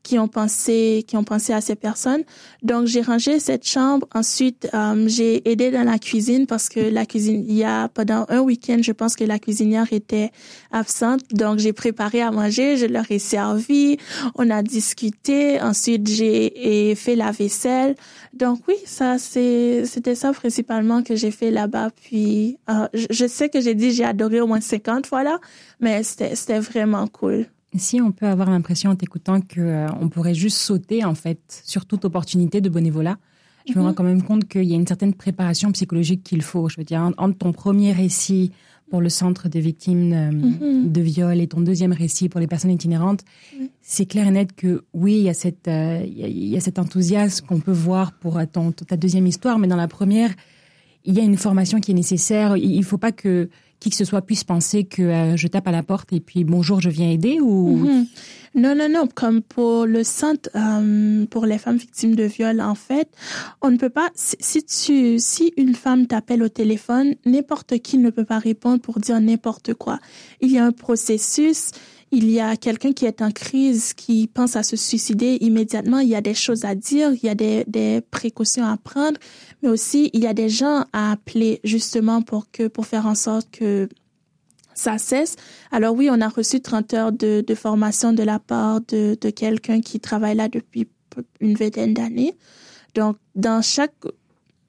qui 0.04 0.20
ont 0.20 0.28
pensé, 0.28 1.06
qui 1.08 1.16
ont 1.16 1.24
pensé 1.24 1.54
à 1.54 1.62
ces 1.62 1.76
personnes. 1.76 2.24
Donc 2.62 2.88
j'ai 2.88 3.02
rangé 3.02 3.40
cette 3.40 3.66
chambre. 3.66 4.06
Ensuite, 4.14 4.68
euh, 4.74 5.06
j'ai 5.08 5.50
aidé 5.50 5.72
dans 5.72 5.84
la 5.84 5.98
cuisine 5.98 6.46
parce 6.46 6.68
que 6.68 6.82
la 6.82 7.06
cuisine, 7.06 7.46
il 7.48 7.56
y 7.56 7.64
a 7.64 7.88
pendant 7.88 8.26
un 8.28 8.42
week-end, 8.42 8.80
je 8.82 8.92
pense 8.92 9.16
que 9.16 9.24
la 9.24 9.40
cuisinière 9.40 9.88
était 9.92 10.32
absente. 10.72 11.22
Donc 11.32 11.60
j'ai 11.60 11.72
préparé 11.72 12.22
à 12.22 12.32
manger, 12.32 12.76
je 12.76 12.86
leur 12.86 13.10
ai 13.10 13.20
servi, 13.20 13.98
on 14.36 14.50
a 14.50 14.62
discuté. 14.62 15.62
Ensuite, 15.62 16.08
j'ai 16.08 16.94
fait 16.96 17.16
la 17.16 17.32
vaisselle. 17.32 17.96
Donc 18.34 18.60
oui, 18.68 18.76
ça 18.86 19.18
c'est, 19.18 19.86
c'était 19.86 20.16
ça 20.16 20.34
principalement 20.34 21.02
que 21.02 21.16
j'ai 21.16 21.32
fait 21.32 21.52
là-bas. 21.52 21.92
Puis 21.96 22.58
euh, 22.70 22.88
je, 22.94 23.26
sais 23.26 23.48
que 23.48 23.62
j'ai 23.62 23.76
dit 23.76 23.92
j'ai 23.92 24.04
adoré 24.04 24.42
au 24.42 24.48
moins 24.48 24.60
50 24.60 25.06
fois 25.06 25.24
là, 25.24 25.40
mais 25.80 26.04
c'était, 26.04 26.36
c'était 26.36 26.60
vraiment 26.60 27.08
cool. 27.08 27.46
Si 27.76 28.02
on 28.02 28.12
peut 28.12 28.28
avoir 28.28 28.50
l'impression 28.50 28.92
en 28.92 28.96
t'écoutant 28.96 29.42
qu'on 29.42 29.62
euh, 29.62 30.08
pourrait 30.12 30.36
juste 30.36 30.58
sauter 30.58 31.04
en 31.04 31.16
fait 31.16 31.40
sur 31.66 31.86
toute 31.86 32.06
opportunité 32.06 32.62
de 32.62 32.70
bénévolat, 32.70 33.18
je 33.68 33.74
me 33.78 33.82
rends 33.82 33.90
mhm. 33.90 33.96
quand 33.96 34.04
même 34.04 34.24
compte 34.24 34.48
qu'il 34.48 34.66
y 34.66 34.74
a 34.74 34.76
une 34.76 34.88
certaine 34.88 35.14
préparation 35.14 35.72
psychologique 35.72 36.24
qu'il 36.24 36.42
faut. 36.42 36.70
Je 36.70 36.78
veux 36.78 36.84
dire, 36.84 37.12
entre 37.18 37.38
ton 37.38 37.54
premier 37.54 37.94
récit 37.94 38.52
pour 38.90 39.02
le 39.02 39.10
centre 39.10 39.50
des 39.50 39.60
victimes 39.60 40.14
euh, 40.14 40.32
mhm. 40.32 40.92
de 40.92 41.02
viol 41.02 41.40
et 41.40 41.48
ton 41.48 41.62
deuxième 41.62 41.94
récit 41.94 42.30
pour 42.30 42.40
les 42.40 42.48
personnes 42.48 42.72
itinérantes, 42.72 43.22
c'est 43.82 44.06
clair 44.06 44.28
et 44.28 44.32
net 44.32 44.54
que 44.56 44.84
oui, 44.94 45.16
il 45.16 45.24
y 45.24 45.30
a, 45.30 45.34
cette, 45.34 45.68
euh, 45.68 46.04
il 46.06 46.48
y 46.48 46.58
a 46.58 46.60
cet 46.60 46.78
enthousiasme 46.78 47.46
qu'on 47.48 47.60
peut 47.60 47.72
voir 47.72 48.12
pour 48.12 48.40
ton, 48.52 48.72
ta 48.72 48.98
deuxième 48.98 49.26
histoire, 49.26 49.58
mais 49.58 49.68
dans 49.68 49.78
la 49.78 49.88
première, 49.88 50.32
il 51.06 51.16
y 51.16 51.20
a 51.20 51.24
une 51.24 51.38
formation 51.38 51.80
qui 51.80 51.92
est 51.92 51.96
nécessaire. 51.96 52.56
Il 52.56 52.78
ne 52.78 52.84
faut 52.84 52.98
pas 52.98 53.12
que 53.12 53.50
qui 53.84 53.90
que 53.90 53.98
ce 53.98 54.06
soit 54.06 54.22
puisse 54.22 54.46
penser 54.46 54.86
que 54.86 55.02
euh, 55.02 55.36
je 55.36 55.48
tape 55.48 55.68
à 55.68 55.72
la 55.72 55.84
porte 55.84 56.14
et 56.14 56.22
puis 56.22 56.46
bonjour, 56.46 56.80
je 56.80 56.90
viens 56.90 57.10
aider 57.10 57.42
ou? 57.42 57.76
Mhm. 57.76 58.08
Non, 58.56 58.76
non, 58.76 58.88
non. 58.88 59.08
Comme 59.14 59.42
pour 59.42 59.86
le 59.86 60.04
centre 60.04 60.50
euh, 60.56 61.26
pour 61.26 61.46
les 61.46 61.58
femmes 61.58 61.76
victimes 61.76 62.16
de 62.16 62.24
viol, 62.24 62.62
en 62.62 62.76
fait, 62.76 63.10
on 63.62 63.72
ne 63.72 63.78
peut 63.78 63.90
pas. 63.90 64.10
Si 64.16 64.64
tu, 64.64 65.20
si 65.20 65.54
une 65.58 65.76
femme 65.76 66.08
t'appelle 66.08 66.44
au 66.44 66.50
téléphone, 66.50 67.16
n'importe 67.26 67.80
qui 67.80 67.98
ne 67.98 68.10
peut 68.10 68.26
pas 68.26 68.40
répondre 68.40 68.80
pour 68.80 69.00
dire 69.00 69.20
n'importe 69.20 69.74
quoi. 69.74 70.00
Il 70.40 70.52
y 70.52 70.60
a 70.60 70.66
un 70.66 70.72
processus 70.72 71.72
il 72.14 72.30
y 72.30 72.40
a 72.40 72.56
quelqu'un 72.56 72.94
qui 72.94 73.06
est 73.06 73.24
en 73.24 73.32
crise, 73.32 73.94
qui 73.96 74.28
pense 74.28 74.56
à 74.56 74.62
se 74.62 74.76
suicider 74.76 75.40
immédiatement, 75.42 75.98
il 75.98 76.10
y 76.10 76.16
a 76.16 76.22
des 76.22 76.36
choses 76.36 76.64
à 76.64 76.76
dire, 76.76 77.12
il 77.12 77.26
y 77.26 77.30
a 77.30 77.34
des, 77.34 77.64
des 77.66 78.02
précautions 78.02 78.66
à 78.66 78.78
prendre, 78.78 79.18
mais 79.64 79.70
aussi 79.70 80.12
il 80.14 80.22
y 80.22 80.28
a 80.28 80.36
des 80.36 80.48
gens 80.48 80.86
à 80.94 81.12
appeler 81.14 81.60
justement 81.64 82.22
pour 82.22 82.52
que 82.52 82.68
pour 82.68 82.86
faire 82.86 83.08
en 83.08 83.16
sorte 83.16 83.50
que 83.50 83.90
ça 84.76 85.00
cesse. 85.00 85.38
Alors 85.72 85.96
oui, 85.96 86.10
on 86.12 86.22
a 86.22 86.30
reçu 86.30 86.62
30 86.62 86.94
heures 86.94 87.12
de, 87.12 87.44
de 87.46 87.56
formation 87.56 88.14
de 88.14 88.22
la 88.22 88.38
part 88.38 88.82
de, 88.82 89.18
de 89.20 89.30
quelqu'un 89.32 89.82
qui 89.82 90.00
travaille 90.00 90.36
là 90.36 90.50
depuis 90.50 90.88
une 91.40 91.56
vingtaine 91.56 91.96
d'années. 91.96 92.36
Donc, 92.94 93.18
dans 93.34 93.64
chaque 93.64 93.96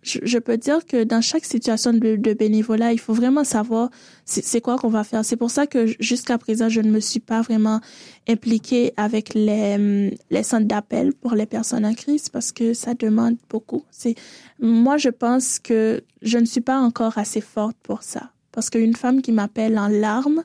je, 0.04 0.38
peux 0.38 0.56
dire 0.56 0.84
que 0.86 1.02
dans 1.04 1.20
chaque 1.20 1.44
situation 1.44 1.92
de, 1.92 2.16
de 2.16 2.32
bénévolat, 2.34 2.92
il 2.92 3.00
faut 3.00 3.14
vraiment 3.14 3.44
savoir 3.44 3.90
c'est 4.24 4.60
quoi 4.60 4.76
qu'on 4.76 4.88
va 4.88 5.04
faire. 5.04 5.24
C'est 5.24 5.36
pour 5.36 5.50
ça 5.50 5.66
que 5.66 5.86
jusqu'à 6.00 6.38
présent, 6.38 6.68
je 6.68 6.80
ne 6.80 6.90
me 6.90 7.00
suis 7.00 7.20
pas 7.20 7.40
vraiment 7.40 7.80
impliquée 8.28 8.92
avec 8.96 9.34
les, 9.34 10.10
les 10.30 10.42
centres 10.42 10.66
d'appel 10.66 11.12
pour 11.14 11.34
les 11.34 11.46
personnes 11.46 11.84
en 11.84 11.94
crise 11.94 12.28
parce 12.28 12.52
que 12.52 12.74
ça 12.74 12.94
demande 12.94 13.36
beaucoup. 13.48 13.84
C'est 13.90 14.14
moi, 14.60 14.96
je 14.96 15.08
pense 15.08 15.58
que 15.58 16.02
je 16.22 16.38
ne 16.38 16.44
suis 16.44 16.60
pas 16.60 16.78
encore 16.78 17.18
assez 17.18 17.40
forte 17.40 17.76
pour 17.82 18.02
ça 18.02 18.30
parce 18.52 18.70
qu'une 18.70 18.94
femme 18.94 19.22
qui 19.22 19.32
m'appelle 19.32 19.78
en 19.78 19.88
larmes 19.88 20.44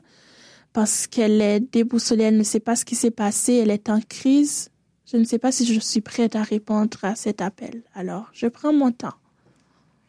parce 0.72 1.06
qu'elle 1.06 1.40
est 1.40 1.60
déboussolée, 1.60 2.24
elle 2.24 2.36
ne 2.36 2.42
sait 2.42 2.60
pas 2.60 2.76
ce 2.76 2.84
qui 2.84 2.94
s'est 2.94 3.10
passé, 3.10 3.54
elle 3.54 3.70
est 3.70 3.88
en 3.88 4.00
crise. 4.00 4.70
Je 5.10 5.16
ne 5.16 5.24
sais 5.24 5.38
pas 5.38 5.50
si 5.50 5.66
je 5.66 5.80
suis 5.80 6.00
prête 6.00 6.36
à 6.36 6.42
répondre 6.42 6.98
à 7.02 7.16
cet 7.16 7.40
appel. 7.40 7.82
Alors, 7.94 8.30
je 8.32 8.46
prends 8.46 8.72
mon 8.72 8.92
temps. 8.92 9.14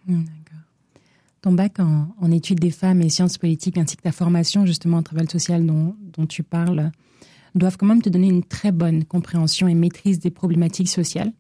D'accord. 0.07 0.59
Ton 1.41 1.53
bac 1.53 1.79
en, 1.79 2.31
études 2.31 2.59
des 2.59 2.71
femmes 2.71 3.01
et 3.01 3.09
sciences 3.09 3.37
politiques 3.37 3.77
ainsi 3.77 3.97
que 3.97 4.03
ta 4.03 4.11
formation 4.11 4.65
justement 4.65 4.97
en 4.97 5.03
travail 5.03 5.27
social 5.29 5.65
dont, 5.65 5.95
tu 6.27 6.43
parles 6.43 6.91
doivent 7.55 7.77
quand 7.77 7.87
même 7.87 8.01
te 8.01 8.09
donner 8.09 8.27
une 8.27 8.43
très 8.43 8.71
bonne 8.71 9.03
compréhension 9.05 9.67
et 9.67 9.73
maîtrise 9.73 10.19
des 10.19 10.29
problématiques 10.29 10.87
sociales 10.87 11.33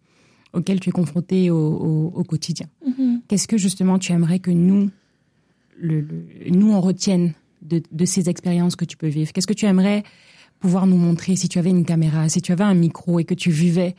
auxquelles 0.53 0.79
tu 0.79 0.89
es 0.89 0.91
confrontée 0.91 1.49
au, 1.49 2.23
quotidien. 2.27 2.67
Mm-hmm. 2.85 3.21
Qu'est-ce 3.27 3.47
que 3.47 3.57
justement 3.57 3.99
tu 3.99 4.11
aimerais 4.11 4.39
que 4.39 4.51
nous, 4.51 4.89
le, 5.79 6.05
nous, 6.49 6.73
on 6.73 6.81
retienne 6.81 7.33
de, 7.61 7.81
de 7.91 8.05
ces 8.05 8.27
expériences 8.27 8.75
que 8.75 8.83
tu 8.83 8.97
peux 8.97 9.07
vivre? 9.07 9.31
Qu'est-ce 9.31 9.47
que 9.47 9.53
tu 9.53 9.65
aimerais 9.65 10.03
pouvoir 10.59 10.87
nous 10.87 10.97
montrer 10.97 11.35
si 11.35 11.47
tu 11.47 11.59
avais 11.59 11.69
une 11.69 11.85
caméra, 11.85 12.27
si 12.27 12.41
tu 12.41 12.51
avais 12.51 12.63
un 12.63 12.73
micro 12.73 13.19
et 13.19 13.23
que 13.23 13.33
tu 13.33 13.51
vivais 13.51 13.95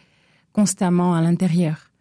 constamment 0.53 1.15
à 1.15 1.23
l'intérieur 1.23 1.92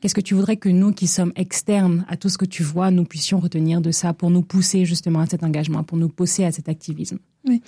Qu'est-ce 0.00 0.14
que 0.14 0.20
tu 0.20 0.34
voudrais 0.34 0.56
que 0.56 0.68
nous, 0.68 0.92
qui 0.92 1.06
sommes 1.06 1.32
externes 1.36 2.04
à 2.08 2.16
tout 2.16 2.28
ce 2.28 2.36
que 2.36 2.44
tu 2.44 2.62
vois, 2.62 2.90
nous 2.90 3.04
puissions 3.04 3.40
retenir 3.40 3.80
de 3.80 3.90
ça 3.90 4.12
pour 4.12 4.30
nous 4.30 4.42
pousser 4.42 4.84
justement 4.84 5.20
à 5.20 5.26
cet 5.26 5.42
engagement, 5.42 5.84
pour 5.84 5.96
nous 5.96 6.10
pousser 6.10 6.44
à 6.44 6.52
cet 6.52 6.68
activisme? 6.68 7.18
Oui. 7.46 7.62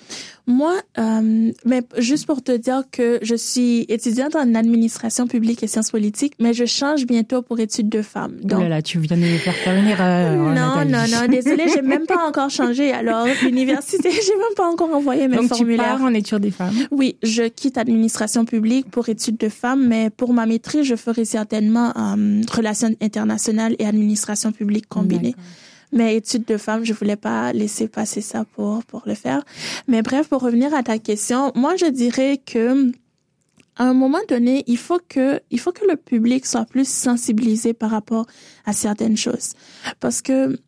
Moi, 0.47 0.75
euh, 0.99 1.53
mais 1.67 1.83
juste 1.99 2.27
pour 2.27 2.43
te 2.43 2.57
dire 2.57 2.85
que 2.91 3.19
je 3.23 3.35
suis 3.35 3.85
étudiante 3.89 4.35
en 4.35 4.55
administration 4.55 5.27
publique 5.27 5.63
et 5.63 5.67
sciences 5.67 5.91
politiques, 5.91 6.35
mais 6.41 6.55
je 6.55 6.65
change 6.65 7.07
bientôt 7.07 7.43
pour 7.43 7.61
études 7.61 7.91
de 7.91 8.01
femmes. 8.01 8.39
Oh 8.43 8.47
Donc, 8.47 8.69
là, 8.69 8.81
tu 8.81 8.99
viens 8.99 9.17
de 9.17 9.23
me 9.23 9.37
faire 9.37 9.55
faire 9.55 9.77
une 9.77 9.87
erreur. 9.87 10.37
Non, 10.37 10.85
non, 10.87 11.05
non, 11.07 11.29
désolée, 11.29 11.69
j'ai 11.69 11.83
même 11.83 12.07
pas 12.07 12.27
encore 12.27 12.49
changé. 12.49 12.93
Alors, 12.93 13.27
l'université, 13.43 14.11
j'ai 14.11 14.37
même 14.37 14.55
pas 14.57 14.67
encore 14.67 14.93
envoyé 14.95 15.29
mes 15.29 15.37
Donc, 15.37 15.49
formulaires. 15.49 15.77
Donc, 15.77 15.97
tu 15.97 16.01
pars 16.01 16.11
en 16.11 16.15
études 16.15 16.39
des 16.39 16.51
femmes? 16.51 16.75
Oui, 16.91 17.17
je 17.23 17.43
quitte 17.43 17.77
administration 17.77 18.47
publique 18.47 18.91
pour 18.91 19.09
études 19.09 19.37
de 19.37 19.51
femmes, 19.51 19.87
mais 19.87 20.09
pour 20.09 20.33
ma 20.33 20.47
maîtrise, 20.47 20.85
je 20.85 20.97
ferai 20.97 21.27
certainement 21.27 21.93
euh, 21.97 22.41
relations 22.51 22.95
internationales 23.03 23.77
et 23.79 23.87
administration 23.87 24.51
publique 24.51 24.89
combinées 24.89 25.35
mais 25.93 26.17
études 26.17 26.45
de 26.45 26.57
femmes, 26.57 26.85
je 26.85 26.93
voulais 26.93 27.17
pas 27.17 27.53
laisser 27.53 27.89
passer 27.89 28.21
ça 28.21 28.45
pour 28.45 28.85
pour 28.85 29.03
le 29.07 29.15
faire. 29.15 29.45
Mais 29.87 30.03
bref, 30.03 30.29
pour 30.29 30.43
revenir 30.43 30.75
à 30.75 30.83
ta 30.83 30.99
question, 30.99 31.53
moi 31.55 31.77
je 31.77 31.87
dirais 31.87 32.41
que 32.45 32.93
à 33.77 33.85
un 33.85 33.95
moment 33.95 34.19
donné, 34.29 34.65
il 34.67 34.79
faut 34.79 35.01
que 35.09 35.41
il 35.51 35.61
faut 35.61 35.73
que 35.73 35.87
le 35.89 35.97
public 35.97 36.47
soit 36.47 36.65
plus 36.65 36.89
sensibilisé 36.89 37.75
par 37.75 37.91
rapport 37.91 38.27
à 38.67 38.73
certaines 38.73 39.17
choses, 39.17 39.53
parce 40.01 40.21
que 40.21 40.59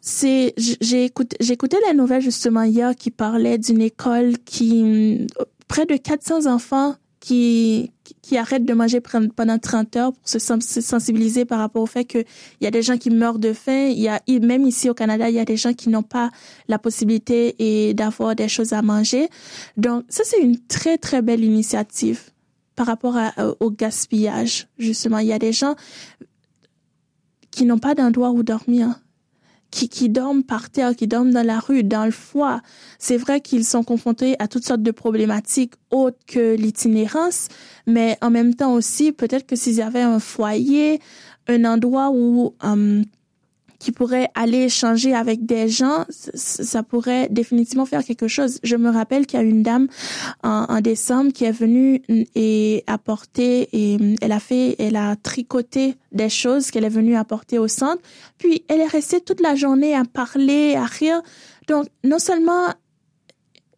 c'est 0.00 0.54
j'ai 0.56 1.04
écouté 1.04 1.36
écouté 1.52 1.76
la 1.86 1.94
nouvelle 1.94 2.22
justement 2.22 2.62
hier 2.62 2.94
qui 2.94 3.10
parlait 3.10 3.58
d'une 3.58 3.82
école 3.82 4.38
qui 4.38 5.26
près 5.68 5.86
de 5.86 5.96
400 5.96 6.46
enfants 6.46 6.94
qui, 7.20 7.92
qui 8.22 8.36
arrêtent 8.36 8.64
de 8.64 8.74
manger 8.74 9.00
pendant 9.00 9.58
30 9.58 9.96
heures 9.96 10.12
pour 10.12 10.28
se 10.28 10.38
sensibiliser 10.38 11.44
par 11.44 11.58
rapport 11.58 11.82
au 11.82 11.86
fait 11.86 12.04
qu'il 12.04 12.24
y 12.60 12.66
a 12.66 12.70
des 12.70 12.82
gens 12.82 12.96
qui 12.96 13.10
meurent 13.10 13.38
de 13.38 13.52
faim. 13.52 13.88
Il 13.90 13.98
y 13.98 14.08
a, 14.08 14.20
même 14.40 14.66
ici 14.66 14.90
au 14.90 14.94
Canada, 14.94 15.28
il 15.28 15.34
y 15.34 15.40
a 15.40 15.44
des 15.44 15.56
gens 15.56 15.72
qui 15.72 15.88
n'ont 15.88 16.02
pas 16.02 16.30
la 16.68 16.78
possibilité 16.78 17.54
et 17.58 17.94
d'avoir 17.94 18.34
des 18.34 18.48
choses 18.48 18.72
à 18.72 18.82
manger. 18.82 19.28
Donc, 19.76 20.04
ça, 20.08 20.22
c'est 20.24 20.40
une 20.40 20.58
très, 20.58 20.98
très 20.98 21.22
belle 21.22 21.44
initiative 21.44 22.20
par 22.74 22.86
rapport 22.86 23.16
au 23.60 23.70
gaspillage. 23.70 24.68
Justement, 24.78 25.18
il 25.18 25.28
y 25.28 25.32
a 25.32 25.38
des 25.38 25.52
gens 25.52 25.74
qui 27.50 27.64
n'ont 27.64 27.78
pas 27.78 27.94
d'endroit 27.94 28.30
où 28.30 28.42
dormir 28.42 29.00
qui, 29.70 29.88
qui 29.88 30.08
dorment 30.08 30.42
par 30.42 30.70
terre, 30.70 30.94
qui 30.94 31.06
dorment 31.06 31.32
dans 31.32 31.46
la 31.46 31.58
rue, 31.58 31.82
dans 31.82 32.04
le 32.04 32.10
foie. 32.10 32.60
C'est 32.98 33.16
vrai 33.16 33.40
qu'ils 33.40 33.64
sont 33.64 33.82
confrontés 33.82 34.36
à 34.38 34.48
toutes 34.48 34.64
sortes 34.64 34.82
de 34.82 34.90
problématiques 34.90 35.74
autres 35.90 36.18
que 36.26 36.54
l'itinérance, 36.54 37.48
mais 37.86 38.16
en 38.22 38.30
même 38.30 38.54
temps 38.54 38.72
aussi, 38.74 39.12
peut-être 39.12 39.46
que 39.46 39.56
s'ils 39.56 39.82
avaient 39.82 40.00
un 40.00 40.18
foyer, 40.18 41.00
un 41.48 41.64
endroit 41.64 42.10
où 42.12 42.54
euh, 42.64 43.02
qui 43.86 43.92
pourrait 43.92 44.30
aller 44.34 44.64
échanger 44.64 45.14
avec 45.14 45.46
des 45.46 45.68
gens, 45.68 46.06
ça 46.10 46.82
pourrait 46.82 47.28
définitivement 47.30 47.86
faire 47.86 48.02
quelque 48.02 48.26
chose. 48.26 48.58
Je 48.64 48.74
me 48.74 48.90
rappelle 48.90 49.26
qu'il 49.26 49.38
y 49.38 49.42
a 49.44 49.46
une 49.46 49.62
dame 49.62 49.86
en, 50.42 50.80
décembre 50.80 51.32
qui 51.32 51.44
est 51.44 51.52
venue 51.52 52.02
et 52.34 52.82
apporter 52.88 53.68
et 53.72 53.96
elle 54.20 54.32
a 54.32 54.40
fait, 54.40 54.74
elle 54.80 54.96
a 54.96 55.14
tricoté 55.14 55.94
des 56.10 56.28
choses 56.28 56.72
qu'elle 56.72 56.82
est 56.82 56.88
venue 56.88 57.14
apporter 57.14 57.60
au 57.60 57.68
centre. 57.68 58.02
Puis 58.38 58.64
elle 58.66 58.80
est 58.80 58.88
restée 58.88 59.20
toute 59.20 59.40
la 59.40 59.54
journée 59.54 59.94
à 59.94 60.02
parler, 60.04 60.74
à 60.74 60.86
rire. 60.86 61.22
Donc 61.68 61.86
non 62.02 62.18
seulement 62.18 62.66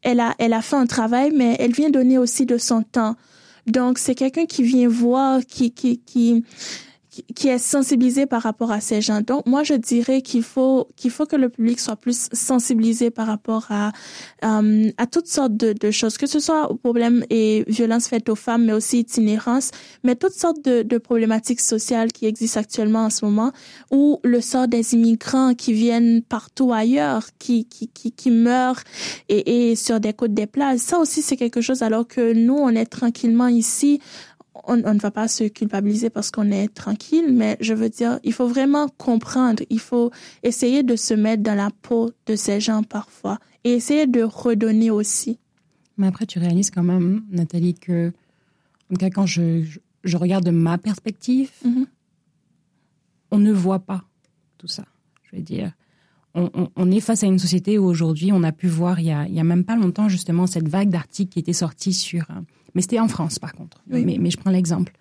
elle 0.01 0.21
a, 0.21 0.35
elle 0.38 0.55
a 0.55 0.62
fait 0.62 0.77
un 0.77 0.87
travail, 0.87 1.33
mais 1.35 1.55
elle 1.59 1.73
vient 1.73 1.90
donner 1.90 2.16
aussi 2.16 2.47
de 2.47 2.57
son 2.57 2.83
temps. 2.83 3.14
Donc 3.66 3.99
c'est 3.99 4.14
quelqu'un 4.14 4.47
qui 4.47 4.62
vient 4.62 4.88
voir, 4.88 5.40
qui, 5.47 5.71
qui, 5.71 5.99
qui, 5.99 6.44
qui 7.35 7.49
est 7.49 7.59
sensibilisé 7.59 8.27
par 8.27 8.43
rapport 8.43 8.71
à 8.71 8.81
ces 8.81 9.01
gens. 9.01 9.21
Donc 9.21 9.47
moi 9.47 9.63
je 9.63 9.75
dirais 9.75 10.23
qu'il 10.23 10.43
faut 10.43 10.89
qu'il 10.97 11.11
faut 11.11 11.27
que 11.27 11.37
le 11.37 11.49
public 11.49 11.81
soit 11.81 11.97
plus 11.97 12.29
sensibilisé 12.33 13.11
par 13.11 13.27
rapport 13.27 13.67
à 13.71 13.93
euh, 14.45 14.91
à 14.97 15.07
toutes 15.07 15.27
sortes 15.27 15.57
de, 15.57 15.73
de, 15.73 15.91
choses, 15.91 16.17
que 16.19 16.27
ce 16.27 16.41
soit 16.41 16.71
aux 16.71 16.77
problèmes 16.77 17.25
et 17.31 17.65
violences 17.69 18.09
faites 18.09 18.29
aux 18.29 18.35
femmes, 18.37 18.65
mais 18.67 18.73
aussi 18.73 19.01
itinérance, 19.01 19.71
mais 20.05 20.15
toutes 20.15 20.33
sortes 20.33 20.65
de, 20.65 20.83
de 20.83 20.99
problématiques 20.99 21.61
sociales 21.61 22.13
qui 22.13 22.27
existent 22.27 22.61
actuellement 22.61 23.05
en 23.05 23.11
ce 23.11 23.25
moment, 23.25 23.53
ou 23.91 24.21
le 24.25 24.41
sort 24.41 24.69
des 24.69 24.95
immigrants 24.95 25.55
qui 25.55 25.73
viennent 25.73 26.23
partout 26.23 26.73
ailleurs, 26.73 27.27
qui 27.39 27.67
qui 27.67 27.89
qui, 27.89 28.13
qui 28.13 28.31
meurent 28.31 28.83
et, 29.29 29.71
et 29.71 29.77
sur 29.77 30.01
des 30.01 30.13
côtes 30.13 30.35
des 30.35 30.47
plages. 30.47 30.81
Ça 30.81 30.99
aussi 30.99 31.23
c'est 31.23 31.37
quelque 31.37 31.61
chose 31.61 31.83
alors 31.83 32.07
que 32.07 32.33
nous 32.33 32.57
on 32.57 32.71
est 32.71 32.87
tranquillement 32.87 33.49
ici 33.49 34.01
on, 34.64 34.77
ne 34.77 34.99
va 34.99 35.11
pas 35.11 35.29
se 35.29 35.44
culpabiliser 35.44 36.11
parce 36.11 36.31
qu'on 36.31 36.51
est 36.51 36.68
tranquille, 36.68 37.33
mais 37.33 37.57
je 37.61 37.75
veux 37.75 37.88
dire, 37.88 38.18
il 38.25 38.33
faut 38.33 38.47
vraiment 38.47 38.88
comprendre, 38.88 39.62
il 39.71 39.81
faut 39.81 40.11
essayer 40.42 40.83
de 40.83 40.97
se 40.97 41.14
mettre 41.14 41.42
dans 41.42 41.55
la 41.55 41.71
peau 41.83 42.11
de 42.27 42.37
ces 42.37 42.61
gens 42.61 42.83
parfois 42.83 43.38
et 43.64 43.73
essayer 43.73 44.07
de 44.07 44.23
redonner 44.23 44.90
aussi. 44.90 45.38
Mais 45.97 46.07
après, 46.07 46.27
tu 46.27 46.38
réalises 46.38 46.71
quand 46.71 46.83
même, 46.83 47.25
Nathalie, 47.31 47.75
que 47.75 48.12
quand 49.12 49.27
je, 49.27 49.64
je, 50.05 50.16
regarde 50.16 50.44
de 50.44 50.51
ma 50.51 50.79
perspective, 50.79 51.51
mm-hmm. 51.66 51.87
on 53.33 53.38
ne 53.38 53.53
voit 53.53 53.81
pas 53.81 54.05
tout 54.59 54.68
ça. 54.68 54.85
Je 55.25 55.37
veux 55.37 55.42
dire, 55.42 55.73
on, 56.35 56.90
est 56.90 57.01
face 57.01 57.25
à 57.25 57.27
une 57.27 57.38
société 57.38 57.79
où 57.79 57.85
aujourd'hui, 57.85 58.31
on 58.33 58.42
a 58.42 58.53
pu 58.53 58.68
voir, 58.68 59.01
il 59.01 59.07
y 59.07 59.11
a, 59.11 59.27
il 59.27 59.35
y 59.35 59.40
a 59.40 59.44
même 59.44 59.64
pas 59.64 59.77
longtemps, 59.77 60.09
justement, 60.09 60.47
cette 60.47 60.68
vague 60.68 60.88
d'articles 60.88 61.33
qui 61.33 61.38
était 61.40 61.53
sortie 61.53 61.92
sur 61.92 62.27
mais 62.75 62.83
c'était 62.83 63.01
en 63.01 63.09
France, 63.09 63.39
par 63.39 63.53
contre. 63.53 63.83
Mais, 63.87 64.05
mais, 64.19 64.31
je 64.31 64.37
prends 64.37 64.51
l'exemple 64.51 64.93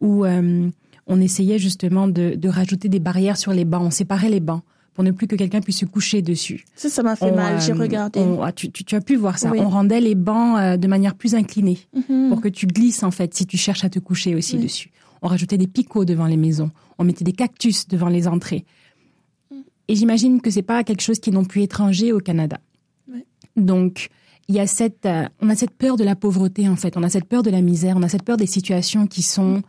où 0.00 0.24
euh, 0.24 0.68
on 1.06 1.20
essayait 1.20 1.58
justement 1.58 2.08
de, 2.08 2.34
de, 2.34 2.48
rajouter 2.48 2.88
des 2.88 2.98
barrières 2.98 3.36
sur 3.36 3.52
les 3.52 3.64
bancs. 3.64 3.82
On 3.82 3.90
séparait 3.90 4.28
les 4.28 4.40
bancs 4.40 4.62
pour 4.94 5.04
ne 5.04 5.10
plus 5.10 5.26
que 5.26 5.36
quelqu'un 5.36 5.60
puisse 5.60 5.78
se 5.78 5.84
coucher 5.84 6.22
dessus. 6.22 6.64
Ça, 6.76 6.88
ça 6.88 7.02
m'a 7.02 7.16
fait 7.16 7.32
mal. 7.32 7.60
J'ai 7.60 7.72
euh, 7.72 7.76
regardé. 7.76 8.20
Ah, 8.42 8.52
tu, 8.52 8.70
tu, 8.70 8.94
as 8.94 9.00
pu 9.00 9.16
voir 9.16 9.38
ça. 9.38 9.52
On 9.56 9.68
rendait 9.68 10.00
les 10.00 10.14
bancs 10.14 10.58
euh, 10.58 10.76
de 10.76 10.86
manière 10.86 11.14
plus 11.14 11.34
inclinée 11.34 11.78
mhm. 11.94 12.28
pour 12.28 12.40
que 12.40 12.48
tu 12.48 12.66
glisses 12.66 13.02
en 13.02 13.10
fait 13.10 13.34
si 13.34 13.46
tu 13.46 13.56
cherches 13.56 13.84
à 13.84 13.90
te 13.90 13.98
coucher 13.98 14.34
aussi 14.34 14.56
dessus. 14.58 14.90
On 15.22 15.28
rajoutait 15.28 15.58
des 15.58 15.66
picots 15.66 16.04
devant 16.04 16.26
les 16.26 16.36
maisons. 16.36 16.70
On 16.98 17.04
mettait 17.04 17.24
des 17.24 17.32
cactus 17.32 17.88
devant 17.88 18.08
les 18.08 18.28
entrées. 18.28 18.64
Mm. 19.50 19.56
Et 19.88 19.96
j'imagine 19.96 20.40
que 20.40 20.50
c'est 20.50 20.62
pas 20.62 20.84
quelque 20.84 21.00
chose 21.00 21.18
qui 21.18 21.30
est 21.30 21.32
non 21.32 21.44
plus 21.44 21.62
étranger 21.62 22.12
au 22.12 22.20
Canada. 22.20 22.58
Donc, 23.56 24.10
il 24.48 24.54
y 24.54 24.60
a 24.60 24.66
cette, 24.66 25.06
euh, 25.06 25.28
on 25.40 25.48
a 25.48 25.54
cette 25.54 25.72
peur 25.72 25.96
de 25.96 26.04
la 26.04 26.16
pauvreté 26.16 26.68
en 26.68 26.76
fait, 26.76 26.96
on 26.96 27.02
a 27.02 27.08
cette 27.08 27.24
peur 27.24 27.42
de 27.42 27.50
la 27.50 27.60
misère, 27.60 27.96
on 27.96 28.02
a 28.02 28.08
cette 28.08 28.24
peur 28.24 28.36
des 28.36 28.46
situations 28.46 29.06
qui 29.06 29.22
sont 29.22 29.62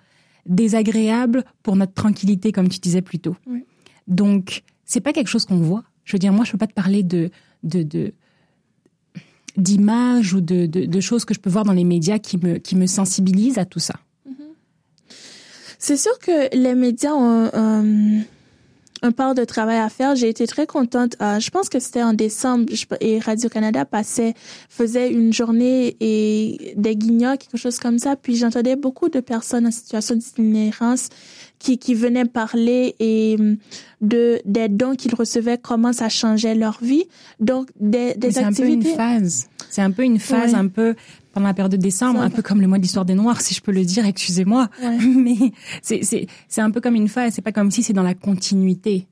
désagréables 0.46 1.44
pour 1.64 1.76
notre 1.76 1.94
tranquillité, 1.94 2.52
comme 2.52 2.70
tu 2.70 2.80
disais 2.80 3.02
plus 3.02 3.20
tôt. 3.20 3.36
Oui. 3.48 3.66
Donc, 4.08 4.64
c'est 4.86 5.02
pas 5.02 5.14
quelque 5.14 5.28
chose 5.28 5.46
qu'on 5.46 5.58
voit. 5.58 5.84
Je 6.04 6.14
veux 6.14 6.20
dire, 6.20 6.34
moi, 6.34 6.46
je 6.46 6.52
peux 6.52 6.58
pas 6.58 6.68
te 6.68 6.74
parler 6.74 7.02
de, 7.02 7.32
de, 7.64 7.82
de 7.84 8.14
d'images 9.58 10.34
ou 10.34 10.42
de, 10.42 10.66
de, 10.66 10.86
de, 10.86 11.00
choses 11.00 11.26
que 11.26 11.34
je 11.34 11.40
peux 11.40 11.50
voir 11.50 11.64
dans 11.64 11.74
les 11.74 11.86
médias 11.86 12.20
qui 12.20 12.38
me, 12.38 12.58
qui 12.58 12.76
me 12.76 12.88
sensibilisent 12.88 13.58
à 13.58 13.66
tout 13.66 13.80
ça. 13.80 13.96
Mm-hmm. 14.30 15.14
C'est 15.80 15.98
sûr 15.98 16.20
que 16.20 16.56
les 16.56 16.76
médias 16.76 17.14
ont, 17.14 17.50
euh, 17.54 18.20
un 19.06 19.12
part 19.12 19.36
de 19.36 19.46
travail 19.46 19.78
à 19.78 19.90
faire. 19.90 20.16
J'ai 20.16 20.30
été 20.30 20.48
très 20.48 20.66
contente. 20.66 21.16
Euh, 21.22 21.40
je 21.40 21.50
pense 21.52 21.70
que 21.70 21.80
c'était 21.80 22.04
en 22.04 22.14
décembre 22.14 22.66
et 23.00 23.20
Radio-Canada 23.20 23.86
passait, 23.86 24.34
faisait 24.68 25.12
une 25.12 25.32
journée 25.32 25.96
et 26.00 26.74
des 26.76 26.96
guignols, 26.96 27.38
quelque 27.38 27.58
chose 27.58 27.80
comme 27.80 28.00
ça. 28.00 28.16
Puis 28.16 28.36
j'entendais 28.36 28.76
beaucoup 28.76 29.10
de 29.10 29.20
personnes 29.20 29.68
en 29.68 29.72
situation 29.72 30.16
d'itinérance 30.16 31.10
qui, 31.60 31.78
qui 31.78 31.94
venaient 31.94 32.26
parler 32.26 32.96
et 33.00 33.38
mm, 33.38 33.58
de 34.02 34.42
des 34.46 34.70
dons 34.70 34.96
qu'ils 34.96 35.16
recevaient, 35.16 35.58
comment 35.58 35.94
ça 35.94 36.10
changeait 36.10 36.56
leur 36.56 36.80
vie. 36.82 37.06
Donc 37.40 37.70
des, 37.80 38.14
des 38.16 38.38
activités. 38.38 38.44
C'est 38.44 38.44
un 38.44 38.54
peu 38.54 38.68
une 38.68 38.84
phase. 38.84 39.48
C'est 39.70 39.82
un 39.82 39.92
peu 39.92 40.04
une 40.04 40.20
phase 40.20 40.54
un 40.54 40.68
peu 40.68 40.96
pendant 41.34 41.48
la 41.48 41.54
période 41.54 41.72
de 41.72 41.78
décembre, 41.78 42.22
un 42.22 42.30
peu 42.30 42.42
comme 42.42 42.62
le 42.62 42.68
mois 42.68 42.78
de 42.78 42.84
l'histoire 42.84 43.04
des 43.04 43.14
Noirs, 43.14 43.42
si 43.42 43.54
je 43.54 43.62
peux 43.62 43.74
le 43.74 43.84
dire, 43.84 44.06
excusez-moi. 44.06 44.70
Mais 44.82 45.52
c'est, 45.82 46.02
c'est, 46.04 46.28
c'est 46.48 46.62
un 46.62 46.72
peu 46.72 46.80
comme 46.80 46.96
une 46.96 47.10
phase, 47.10 47.34
c'est 47.34 47.42
pas 47.42 47.52
comme 47.52 47.72
si 47.72 47.84
c'est 47.84 47.92
dans 47.92 48.04
la 48.04 48.14
continuité. 48.14 49.08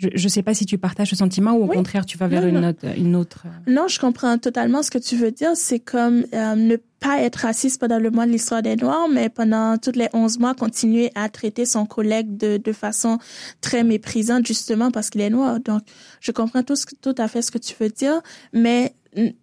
Je 0.00 0.24
ne 0.24 0.28
sais 0.28 0.42
pas 0.42 0.54
si 0.54 0.64
tu 0.66 0.78
partages 0.78 1.10
ce 1.10 1.16
sentiment 1.16 1.52
ou 1.52 1.64
au 1.64 1.66
contraire 1.66 2.06
tu 2.06 2.16
vas 2.16 2.26
vers 2.26 2.46
une, 2.46 2.64
Autre, 2.64 2.86
une 2.96 3.16
autre. 3.16 3.44
Euh, 3.46 3.72
non, 3.72 3.86
je 3.88 4.00
comprends 4.00 4.38
totalement 4.38 4.82
ce 4.82 4.90
que 4.90 4.98
tu 4.98 5.16
veux 5.16 5.30
dire. 5.30 5.50
C'est 5.54 5.78
comme 5.78 6.24
euh, 6.32 6.54
ne 6.54 6.76
pas 7.00 7.20
être 7.20 7.36
raciste 7.36 7.80
pendant 7.80 7.98
le 7.98 8.10
mois 8.10 8.26
de 8.26 8.30
l'histoire 8.30 8.62
des 8.62 8.76
Noirs, 8.76 9.08
mais 9.12 9.28
pendant 9.28 9.76
tous 9.78 9.92
les 9.96 10.08
11 10.12 10.38
mois 10.38 10.54
continuer 10.54 11.10
à 11.14 11.28
traiter 11.28 11.64
son 11.66 11.86
collègue 11.86 12.36
de, 12.36 12.56
de 12.56 12.72
façon 12.72 13.18
très 13.60 13.84
méprisante 13.84 14.46
justement 14.46 14.90
parce 14.90 15.10
qu'il 15.10 15.20
est 15.20 15.30
noir. 15.30 15.60
Donc, 15.60 15.82
je 16.20 16.32
comprends 16.32 16.62
tout, 16.62 16.74
tout 17.02 17.14
à 17.18 17.28
fait 17.28 17.42
ce 17.42 17.50
que 17.50 17.58
tu 17.58 17.74
veux 17.78 17.90
dire, 17.90 18.20
mais 18.52 18.94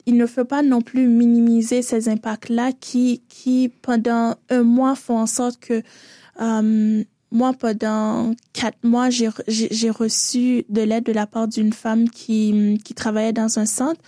il 0.05 0.15
ne 0.15 0.25
faut 0.25 0.45
pas 0.45 0.61
non 0.61 0.81
plus 0.81 1.07
minimiser 1.07 1.81
ces 1.81 2.09
impacts-là 2.09 2.71
qui, 2.79 3.21
qui, 3.27 3.69
pendant 3.81 4.35
un 4.49 4.63
mois, 4.63 4.95
font 4.95 5.17
en 5.17 5.27
sorte 5.27 5.59
que 5.59 5.81
euh, 6.41 7.03
moi, 7.31 7.53
pendant 7.53 8.33
quatre 8.53 8.83
mois, 8.83 9.09
j'ai 9.09 9.89
reçu 9.89 10.65
de 10.69 10.81
l'aide 10.81 11.03
de 11.03 11.11
la 11.11 11.27
part 11.27 11.47
d'une 11.47 11.73
femme 11.73 12.09
qui, 12.09 12.79
qui 12.83 12.93
travaillait 12.93 13.33
dans 13.33 13.59
un 13.59 13.65
centre. 13.65 14.01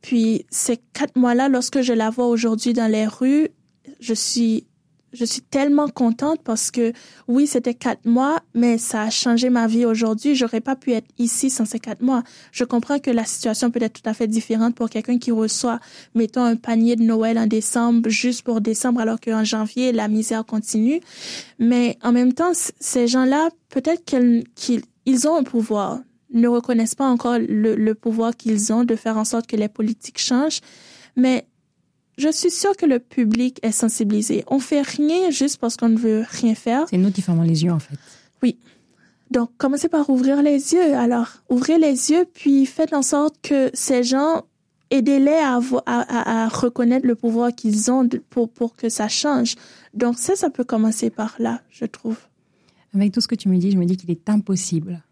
Puis 0.00 0.46
ces 0.50 0.78
quatre 0.92 1.16
mois-là, 1.16 1.48
lorsque 1.48 1.82
je 1.82 1.92
la 1.92 2.10
vois 2.10 2.26
aujourd'hui 2.26 2.72
dans 2.72 2.90
les 2.90 3.06
rues, 3.06 3.48
je 4.00 4.14
suis 4.14 4.66
je 5.14 5.24
suis 5.24 5.42
tellement 5.42 5.88
contente 5.88 6.40
parce 6.42 6.70
que 6.70 6.92
oui, 7.28 7.46
c'était 7.46 7.74
quatre 7.74 8.04
mois, 8.04 8.40
mais 8.52 8.78
ça 8.78 9.02
a 9.02 9.10
changé 9.10 9.48
ma 9.48 9.66
vie 9.66 9.86
aujourd'hui. 9.86 10.34
J'aurais 10.34 10.60
pas 10.60 10.76
pu 10.76 10.92
être 10.92 11.06
ici 11.18 11.50
sans 11.50 11.64
ces 11.64 11.78
quatre 11.78 12.02
mois. 12.02 12.22
Je 12.52 12.64
comprends 12.64 12.98
que 12.98 13.10
la 13.10 13.24
situation 13.24 13.70
peut 13.70 13.80
être 13.80 14.02
tout 14.02 14.10
à 14.10 14.12
fait 14.12 14.26
différente 14.26 14.74
pour 14.74 14.90
quelqu'un 14.90 15.18
qui 15.18 15.30
reçoit, 15.30 15.78
mettons, 16.14 16.44
un 16.44 16.56
panier 16.56 16.96
de 16.96 17.04
Noël 17.04 17.38
en 17.38 17.46
décembre, 17.46 18.08
juste 18.08 18.42
pour 18.42 18.60
décembre, 18.60 19.00
alors 19.00 19.20
qu'en 19.20 19.44
janvier, 19.44 19.92
la 19.92 20.08
misère 20.08 20.44
continue. 20.44 21.00
Mais 21.58 21.96
en 22.02 22.12
même 22.12 22.32
temps, 22.32 22.52
ces 22.80 23.06
gens-là, 23.06 23.48
peut-être 23.68 24.04
qu'ils 24.04 25.28
ont 25.28 25.36
un 25.36 25.44
pouvoir, 25.44 26.00
ne 26.32 26.48
reconnaissent 26.48 26.96
pas 26.96 27.06
encore 27.06 27.38
le, 27.38 27.76
le 27.76 27.94
pouvoir 27.94 28.36
qu'ils 28.36 28.72
ont 28.72 28.82
de 28.84 28.96
faire 28.96 29.16
en 29.16 29.24
sorte 29.24 29.46
que 29.46 29.54
les 29.54 29.68
politiques 29.68 30.18
changent. 30.18 30.60
Mais 31.16 31.46
je 32.16 32.30
suis 32.30 32.50
sûre 32.50 32.76
que 32.76 32.86
le 32.86 32.98
public 32.98 33.58
est 33.62 33.72
sensibilisé. 33.72 34.44
On 34.46 34.60
fait 34.60 34.82
rien 34.82 35.30
juste 35.30 35.58
parce 35.58 35.76
qu'on 35.76 35.88
ne 35.88 35.98
veut 35.98 36.24
rien 36.28 36.54
faire. 36.54 36.86
C'est 36.88 36.98
nous 36.98 37.10
qui 37.10 37.22
fermons 37.22 37.42
les 37.42 37.64
yeux, 37.64 37.72
en 37.72 37.78
fait. 37.78 37.96
Oui. 38.42 38.58
Donc, 39.30 39.50
commencez 39.56 39.88
par 39.88 40.08
ouvrir 40.10 40.42
les 40.42 40.74
yeux. 40.74 40.94
Alors, 40.94 41.28
ouvrez 41.48 41.78
les 41.78 42.10
yeux, 42.10 42.26
puis 42.32 42.66
faites 42.66 42.92
en 42.92 43.02
sorte 43.02 43.36
que 43.42 43.70
ces 43.74 44.04
gens, 44.04 44.44
aidez-les 44.90 45.32
à, 45.32 45.60
à, 45.86 46.44
à, 46.44 46.48
reconnaître 46.48 47.06
le 47.06 47.16
pouvoir 47.16 47.52
qu'ils 47.52 47.90
ont 47.90 48.08
pour, 48.30 48.48
pour 48.48 48.76
que 48.76 48.88
ça 48.88 49.08
change. 49.08 49.56
Donc, 49.92 50.18
ça, 50.18 50.36
ça 50.36 50.50
peut 50.50 50.64
commencer 50.64 51.10
par 51.10 51.34
là, 51.40 51.62
je 51.70 51.84
trouve. 51.84 52.18
Avec 52.94 53.12
tout 53.12 53.20
ce 53.20 53.26
que 53.26 53.34
tu 53.34 53.48
me 53.48 53.58
dis, 53.58 53.72
je 53.72 53.76
me 53.76 53.86
dis 53.86 53.96
qu'il 53.96 54.10
est 54.10 54.28
impossible 54.28 55.02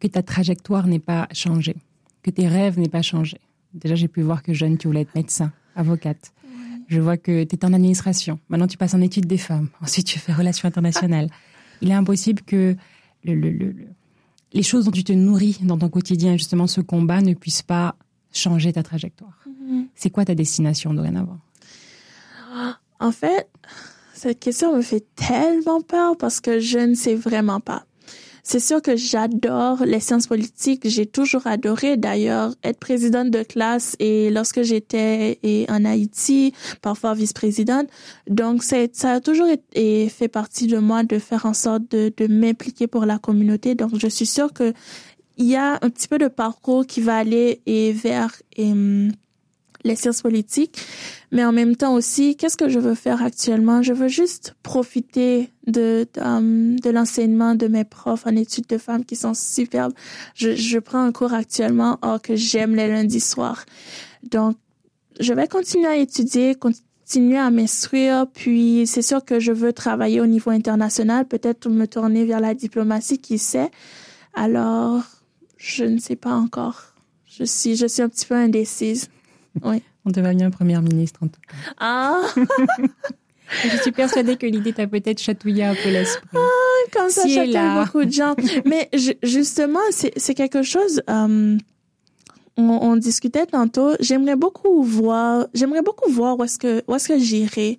que 0.00 0.08
ta 0.08 0.24
trajectoire 0.24 0.88
n'ait 0.88 0.98
pas 0.98 1.28
changé, 1.32 1.76
que 2.24 2.30
tes 2.30 2.48
rêves 2.48 2.80
n'aient 2.80 2.88
pas 2.88 3.02
changé 3.02 3.38
Déjà, 3.74 3.94
j'ai 3.94 4.08
pu 4.08 4.22
voir 4.22 4.42
que 4.42 4.52
jeune, 4.52 4.78
tu 4.78 4.86
voulais 4.86 5.02
être 5.02 5.14
médecin, 5.14 5.52
avocate. 5.74 6.32
Je 6.88 7.00
vois 7.00 7.16
que 7.16 7.44
tu 7.44 7.56
es 7.56 7.64
en 7.64 7.72
administration. 7.72 8.38
Maintenant, 8.48 8.66
tu 8.66 8.76
passes 8.76 8.94
en 8.94 9.00
études 9.00 9.26
des 9.26 9.38
femmes. 9.38 9.68
Ensuite, 9.80 10.06
tu 10.06 10.18
fais 10.18 10.32
relations 10.32 10.68
internationales. 10.68 11.28
Il 11.80 11.90
est 11.90 11.94
impossible 11.94 12.42
que 12.42 12.76
le, 13.24 13.74
les 14.52 14.62
choses 14.62 14.84
dont 14.84 14.90
tu 14.90 15.04
te 15.04 15.12
nourris 15.12 15.58
dans 15.62 15.78
ton 15.78 15.88
quotidien, 15.88 16.36
justement 16.36 16.66
ce 16.66 16.80
combat, 16.80 17.22
ne 17.22 17.34
puissent 17.34 17.62
pas 17.62 17.96
changer 18.32 18.72
ta 18.72 18.82
trajectoire. 18.82 19.38
Mm-hmm. 19.48 19.86
C'est 19.94 20.10
quoi 20.10 20.24
ta 20.24 20.34
destination 20.34 20.92
dorénavant? 20.94 21.38
En 23.00 23.10
fait, 23.10 23.48
cette 24.14 24.38
question 24.38 24.76
me 24.76 24.82
fait 24.82 25.04
tellement 25.16 25.80
peur 25.80 26.16
parce 26.16 26.40
que 26.40 26.60
je 26.60 26.78
ne 26.78 26.94
sais 26.94 27.16
vraiment 27.16 27.58
pas. 27.58 27.84
C'est 28.44 28.58
sûr 28.58 28.82
que 28.82 28.96
j'adore 28.96 29.84
les 29.84 30.00
sciences 30.00 30.26
politiques. 30.26 30.88
J'ai 30.88 31.06
toujours 31.06 31.46
adoré 31.46 31.96
d'ailleurs 31.96 32.54
être 32.64 32.80
présidente 32.80 33.30
de 33.30 33.44
classe 33.44 33.94
et 34.00 34.30
lorsque 34.30 34.62
j'étais 34.62 35.38
en 35.68 35.84
Haïti, 35.84 36.52
parfois 36.80 37.14
vice-présidente. 37.14 37.86
Donc 38.28 38.64
ça 38.64 38.78
a 39.04 39.20
toujours 39.20 39.46
fait 39.74 40.28
partie 40.28 40.66
de 40.66 40.78
moi 40.78 41.04
de 41.04 41.18
faire 41.20 41.46
en 41.46 41.54
sorte 41.54 41.84
de, 41.90 42.26
m'impliquer 42.26 42.88
pour 42.88 43.06
la 43.06 43.18
communauté. 43.18 43.76
Donc 43.76 43.92
je 43.96 44.08
suis 44.08 44.26
sûre 44.26 44.52
que 44.52 44.72
il 45.38 45.46
y 45.46 45.56
a 45.56 45.78
un 45.80 45.90
petit 45.90 46.08
peu 46.08 46.18
de 46.18 46.28
parcours 46.28 46.86
qui 46.86 47.00
va 47.00 47.16
aller 47.16 47.62
et 47.66 47.92
vers 47.92 48.42
hum, 48.58 49.12
les 49.84 49.96
sciences 49.96 50.22
politiques, 50.22 50.78
mais 51.30 51.44
en 51.44 51.52
même 51.52 51.76
temps 51.76 51.94
aussi, 51.94 52.36
qu'est-ce 52.36 52.56
que 52.56 52.68
je 52.68 52.78
veux 52.78 52.94
faire 52.94 53.22
actuellement? 53.22 53.82
Je 53.82 53.92
veux 53.92 54.08
juste 54.08 54.54
profiter 54.62 55.50
de 55.66 56.06
de, 56.14 56.80
de 56.80 56.90
l'enseignement 56.90 57.54
de 57.54 57.66
mes 57.66 57.84
profs 57.84 58.26
en 58.26 58.36
études 58.36 58.66
de 58.68 58.78
femmes 58.78 59.04
qui 59.04 59.16
sont 59.16 59.34
superbes. 59.34 59.92
Je, 60.34 60.54
je 60.54 60.78
prends 60.78 61.02
un 61.02 61.12
cours 61.12 61.32
actuellement 61.32 61.98
or 62.02 62.20
que 62.20 62.36
j'aime 62.36 62.74
les 62.74 62.88
lundis 62.88 63.20
soirs. 63.20 63.64
Donc, 64.22 64.56
je 65.20 65.32
vais 65.32 65.48
continuer 65.48 65.86
à 65.86 65.96
étudier, 65.96 66.54
continuer 66.54 67.38
à 67.38 67.50
m'instruire, 67.50 68.26
puis 68.32 68.84
c'est 68.86 69.02
sûr 69.02 69.24
que 69.24 69.40
je 69.40 69.52
veux 69.52 69.72
travailler 69.72 70.20
au 70.20 70.26
niveau 70.26 70.50
international, 70.50 71.26
peut-être 71.26 71.68
me 71.68 71.86
tourner 71.86 72.24
vers 72.24 72.40
la 72.40 72.54
diplomatie, 72.54 73.18
qui 73.18 73.38
sait? 73.38 73.70
Alors, 74.34 75.02
je 75.58 75.84
ne 75.84 75.98
sais 75.98 76.16
pas 76.16 76.34
encore. 76.34 76.94
Je 77.26 77.44
suis, 77.44 77.76
je 77.76 77.86
suis 77.86 78.02
un 78.02 78.08
petit 78.08 78.26
peu 78.26 78.34
indécise. 78.34 79.08
Oui. 79.62 79.82
On 80.04 80.10
bien 80.10 80.50
première 80.50 80.82
ministre 80.82 81.20
en 81.22 81.28
tout 81.28 81.40
cas. 81.46 81.56
Ah 81.78 82.20
Je 83.64 83.76
suis 83.82 83.92
persuadée 83.92 84.36
que 84.36 84.46
l'idée 84.46 84.72
t'a 84.72 84.86
peut-être 84.86 85.20
chatouillé 85.20 85.64
un 85.64 85.74
peu 85.74 85.90
l'esprit. 85.90 86.26
Ah, 86.34 86.90
comme 86.92 87.10
ça 87.10 87.22
si 87.22 87.34
chatouille 87.34 87.84
beaucoup 87.84 88.04
de 88.04 88.12
gens. 88.12 88.34
Mais 88.64 88.88
justement, 89.22 89.80
c'est 89.90 90.34
quelque 90.34 90.62
chose. 90.62 91.02
Euh, 91.10 91.58
on, 92.56 92.62
on, 92.62 92.96
discutait 92.96 93.46
tantôt. 93.46 93.90
J'aimerais 94.00 94.36
beaucoup 94.36 94.82
voir. 94.82 95.46
J'aimerais 95.54 95.82
beaucoup 95.82 96.10
voir 96.10 96.38
où 96.38 96.44
est-ce 96.44 96.58
que 96.58 96.82
où 96.88 96.94
est-ce 96.94 97.08
que 97.08 97.18
j'irai. 97.18 97.78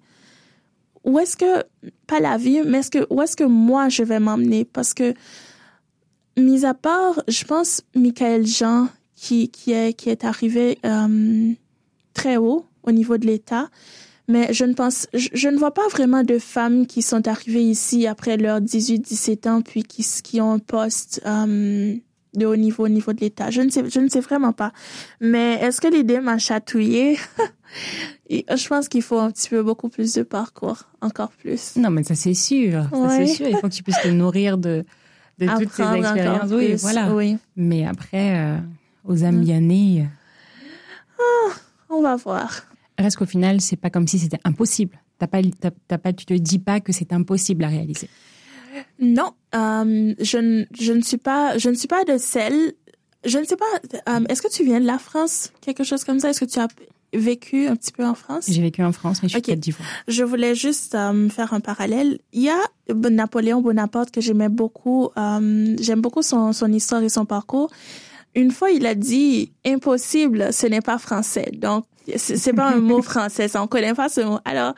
Où 1.03 1.19
est-ce 1.19 1.35
que 1.35 1.63
pas 2.07 2.19
la 2.19 2.37
vie, 2.37 2.61
mais 2.65 2.79
est-ce 2.79 2.91
que 2.91 3.05
où 3.09 3.21
est-ce 3.21 3.35
que 3.35 3.43
moi 3.43 3.89
je 3.89 4.03
vais 4.03 4.19
m'emmener? 4.19 4.63
Parce 4.63 4.93
que 4.93 5.13
mis 6.37 6.65
à 6.65 6.73
part, 6.73 7.21
je 7.27 7.43
pense 7.43 7.81
Michael 7.93 8.47
Jean 8.47 8.87
qui 9.15 9.49
qui 9.49 9.73
est 9.73 9.93
qui 9.93 10.09
est 10.09 10.23
arrivé. 10.23 10.77
Euh, 10.85 11.53
très 12.13 12.37
haut 12.37 12.65
au 12.83 12.91
niveau 12.91 13.17
de 13.17 13.25
l'État. 13.25 13.69
Mais 14.27 14.53
je 14.53 14.63
ne 14.63 14.73
pense, 14.73 15.07
je, 15.13 15.49
ne 15.49 15.57
vois 15.57 15.73
pas 15.73 15.87
vraiment 15.89 16.23
de 16.23 16.39
femmes 16.39 16.87
qui 16.87 17.01
sont 17.01 17.27
arrivées 17.27 17.63
ici 17.63 18.07
après 18.07 18.37
leurs 18.37 18.61
18-17 18.61 19.49
ans 19.49 19.61
puis 19.61 19.83
qui, 19.83 20.05
qui 20.23 20.39
ont 20.39 20.53
un 20.53 20.59
poste 20.59 21.21
euh, 21.25 21.93
de 22.33 22.45
haut 22.45 22.55
niveau 22.55 22.85
au 22.85 22.89
niveau 22.89 23.11
de 23.11 23.19
l'État. 23.19 23.51
Je 23.51 23.61
ne 23.61 23.69
sais, 23.69 23.89
je 23.89 23.99
ne 23.99 24.07
sais 24.07 24.21
vraiment 24.21 24.53
pas. 24.53 24.71
Mais 25.19 25.55
est-ce 25.61 25.81
que 25.81 25.87
l'idée 25.87 26.21
m'a 26.21 26.37
chatouillé? 26.37 27.17
Je 28.29 28.67
pense 28.67 28.87
qu'il 28.87 29.01
faut 29.01 29.19
un 29.19 29.31
petit 29.31 29.49
peu 29.49 29.61
beaucoup 29.61 29.89
plus 29.89 30.13
de 30.13 30.23
parcours, 30.23 30.83
encore 31.01 31.31
plus. 31.31 31.75
Non, 31.75 31.89
mais 31.89 32.03
ça 32.03 32.15
c'est 32.15 32.33
sûr, 32.33 32.83
ça 32.91 33.09
c'est 33.09 33.27
sûr. 33.27 33.47
Il 33.47 33.55
faut 33.57 33.67
que 33.67 33.73
tu 33.73 33.83
puisses 33.83 34.01
te 34.01 34.07
nourrir 34.07 34.57
de, 34.57 34.83
de 35.39 35.47
toutes 35.47 35.71
ces 35.71 35.83
expériences. 35.83 36.51
Oui, 36.51 36.75
voilà. 36.75 37.13
Oui. 37.13 37.37
Mais 37.55 37.85
après, 37.85 38.37
euh, 38.37 38.57
aux 39.05 39.23
âmes 39.23 39.41
bien 39.41 39.61
ah. 41.19 41.51
On 41.93 42.01
va 42.01 42.15
voir. 42.15 42.63
Reste 42.97 43.17
qu'au 43.17 43.25
final, 43.25 43.61
c'est 43.61 43.75
pas 43.75 43.91
comme 43.91 44.07
si 44.07 44.17
c'était 44.17 44.39
impossible. 44.43 44.99
T'as 45.19 45.27
pas, 45.27 45.41
t'as, 45.87 45.97
pas, 45.97 46.11
tu 46.11 46.25
te 46.25 46.33
dis 46.33 46.57
pas 46.57 46.79
que 46.79 46.91
c'est 46.91 47.13
impossible 47.13 47.63
à 47.63 47.67
réaliser. 47.67 48.09
Non, 48.99 49.33
euh, 49.53 50.15
je, 50.19 50.65
je 50.79 50.93
ne 50.93 51.01
suis 51.01 51.17
pas, 51.17 51.57
je 51.59 51.69
ne 51.69 51.75
suis 51.75 51.87
pas 51.87 52.03
de 52.03 52.17
celle. 52.17 52.73
Je 53.23 53.37
ne 53.37 53.45
sais 53.45 53.55
pas. 53.55 53.65
Euh, 54.09 54.25
est-ce 54.27 54.41
que 54.41 54.51
tu 54.51 54.65
viens 54.65 54.79
de 54.79 54.87
la 54.87 54.97
France, 54.97 55.53
quelque 55.61 55.83
chose 55.83 56.03
comme 56.03 56.19
ça? 56.19 56.31
Est-ce 56.31 56.39
que 56.39 56.51
tu 56.51 56.59
as 56.59 56.67
vécu 57.13 57.67
un 57.67 57.75
petit 57.75 57.91
peu 57.91 58.05
en 58.05 58.15
France? 58.15 58.45
J'ai 58.49 58.61
vécu 58.61 58.83
en 58.83 58.91
France, 58.91 59.21
mais 59.21 59.29
je 59.29 59.37
suis 59.37 59.53
okay. 59.53 59.59
Je 60.07 60.23
voulais 60.23 60.55
juste 60.55 60.95
euh, 60.95 61.29
faire 61.29 61.53
un 61.53 61.59
parallèle. 61.59 62.17
Il 62.33 62.41
y 62.41 62.49
a 62.49 62.59
Napoléon 62.91 63.61
Bonaparte 63.61 64.09
que 64.09 64.19
j'aimais 64.19 64.49
beaucoup. 64.49 65.11
j'aime 65.15 66.01
beaucoup 66.01 66.23
son, 66.23 66.53
son 66.53 66.73
histoire 66.73 67.03
et 67.03 67.09
son 67.09 67.25
parcours 67.25 67.69
une 68.35 68.51
fois, 68.51 68.71
il 68.71 68.85
a 68.85 68.95
dit 68.95 69.51
impossible, 69.65 70.51
ce 70.51 70.67
n'est 70.67 70.81
pas 70.81 70.97
français. 70.97 71.51
Donc, 71.53 71.85
c'est 72.17 72.53
pas 72.53 72.69
un 72.69 72.79
mot 72.79 73.01
français, 73.13 73.47
on 73.55 73.67
connaît 73.67 73.93
pas 73.93 74.09
ce 74.09 74.21
mot. 74.21 74.39
Alors, 74.45 74.73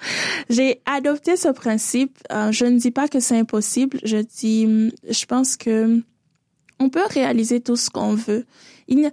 j'ai 0.49 0.81
adopté 0.85 1.37
ce 1.37 1.49
principe. 1.49 2.17
Euh, 2.31 2.51
je 2.51 2.65
ne 2.65 2.77
dis 2.77 2.91
pas 2.91 3.07
que 3.07 3.19
c'est 3.19 3.37
impossible. 3.37 3.99
Je 4.03 4.17
dis, 4.17 4.91
je 5.09 5.25
pense 5.25 5.55
que 5.55 6.01
on 6.79 6.89
peut 6.89 7.05
réaliser 7.09 7.61
tout 7.61 7.77
ce 7.77 7.89
qu'on 7.89 8.15
veut. 8.15 8.45
Il 8.87 9.09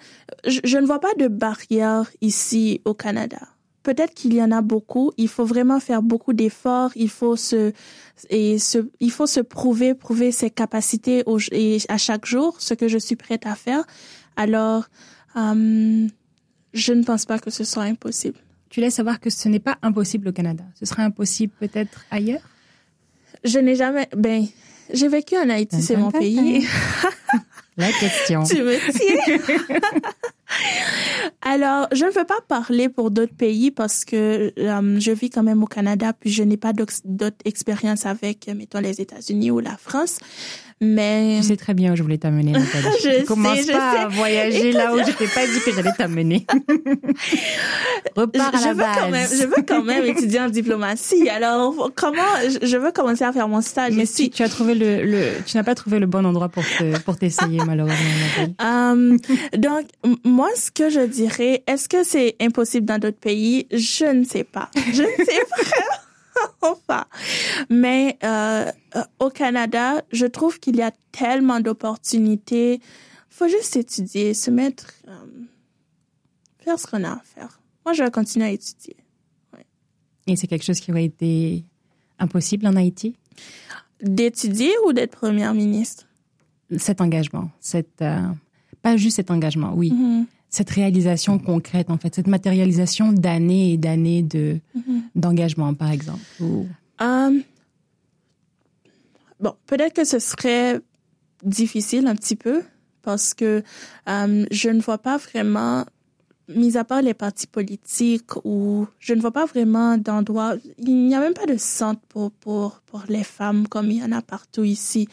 je, 0.47 0.61
je 0.65 0.79
ne 0.79 0.87
vois 0.87 0.99
pas 0.99 1.15
de 1.19 1.29
barrière 1.29 2.11
ici 2.21 2.83
au 2.85 2.93
Canada. 2.93 3.39
Peut-être 3.83 4.15
qu'il 4.15 4.35
y 4.35 4.43
en 4.43 4.53
a 4.53 4.63
beaucoup. 4.63 5.13
Il 5.17 5.29
faut 5.29 5.45
vraiment 5.45 5.81
faire 5.81 6.03
beaucoup 6.03 6.33
d'efforts. 6.33 6.91
Il 6.95 7.09
faut 7.09 7.37
se 7.37 7.73
et 8.31 8.59
se, 8.59 8.79
il 9.01 9.11
faut 9.11 9.27
se 9.27 9.41
prouver, 9.41 9.95
prouver 9.95 10.31
ses 10.31 10.51
capacités 10.51 11.23
au, 11.27 11.39
et 11.51 11.79
à 11.89 11.99
chaque 11.99 12.27
jour, 12.27 12.57
ce 12.61 12.75
que 12.75 12.89
je 12.89 12.99
suis 12.99 13.17
prête 13.17 13.47
à 13.47 13.55
faire. 13.55 13.85
Alors, 14.37 14.85
euh, 15.37 16.09
je 16.75 16.93
ne 16.93 17.03
pense 17.05 17.25
pas 17.27 17.39
que 17.39 17.51
ce 17.51 17.65
soit 17.65 17.85
impossible. 17.85 18.39
Tu 18.71 18.81
laisses 18.81 18.95
savoir 18.95 19.21
que 19.21 19.31
ce 19.31 19.49
n'est 19.49 19.61
pas 19.61 19.79
impossible 19.83 20.29
au 20.29 20.33
Canada. 20.33 20.65
Ce 20.79 20.87
serait 20.87 21.03
impossible 21.03 21.53
peut-être 21.61 22.05
ailleurs? 22.11 22.41
Je 23.45 23.59
n'ai 23.59 23.77
jamais... 23.77 24.09
Ben, 24.17 24.47
j'ai 24.93 25.09
vécu 25.09 25.37
en 25.37 25.49
Haïti, 25.49 25.83
c'est 25.83 25.97
mon 25.97 26.11
pays. 26.11 26.67
La 27.77 27.91
question. 27.93 28.45
tu 28.45 28.63
me 28.63 28.77
tiens. 28.93 29.59
Alors, 31.41 31.89
je 31.93 32.05
ne 32.05 32.11
veux 32.11 32.25
pas 32.25 32.41
parler 32.47 32.89
pour 32.89 33.11
d'autres 33.11 33.35
pays 33.35 33.71
parce 33.71 34.05
que 34.05 34.53
euh, 34.59 35.01
je 35.01 35.13
vis 35.13 35.31
quand 35.31 35.43
même 35.43 35.63
au 35.63 35.67
Canada, 35.67 36.13
puis 36.13 36.31
je 36.31 36.43
n'ai 36.43 36.57
pas 36.57 36.73
d'autres 36.73 37.35
expériences 37.45 38.07
avec, 38.07 38.49
mettons, 38.55 38.81
les 38.81 39.01
États-Unis 39.01 39.51
ou 39.51 39.61
la 39.61 39.77
France. 39.77 40.19
Mais 40.83 41.39
tu 41.41 41.47
sais 41.47 41.57
très 41.57 41.75
bien 41.75 41.93
où 41.93 41.97
je 41.97 42.03
voulais 42.03 42.19
t'amener. 42.19 42.53
je 43.05 43.25
commence 43.25 43.61
sais, 43.61 43.73
pas 43.73 43.95
je 43.97 44.05
à 44.05 44.09
voyager 44.09 44.73
là 44.73 44.93
où 44.93 44.99
je 44.99 45.13
t'ai 45.13 45.29
pas 45.29 45.47
dit 45.47 45.61
que 45.65 45.73
j'allais 45.73 45.93
t'amener. 45.97 46.45
Repars 48.17 48.53
à 48.53 48.59
je 48.59 48.65
la 48.65 48.73
veux 48.73 48.79
base. 48.79 48.97
Quand 48.99 49.11
même, 49.11 49.29
je 49.31 49.47
veux 49.47 49.63
quand 49.67 49.85
même 49.85 50.05
étudier 50.07 50.41
en 50.41 50.49
diplomatie. 50.49 51.29
Alors 51.29 51.93
comment 51.95 52.21
je 52.61 52.77
veux 52.77 52.91
commencer 52.91 53.23
à 53.23 53.33
faire 53.33 53.47
mon 53.47 53.61
stage 53.61 53.93
Mais 53.93 54.07
si 54.07 54.29
tu 54.31 54.43
as 54.43 54.49
trouvé 54.49 54.75
le, 54.75 55.05
le 55.05 55.29
tu 55.47 55.57
n'as 55.57 55.63
pas 55.63 55.77
trouvé 55.77 56.01
le 56.01 56.07
bon 56.07 56.27
endroit 56.27 56.49
pour 56.49 56.65
te, 56.65 56.99
pour 57.03 57.17
t'essayer 57.17 57.61
malheureusement. 57.65 57.95
Um, 58.61 59.19
donc 59.57 59.87
moi 60.25 60.49
ce 60.57 60.73
que 60.73 60.91
je 60.91 61.07
dirais, 61.23 61.63
est-ce 61.67 61.89
que 61.89 62.05
c'est 62.05 62.37
impossible 62.41 62.87
dans 62.87 62.99
d'autres 62.99 63.19
pays? 63.19 63.67
Je 63.71 64.07
ne 64.07 64.25
sais 64.25 64.45
pas. 64.45 64.71
Je 64.77 65.03
ne 65.03 65.25
sais 65.25 65.45
vraiment 65.51 66.03
enfin. 66.63 67.05
Mais 67.71 68.19
euh, 68.25 68.71
au 69.19 69.29
Canada, 69.31 70.03
je 70.13 70.27
trouve 70.27 70.59
qu'il 70.59 70.77
y 70.77 70.83
a 70.83 70.91
tellement 71.13 71.61
d'opportunités. 71.61 72.81
faut 73.29 73.49
juste 73.49 73.77
étudier, 73.77 74.35
se 74.35 74.51
mettre, 74.51 74.93
euh, 75.09 75.13
faire 76.59 76.79
ce 76.79 76.87
qu'on 76.87 77.05
a 77.05 77.13
à 77.13 77.23
faire. 77.23 77.61
Moi, 77.85 77.93
je 77.93 78.03
vais 78.03 78.11
continuer 78.11 78.47
à 78.47 78.51
étudier. 78.51 78.97
Ouais. 79.53 79.67
Et 80.27 80.37
c'est 80.37 80.47
quelque 80.47 80.65
chose 80.65 80.81
qui 80.81 80.91
aurait 80.91 81.05
été 81.05 81.65
impossible 82.19 82.67
en 82.67 82.77
Haïti? 82.77 83.15
D'étudier 84.01 84.73
ou 84.87 84.93
d'être 84.93 85.17
première 85.17 85.55
ministre? 85.55 86.07
Cet 86.79 87.01
engagement, 87.01 87.51
cette, 87.61 88.01
euh, 88.01 88.23
pas 88.81 88.97
juste 88.97 89.17
cet 89.17 89.31
engagement, 89.31 89.75
oui. 89.75 89.93
Mm 89.93 90.23
-hmm 90.23 90.27
cette 90.53 90.71
réalisation 90.71 91.41
concrète, 91.41 91.91
en 91.91 91.99
fait, 91.99 92.15
cette 92.15 92.29
matérialisation 92.29 93.13
d'années 93.13 93.73
et 93.73 93.77
d'années 93.79 94.23
de 94.23 94.61
mm-hmm. 94.77 95.01
d'engagement, 95.17 95.75
par 95.75 95.91
exemple 95.91 96.23
ou... 96.39 96.69
um, 97.01 97.43
Bon, 99.41 99.57
peut-être 99.67 99.95
que 99.95 100.05
ce 100.05 100.21
serait 100.21 100.81
difficile 101.43 102.07
un 102.07 102.15
petit 102.15 102.37
peu 102.37 102.63
parce 103.03 103.35
que 103.35 103.65
um, 104.07 104.47
je 104.53 104.69
ne 104.69 104.81
vois 104.81 104.99
pas 104.99 105.17
vraiment, 105.17 105.85
mis 106.49 106.77
à 106.77 106.85
part 106.85 107.03
les 107.03 107.15
partis 107.15 107.47
politiques, 107.47 108.37
ou 108.45 108.87
je 108.99 109.15
ne 109.15 109.21
vois 109.21 109.33
pas 109.33 109.47
vraiment 109.47 109.97
d'endroit, 109.97 110.55
il 110.79 111.07
n'y 111.07 111.15
a 111.15 111.21
même 111.21 111.35
pas 111.35 111.47
de 111.47 111.57
centre 111.57 112.01
pour, 112.09 112.31
pour, 112.33 112.81
pour 112.87 113.05
les 113.09 113.25
femmes 113.25 113.69
comme 113.69 113.91
il 113.91 113.99
y 113.99 114.03
en 114.03 114.13
a 114.13 114.23
partout 114.23 114.65
ici. 114.65 115.09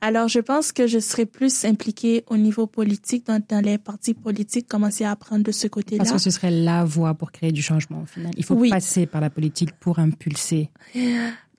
Alors, 0.00 0.26
je 0.26 0.40
pense 0.40 0.72
que 0.72 0.88
je 0.88 0.98
serais 0.98 1.26
plus 1.26 1.64
impliquée 1.64 2.24
au 2.26 2.36
niveau 2.36 2.66
politique, 2.66 3.24
dans, 3.26 3.40
dans 3.48 3.64
les 3.64 3.78
partis 3.78 4.14
politiques, 4.14 4.66
commencer 4.66 5.04
à 5.04 5.12
apprendre 5.12 5.44
de 5.44 5.52
ce 5.52 5.68
côté-là. 5.68 5.98
Parce 5.98 6.10
que 6.10 6.18
ce 6.18 6.30
serait 6.30 6.50
la 6.50 6.84
voie 6.84 7.14
pour 7.14 7.30
créer 7.30 7.52
du 7.52 7.62
changement, 7.62 8.02
au 8.02 8.06
final. 8.06 8.32
Il 8.36 8.44
faut 8.44 8.56
oui. 8.56 8.68
passer 8.68 9.06
par 9.06 9.20
la 9.20 9.30
politique 9.30 9.70
pour 9.78 10.00
impulser. 10.00 10.70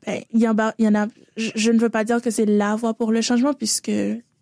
Ben, 0.06 0.22
il, 0.34 0.42
y 0.42 0.50
en 0.50 0.58
a, 0.58 0.74
il 0.78 0.84
y 0.84 0.88
en 0.90 0.96
a, 0.96 1.08
je, 1.38 1.52
je 1.56 1.72
ne 1.72 1.80
veux 1.80 1.88
pas 1.88 2.04
dire 2.04 2.22
que 2.22 2.30
c'est 2.30 2.46
la 2.46 2.76
voie 2.76 2.94
pour 2.94 3.14
le 3.14 3.22
changement, 3.22 3.54
puisque 3.54 3.92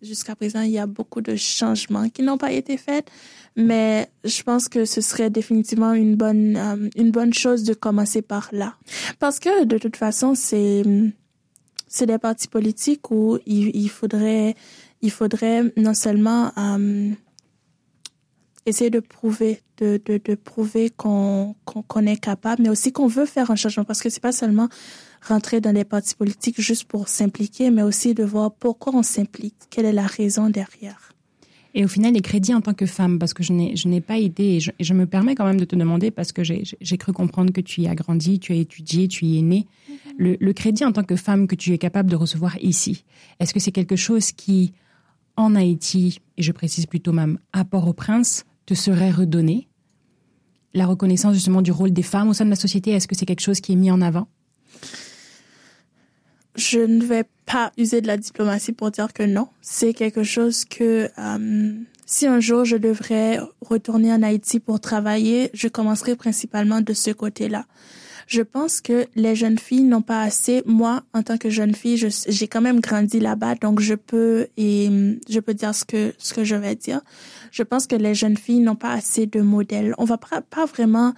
jusqu'à 0.02 0.34
présent, 0.34 0.62
il 0.62 0.72
y 0.72 0.78
a 0.78 0.86
beaucoup 0.86 1.20
de 1.20 1.36
changements 1.36 2.08
qui 2.08 2.22
n'ont 2.22 2.38
pas 2.38 2.50
été 2.50 2.76
faits. 2.76 3.06
Mais 3.56 4.10
je 4.24 4.42
pense 4.42 4.68
que 4.68 4.84
ce 4.84 5.00
serait 5.00 5.30
définitivement 5.30 5.92
une 5.92 6.16
bonne, 6.16 6.56
euh, 6.56 6.88
une 6.96 7.10
bonne 7.10 7.34
chose 7.34 7.64
de 7.64 7.74
commencer 7.74 8.22
par 8.22 8.48
là. 8.52 8.76
Parce 9.18 9.38
que, 9.38 9.64
de 9.64 9.78
toute 9.78 9.96
façon, 9.96 10.34
c'est, 10.34 10.82
c'est 11.86 12.06
des 12.06 12.18
partis 12.18 12.48
politiques 12.48 13.10
où 13.10 13.38
il, 13.44 13.76
il, 13.76 13.90
faudrait, 13.90 14.54
il 15.02 15.10
faudrait 15.10 15.72
non 15.76 15.92
seulement 15.92 16.52
euh, 16.56 17.10
essayer 18.64 18.90
de 18.90 19.00
prouver, 19.00 19.60
de, 19.78 20.00
de, 20.04 20.20
de 20.24 20.34
prouver 20.34 20.88
qu'on 20.90 21.54
qu'on 21.64 22.06
est 22.06 22.16
capable, 22.16 22.62
mais 22.62 22.70
aussi 22.70 22.92
qu'on 22.92 23.06
veut 23.06 23.26
faire 23.26 23.50
un 23.50 23.56
changement. 23.56 23.84
Parce 23.84 24.00
que 24.00 24.08
c'est 24.08 24.22
pas 24.22 24.32
seulement 24.32 24.68
rentrer 25.20 25.60
dans 25.60 25.72
les 25.72 25.84
partis 25.84 26.14
politiques 26.14 26.60
juste 26.60 26.84
pour 26.84 27.08
s'impliquer, 27.08 27.70
mais 27.70 27.82
aussi 27.82 28.14
de 28.14 28.24
voir 28.24 28.52
pourquoi 28.52 28.94
on 28.94 29.02
s'implique, 29.02 29.56
quelle 29.70 29.84
est 29.84 29.92
la 29.92 30.06
raison 30.06 30.48
derrière. 30.48 31.11
Et 31.74 31.84
au 31.84 31.88
final, 31.88 32.12
les 32.12 32.20
crédits 32.20 32.54
en 32.54 32.60
tant 32.60 32.74
que 32.74 32.84
femme, 32.84 33.18
parce 33.18 33.32
que 33.32 33.42
je 33.42 33.52
n'ai, 33.52 33.76
je 33.76 33.88
n'ai 33.88 34.00
pas 34.00 34.18
idée, 34.18 34.44
et 34.56 34.60
je, 34.60 34.70
et 34.78 34.84
je, 34.84 34.92
me 34.92 35.06
permets 35.06 35.34
quand 35.34 35.46
même 35.46 35.58
de 35.58 35.64
te 35.64 35.74
demander, 35.74 36.10
parce 36.10 36.32
que 36.32 36.44
j'ai, 36.44 36.64
j'ai 36.80 36.98
cru 36.98 37.12
comprendre 37.12 37.52
que 37.52 37.62
tu 37.62 37.80
y 37.80 37.88
as 37.88 37.94
grandi, 37.94 38.38
tu 38.38 38.52
as 38.52 38.56
étudié, 38.56 39.08
tu 39.08 39.24
y 39.24 39.38
es 39.38 39.42
née. 39.42 39.66
Mm 39.66 39.92
-hmm. 39.92 39.96
le, 40.18 40.36
le, 40.38 40.52
crédit 40.52 40.84
en 40.84 40.92
tant 40.92 41.04
que 41.04 41.16
femme 41.16 41.46
que 41.46 41.56
tu 41.56 41.72
es 41.72 41.78
capable 41.78 42.10
de 42.10 42.16
recevoir 42.16 42.58
ici, 42.60 43.04
est-ce 43.40 43.54
que 43.54 43.60
c'est 43.60 43.72
quelque 43.72 43.96
chose 43.96 44.32
qui, 44.32 44.72
en 45.36 45.54
Haïti, 45.54 46.20
et 46.36 46.42
je 46.42 46.52
précise 46.52 46.86
plutôt 46.86 47.12
même 47.12 47.38
à 47.52 47.64
Port-au-Prince, 47.64 48.44
te 48.66 48.74
serait 48.74 49.10
redonné? 49.10 49.68
La 50.74 50.86
reconnaissance 50.86 51.34
justement 51.34 51.62
du 51.62 51.72
rôle 51.72 51.92
des 51.92 52.02
femmes 52.02 52.28
au 52.28 52.34
sein 52.34 52.44
de 52.44 52.50
la 52.50 52.56
société, 52.56 52.90
est-ce 52.90 53.08
que 53.08 53.14
c'est 53.14 53.26
quelque 53.26 53.46
chose 53.48 53.60
qui 53.60 53.72
est 53.72 53.76
mis 53.76 53.90
en 53.90 54.02
avant? 54.02 54.26
Je 56.56 56.80
ne 56.80 57.02
vais 57.04 57.24
pas 57.46 57.72
user 57.78 58.00
de 58.00 58.06
la 58.06 58.16
diplomatie 58.16 58.72
pour 58.72 58.90
dire 58.90 59.12
que 59.12 59.22
non. 59.22 59.48
C'est 59.60 59.94
quelque 59.94 60.22
chose 60.22 60.64
que 60.64 61.08
euh, 61.18 61.72
si 62.06 62.26
un 62.26 62.40
jour 62.40 62.64
je 62.64 62.76
devrais 62.76 63.40
retourner 63.60 64.12
en 64.12 64.22
Haïti 64.22 64.60
pour 64.60 64.80
travailler, 64.80 65.50
je 65.54 65.68
commencerai 65.68 66.16
principalement 66.16 66.80
de 66.80 66.92
ce 66.92 67.10
côté-là. 67.10 67.64
Je 68.26 68.42
pense 68.42 68.80
que 68.80 69.06
les 69.14 69.34
jeunes 69.34 69.58
filles 69.58 69.82
n'ont 69.82 70.02
pas 70.02 70.22
assez. 70.22 70.62
Moi, 70.64 71.02
en 71.12 71.22
tant 71.22 71.38
que 71.38 71.50
jeune 71.50 71.74
fille, 71.74 71.96
j'ai 72.28 72.48
quand 72.48 72.60
même 72.60 72.80
grandi 72.80 73.20
là-bas, 73.20 73.56
donc 73.56 73.80
je 73.80 73.94
peux 73.94 74.46
et 74.56 75.18
je 75.28 75.40
peux 75.40 75.54
dire 75.54 75.74
ce 75.74 75.84
que 75.84 76.14
ce 76.18 76.32
que 76.32 76.44
je 76.44 76.54
vais 76.54 76.74
dire. 76.74 77.00
Je 77.50 77.62
pense 77.62 77.86
que 77.86 77.96
les 77.96 78.14
jeunes 78.14 78.36
filles 78.36 78.60
n'ont 78.60 78.76
pas 78.76 78.92
assez 78.92 79.26
de 79.26 79.40
modèles. 79.40 79.94
On 79.98 80.04
va 80.04 80.18
pas, 80.18 80.40
pas 80.40 80.66
vraiment 80.66 81.14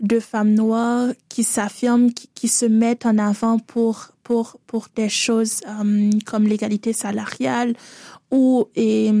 de 0.00 0.20
femmes 0.20 0.54
noires 0.54 1.08
qui 1.28 1.44
s'affirment, 1.44 2.12
qui, 2.12 2.28
qui, 2.34 2.48
se 2.48 2.66
mettent 2.66 3.06
en 3.06 3.18
avant 3.18 3.58
pour 3.58 4.08
pour 4.22 4.58
pour 4.66 4.88
des 4.94 5.08
choses 5.08 5.60
um, 5.66 6.10
comme 6.24 6.46
l'égalité 6.46 6.92
salariale 6.92 7.74
ou 8.30 8.66
et 8.76 9.12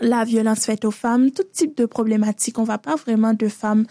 la 0.00 0.24
violence 0.24 0.64
faite 0.66 0.84
aux 0.84 0.90
femmes, 0.90 1.30
tout 1.30 1.44
type 1.52 1.76
de 1.76 1.84
problématiques. 1.86 2.58
On 2.58 2.64
va 2.64 2.78
pas 2.78 2.96
vraiment 2.96 3.34
de 3.34 3.48
femmes. 3.48 3.86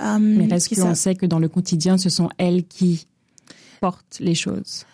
Um, 0.00 0.36
Mais 0.36 0.48
est-ce 0.48 0.80
qu'on 0.80 0.94
sait 0.94 1.14
que 1.14 1.26
dans 1.26 1.38
le 1.38 1.48
quotidien, 1.48 1.98
ce 1.98 2.08
sont 2.08 2.28
elles 2.38 2.64
qui 2.64 3.06
portent 3.80 4.18
les 4.20 4.34
choses? 4.34 4.84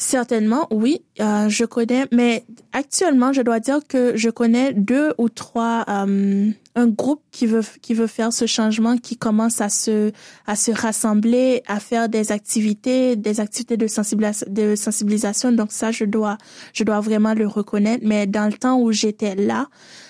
Certainement, 0.00 0.66
oui, 0.70 1.02
euh, 1.20 1.50
je 1.50 1.66
connais, 1.66 2.06
mais 2.10 2.46
actuellement, 2.72 3.34
je 3.34 3.42
dois 3.42 3.60
dire 3.60 3.80
que 3.86 4.16
je 4.16 4.30
connais 4.30 4.72
deux 4.72 5.12
ou 5.18 5.28
trois, 5.28 5.84
euh, 5.90 6.50
un 6.74 6.86
groupe 6.86 7.20
qui 7.32 7.46
veut 7.46 7.60
qui 7.82 7.92
veut 7.92 8.06
faire 8.06 8.32
ce 8.32 8.46
changement, 8.46 8.96
qui 8.96 9.18
commence 9.18 9.60
à 9.60 9.68
se 9.68 10.10
à 10.46 10.56
se 10.56 10.70
rassembler, 10.70 11.62
à 11.66 11.80
faire 11.80 12.08
des 12.08 12.32
activités, 12.32 13.14
des 13.14 13.40
activités 13.40 13.76
de 13.76 13.86
sensibilisation, 13.86 14.46
de 14.48 14.74
sensibilisation. 14.74 15.52
Donc 15.52 15.70
ça, 15.70 15.90
je 15.90 16.06
dois 16.06 16.38
je 16.72 16.82
dois 16.82 17.00
vraiment 17.00 17.34
le 17.34 17.46
reconnaître. 17.46 18.02
Mais 18.06 18.26
dans 18.26 18.46
le 18.46 18.54
temps 18.54 18.80
où 18.80 18.92
j'étais 18.92 19.34
là, 19.34 19.66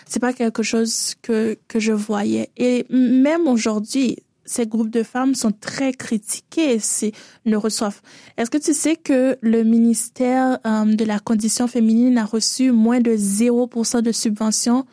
c'est 0.07 0.21
pas 0.21 0.33
quelque 0.33 0.63
chose 0.63 1.17
que 1.21 1.59
que 1.67 1.81
je 1.81 1.93
voyais. 1.93 2.51
Et 2.57 2.87
même 2.91 3.49
aujourd'hui, 3.49 4.19
ces 4.51 4.67
groupes 4.67 4.91
de 4.91 5.05
femmes 5.05 5.35
sont 5.35 5.53
très 5.53 5.93
critiqués, 5.93 6.81
c'est, 6.81 7.13
ne 7.47 7.57
reçoivent. 7.57 8.01
Est-ce 8.37 8.51
que 8.51 8.59
tu 8.59 8.75
sais 8.75 8.97
que 8.97 9.39
le 9.43 9.63
ministère 9.63 10.59
euh, 10.67 10.85
de 10.85 11.05
la 11.05 11.21
condition 11.21 11.69
féminine 11.69 12.19
a 12.19 12.25
reçu 12.25 12.73
moins 12.73 13.01
de 13.01 13.13
0% 13.13 14.03
de 14.03 14.13
subventions 14.13 14.87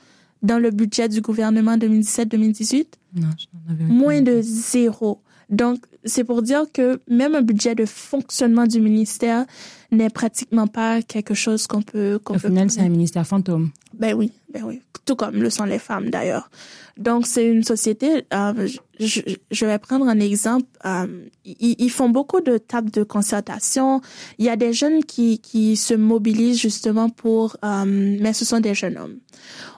dans 0.43 0.59
le 0.59 0.69
budget 0.69 1.09
du 1.09 1.21
gouvernement 1.21 1.75
2017-2018? 1.75 2.85
Non, 3.15 3.27
je 3.37 3.45
n'en 3.53 3.73
avais 3.73 3.83
Moins 3.85 4.21
de 4.21 4.41
zéro. 4.43 5.21
Donc, 5.49 5.85
c'est 6.03 6.23
pour 6.23 6.41
dire 6.41 6.65
que 6.71 6.99
même 7.09 7.33
un 7.33 7.41
budget 7.41 7.73
de 7.73 7.85
fonctionnement 7.85 8.67
du 8.67 8.79
ministère 8.79 9.45
n'est 9.91 10.09
pratiquement 10.09 10.67
pas 10.67 11.01
quelque 11.01 11.33
chose 11.33 11.65
qu'on 11.65 11.81
peut... 11.81 12.19
Qu 12.23 12.33
Au 12.33 12.35
peut 12.35 12.49
final, 12.49 12.69
c'est 12.69 12.81
un 12.81 12.89
ministère 12.89 13.25
fantôme. 13.25 13.71
Ben 13.93 14.13
oui, 14.13 14.31
ben 14.57 14.65
oui. 14.65 14.81
Tout 15.05 15.15
comme 15.15 15.41
le 15.41 15.49
sont 15.49 15.63
les 15.63 15.79
femmes, 15.79 16.09
d'ailleurs. 16.09 16.49
Donc, 16.97 17.27
c'est 17.27 17.45
une 17.45 17.63
société... 17.63 18.25
Euh, 18.33 18.67
je, 18.99 19.65
vais 19.65 19.77
prendre 19.79 20.07
un 20.07 20.19
exemple. 20.19 20.65
Euh, 20.85 21.25
ils, 21.45 21.75
ils, 21.77 21.89
font 21.89 22.09
beaucoup 22.09 22.41
de 22.41 22.57
tables 22.57 22.91
de 22.91 23.03
concertation. 23.03 24.01
Il 24.37 24.45
y 24.45 24.49
a 24.49 24.55
des 24.55 24.73
jeunes 24.73 25.03
qui, 25.03 25.39
qui 25.39 25.77
se 25.77 25.93
mobilisent 25.93 26.59
justement 26.59 27.09
pour... 27.09 27.57
Euh, 27.63 27.85
mais 27.85 28.33
ce 28.33 28.43
sont 28.43 28.59
des 28.59 28.73
jeunes 28.73 28.97
hommes. 28.97 29.17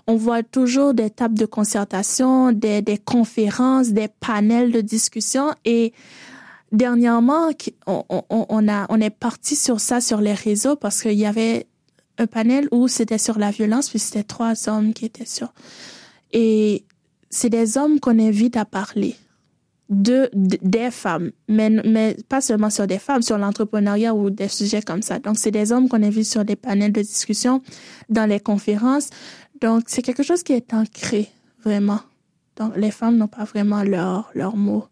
On 0.07 0.15
voit 0.15 0.41
toujours 0.41 0.93
des 0.93 1.09
tables 1.09 1.37
de 1.37 1.45
concertation, 1.45 2.51
des, 2.51 2.81
des 2.81 2.97
conférences, 2.97 3.89
des 3.89 4.07
panels 4.07 4.71
de 4.71 4.81
discussion 4.81 5.53
et 5.65 5.93
dernièrement, 6.71 7.49
on, 7.87 8.03
on, 8.09 8.23
on, 8.29 8.67
a, 8.67 8.85
on 8.89 9.01
est 9.01 9.09
parti 9.09 9.55
sur 9.55 9.79
ça 9.79 10.01
sur 10.01 10.21
les 10.21 10.33
réseaux 10.33 10.75
parce 10.75 11.01
qu'il 11.01 11.13
y 11.13 11.25
avait 11.25 11.67
un 12.19 12.27
panel 12.27 12.67
où 12.71 12.87
c'était 12.87 13.17
sur 13.17 13.39
la 13.39 13.49
violence, 13.49 13.89
puis 13.89 13.99
c'était 13.99 14.23
trois 14.23 14.69
hommes 14.69 14.93
qui 14.93 15.05
étaient 15.05 15.25
sur. 15.25 15.53
Et 16.31 16.85
c'est 17.29 17.49
des 17.49 17.77
hommes 17.77 17.99
qu'on 17.99 18.19
invite 18.19 18.57
à 18.57 18.65
parler 18.65 19.15
de, 19.89 20.29
de, 20.33 20.57
des 20.61 20.91
femmes, 20.91 21.31
mais, 21.47 21.69
mais 21.69 22.15
pas 22.27 22.41
seulement 22.41 22.69
sur 22.69 22.85
des 22.85 22.99
femmes, 22.99 23.23
sur 23.23 23.37
l'entrepreneuriat 23.37 24.13
ou 24.13 24.29
des 24.29 24.47
sujets 24.47 24.81
comme 24.81 25.01
ça. 25.01 25.17
Donc, 25.17 25.37
c'est 25.37 25.51
des 25.51 25.71
hommes 25.71 25.89
qu'on 25.89 26.03
invite 26.03 26.25
sur 26.25 26.45
des 26.45 26.55
panels 26.55 26.91
de 26.91 27.01
discussion, 27.01 27.63
dans 28.09 28.27
les 28.27 28.39
conférences. 28.39 29.09
Donc, 29.61 29.83
c'est 29.87 30.01
quelque 30.01 30.23
chose 30.23 30.43
qui 30.43 30.53
est 30.53 30.73
ancré, 30.73 31.29
vraiment, 31.63 32.01
Donc, 32.57 32.75
les 32.75 32.91
femmes 32.91 33.17
n'ont 33.17 33.27
pas 33.27 33.45
vraiment 33.45 33.83
leur, 33.83 34.29
leur 34.35 34.55
mot 34.55 34.85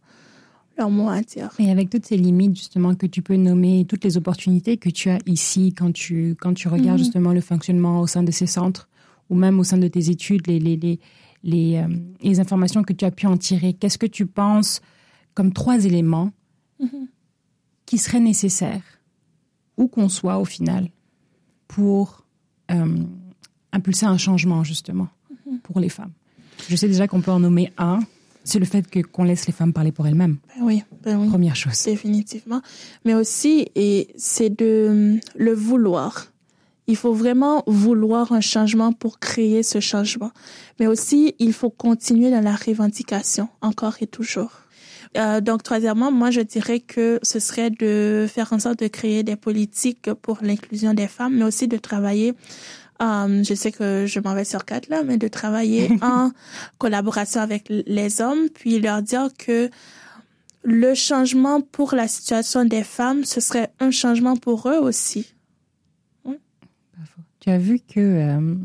leur 0.78 0.89
mot 0.89 1.09
à 1.09 1.21
dire. 1.21 1.49
Et 1.59 1.71
avec 1.71 1.89
toutes 1.89 2.05
ces 2.05 2.17
limites 2.17 2.55
justement 2.55 2.95
que 2.95 3.05
tu 3.05 3.21
peux 3.21 3.36
nommer, 3.36 3.86
toutes 3.86 4.03
les 4.03 4.17
opportunités 4.17 4.78
que 4.78 4.89
tu 4.89 5.09
as 5.09 5.19
ici 5.25 5.73
quand 5.73 5.91
tu 5.91 6.36
quand 6.39 6.53
tu 6.53 6.67
regardes 6.67 6.99
mhm. 6.99 7.05
justement 7.05 7.34
le 7.34 7.41
fonctionnement 7.41 8.01
au 8.01 8.07
sein 8.07 8.23
de 8.23 8.32
ces 8.32 8.47
centres 8.47 8.88
ou 9.30 9.36
même 9.36 9.59
au 9.59 9.63
sein 9.63 9.78
de 9.78 9.88
tes 9.88 10.09
études, 10.09 10.47
les 10.47 10.59
les 10.59 10.78
les 10.78 10.99
les, 11.43 11.78
euh, 11.78 11.88
les 12.21 12.39
informations 12.39 12.84
que 12.84 12.93
tu 12.93 13.05
as 13.05 13.11
pu 13.11 13.28
en 13.28 13.38
tirer, 13.38 13.73
qu'est-ce 13.73 13.97
que 13.97 14.05
tu 14.05 14.25
penses 14.25 14.82
comme 15.34 15.53
trois 15.53 15.86
éléments 15.86 16.32
mhm. 16.80 17.07
qui 17.86 17.97
seraient 17.97 18.19
nécessaires 18.19 18.84
où 19.78 19.88
qu'on 19.88 20.09
soit 20.09 20.39
au 20.39 20.45
final 20.45 20.89
pour 21.67 22.25
euh, 22.71 23.03
impulser 23.71 24.05
un 24.05 24.17
changement 24.17 24.63
justement 24.63 25.07
mhm. 25.45 25.59
pour 25.59 25.80
les 25.80 25.89
femmes? 25.89 26.11
Je 26.69 26.75
sais 26.75 26.88
déjà 26.88 27.07
qu'on 27.07 27.21
peut 27.21 27.32
en 27.32 27.39
nommer 27.39 27.71
un, 27.78 27.99
c'est 28.47 28.59
le 28.59 28.65
fait 28.65 28.89
que 28.89 28.99
qu'on 28.99 29.23
laisse 29.23 29.45
les 29.47 29.53
femmes 29.53 29.73
parler 29.73 29.91
pour 29.91 30.07
elles-mêmes. 30.07 30.37
Ben 30.55 30.63
oui, 30.63 30.83
ben 31.03 31.19
oui. 31.19 31.27
Première 31.27 31.55
chose. 31.55 31.83
Définitivement. 31.83 32.61
Mais 33.05 33.13
aussi, 33.13 33.67
et 33.75 34.07
c'est 34.15 34.49
de 34.49 35.19
le 35.35 35.53
vouloir. 35.53 36.27
Il 36.87 36.95
faut 36.95 37.13
vraiment 37.13 37.63
vouloir 37.67 38.31
un 38.31 38.39
changement 38.39 38.93
pour 38.93 39.19
créer 39.19 39.61
ce 39.63 39.81
changement. 39.81 40.31
Mais 40.79 40.87
aussi, 40.87 41.35
il 41.39 41.51
faut 41.51 41.69
continuer 41.69 42.31
dans 42.31 42.41
la 42.41 42.55
revendication, 42.55 43.49
encore 43.61 43.97
et 43.99 44.07
toujours. 44.07 44.51
Euh, 45.17 45.41
donc, 45.41 45.63
troisièmement, 45.63 46.11
moi, 46.11 46.31
je 46.31 46.41
dirais 46.41 46.79
que 46.79 47.19
ce 47.23 47.39
serait 47.39 47.71
de 47.71 48.25
faire 48.29 48.53
en 48.53 48.59
sorte 48.59 48.79
de 48.79 48.87
créer 48.87 49.23
des 49.23 49.35
politiques 49.35 50.13
pour 50.13 50.37
l'inclusion 50.41 50.93
des 50.93 51.07
femmes, 51.07 51.35
mais 51.35 51.43
aussi 51.43 51.67
de 51.67 51.77
travailler 51.77 52.33
Um, 52.99 53.45
je 53.45 53.53
sais 53.53 53.71
que 53.71 54.05
je 54.07 54.19
m'en 54.19 54.33
vais 54.33 54.43
sur 54.43 54.65
quatre 54.65 54.89
là, 54.89 55.03
mais 55.03 55.17
de 55.17 55.27
travailler 55.27 55.89
en 56.01 56.31
collaboration 56.77 57.41
avec 57.41 57.65
les 57.69 58.21
hommes, 58.21 58.49
puis 58.53 58.79
leur 58.79 59.01
dire 59.01 59.29
que 59.37 59.69
le 60.63 60.95
changement 60.95 61.61
pour 61.61 61.95
la 61.95 62.07
situation 62.07 62.65
des 62.65 62.83
femmes, 62.83 63.23
ce 63.23 63.39
serait 63.39 63.69
un 63.79 63.91
changement 63.91 64.35
pour 64.35 64.67
eux 64.67 64.79
aussi. 64.79 65.33
Tu 67.39 67.49
as 67.49 67.57
vu 67.57 67.79
que, 67.79 67.99
euh, 67.99 68.55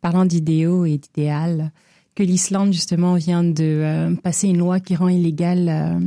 parlant 0.00 0.24
d'idéaux 0.24 0.84
et 0.84 0.98
d'idéal, 0.98 1.70
que 2.16 2.24
l'Islande 2.24 2.72
justement 2.72 3.14
vient 3.14 3.44
de 3.44 3.62
euh, 3.62 4.16
passer 4.16 4.48
une 4.48 4.58
loi 4.58 4.80
qui 4.80 4.96
rend 4.96 5.06
illégal 5.06 5.68
euh, 5.68 6.00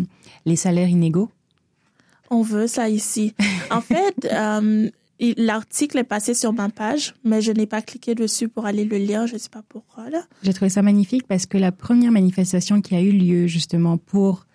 les 0.46 0.58
salaires 0.58 0.90
inégaux? 0.90 1.30
On 2.30 2.42
veut 2.42 2.68
ça 2.68 2.90
ici. 2.90 3.34
En 3.70 3.80
fait, 3.82 4.28
L'article 5.38 6.00
est 6.00 6.04
passé 6.04 6.34
sur 6.34 6.52
ma 6.52 6.70
page, 6.70 7.14
mais 7.24 7.42
je 7.42 7.52
n'ai 7.52 7.68
pas 7.68 7.84
cliqué 7.84 8.16
dessus 8.16 8.48
pour 8.48 8.66
aller 8.66 8.86
le 8.86 8.98
lire. 8.98 9.28
Je 9.28 9.34
ne 9.34 9.38
sais 9.38 9.50
pas 9.50 9.62
pourquoi. 9.68 10.06
J'ai 10.42 10.54
trouvé 10.54 10.70
ça 10.70 10.82
magnifique 10.82 11.28
parce 11.28 11.46
que 11.46 11.60
la 11.60 11.72
première 11.72 12.12
manifestation 12.12 12.82
qui 12.82 12.96
a 12.96 13.02
eu 13.02 13.12
lieu 13.12 13.46
justement 13.46 13.98
pour 13.98 14.48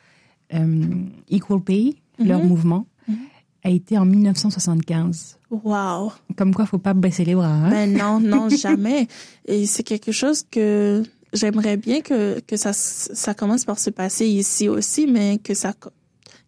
euh, 0.55 0.85
Equal 1.31 1.61
Pay, 1.61 1.95
leur 2.19 2.41
mhm. 2.41 2.49
mouvement, 2.49 2.87
mhm. 3.07 3.17
a 3.63 3.71
été 3.71 3.97
en 3.97 4.05
1975. 4.07 5.39
Wow. 5.51 6.13
Comme 6.37 6.53
quoi, 6.53 6.67
faut 6.67 6.79
pas 6.79 6.95
baisser 6.95 7.25
les 7.25 7.37
bras. 7.37 7.47
Hein? 7.47 7.71
Ben 7.71 7.97
non, 7.97 8.19
non, 8.19 8.49
jamais. 8.57 9.07
Et 9.47 9.67
c'est 9.67 9.85
quelque 9.85 10.11
chose 10.11 10.45
que 10.51 11.05
j'aimerais 11.33 11.77
bien 11.77 12.01
que, 12.01 12.41
que 12.41 12.57
ça, 12.57 12.73
ça 12.73 13.35
commence 13.35 13.65
par 13.65 13.79
se 13.79 13.91
passer 13.91 14.27
ici 14.27 14.69
aussi, 14.69 15.07
mais 15.07 15.39
que 15.39 15.55
ça, 15.55 15.75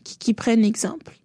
qui, 0.02 0.18
qui 0.18 0.34
prenne 0.34 0.64
exemple. 0.64 1.17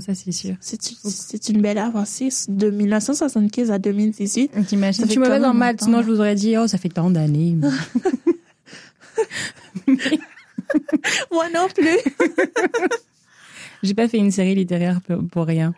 Ça, 0.00 0.14
c'est 0.14 0.32
sûr. 0.32 0.54
C'est 0.60 1.48
une 1.48 1.62
belle 1.62 1.78
avancée 1.78 2.28
de 2.48 2.70
1975 2.70 3.70
à 3.70 3.78
2018. 3.78 4.66
T'imagines, 4.66 5.06
tu 5.06 5.18
me 5.18 5.44
en 5.44 5.54
maths, 5.54 5.82
sinon 5.82 6.02
je 6.02 6.08
vous 6.08 6.18
aurais 6.18 6.34
dit, 6.34 6.56
oh, 6.58 6.66
ça 6.66 6.78
fait 6.78 6.90
tant 6.90 7.10
d'années. 7.10 7.56
Moi 11.32 11.46
non 11.54 11.66
plus. 11.74 11.98
J'ai 13.82 13.94
pas 13.94 14.08
fait 14.08 14.18
une 14.18 14.30
série 14.30 14.54
littéraire 14.54 15.00
pour, 15.30 15.46
rien. 15.46 15.74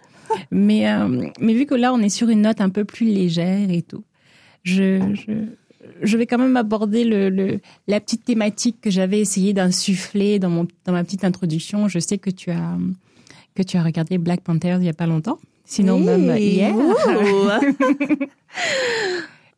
Mais, 0.51 0.91
euh, 0.91 1.29
mais 1.39 1.55
vu 1.55 1.67
que 1.67 1.75
là, 1.75 1.93
on 1.93 2.01
est 2.01 2.09
sur 2.09 2.29
une 2.29 2.43
note 2.43 2.61
un 2.61 2.71
peu 2.71 2.85
plus 2.85 3.07
légère 3.07 3.71
et 3.71 3.83
tout, 3.83 4.05
je, 4.63 5.01
je, 5.15 5.33
je 6.03 6.17
vais 6.17 6.27
quand 6.27 6.39
même 6.39 6.57
aborder 6.57 7.05
le, 7.05 7.29
le 7.29 7.61
la 7.89 8.01
petite 8.01 8.25
thématique 8.25 8.81
que 8.81 8.91
j'avais 8.91 9.21
essayé 9.21 9.53
d'insuffler 9.53 10.39
dans, 10.39 10.51
mon, 10.51 10.67
dans 10.87 10.93
ma 10.93 11.05
petite 11.05 11.25
introduction. 11.25 11.89
Je 11.89 11.99
sais 11.99 12.19
que 12.19 12.31
tu 12.31 12.51
as 12.51 12.79
que 13.55 13.63
tu 13.63 13.77
as 13.77 13.83
regardé 13.83 14.19
Black 14.19 14.41
Panther 14.43 14.77
il 14.81 14.85
y 14.85 14.89
a 14.89 14.93
pas 14.95 15.07
longtemps. 15.07 15.39
Sinon, 15.65 16.01
même 16.01 16.37
hier. 16.37 16.75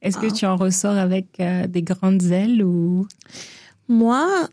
Est-ce 0.03 0.19
que 0.19 0.33
tu 0.33 0.45
en 0.47 0.57
ressors 0.57 0.97
avec 0.97 1.41
euh, 1.41 1.67
des 1.67 1.83
grandes 1.83 2.25
ailes 2.25 2.63
ou? 2.63 3.07
Moi, 3.89 4.49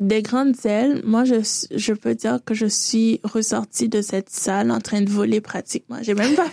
des 0.00 0.22
grandes 0.22 0.56
ailes, 0.64 1.02
moi 1.04 1.24
je, 1.24 1.66
je 1.74 1.92
peux 1.92 2.14
dire 2.14 2.40
que 2.44 2.54
je 2.54 2.66
suis 2.66 3.20
ressortie 3.22 3.88
de 3.88 4.02
cette 4.02 4.30
salle 4.30 4.70
en 4.70 4.80
train 4.80 5.02
de 5.02 5.10
voler 5.10 5.40
pratiquement. 5.40 5.98
J'ai 6.02 6.14
même 6.14 6.34
pas 6.34 6.48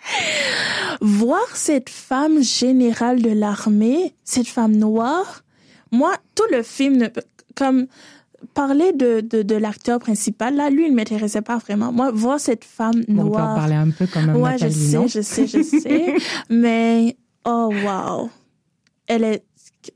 voir 1.00 1.44
cette 1.54 1.90
femme 1.90 2.42
générale 2.42 3.20
de 3.20 3.30
l'armée, 3.30 4.14
cette 4.24 4.48
femme 4.48 4.76
noire. 4.76 5.42
Moi, 5.92 6.14
tout 6.34 6.46
le 6.52 6.62
film 6.62 6.96
ne 6.96 7.08
comme 7.54 7.86
parler 8.54 8.92
de, 8.92 9.20
de, 9.20 9.42
de 9.42 9.54
l'acteur 9.54 9.98
principal, 9.98 10.56
là, 10.56 10.70
lui, 10.70 10.86
il 10.86 10.90
ne 10.90 10.96
m'intéressait 10.96 11.42
pas 11.42 11.58
vraiment. 11.58 11.92
Moi, 11.92 12.10
voir 12.10 12.40
cette 12.40 12.64
femme 12.64 13.02
noire. 13.08 13.26
on 13.26 13.30
peut 13.30 13.36
en 13.36 13.54
parler 13.54 13.74
un 13.74 13.90
peu 13.90 14.06
quand 14.06 14.22
même. 14.22 14.36
Ouais, 14.36 14.58
je 14.58 14.68
sais, 14.68 15.08
je 15.08 15.20
sais, 15.20 15.46
je 15.46 15.62
sais. 15.62 16.16
mais, 16.50 17.16
oh, 17.44 17.70
wow. 17.84 18.30
Elle 19.06 19.24
est, 19.24 19.44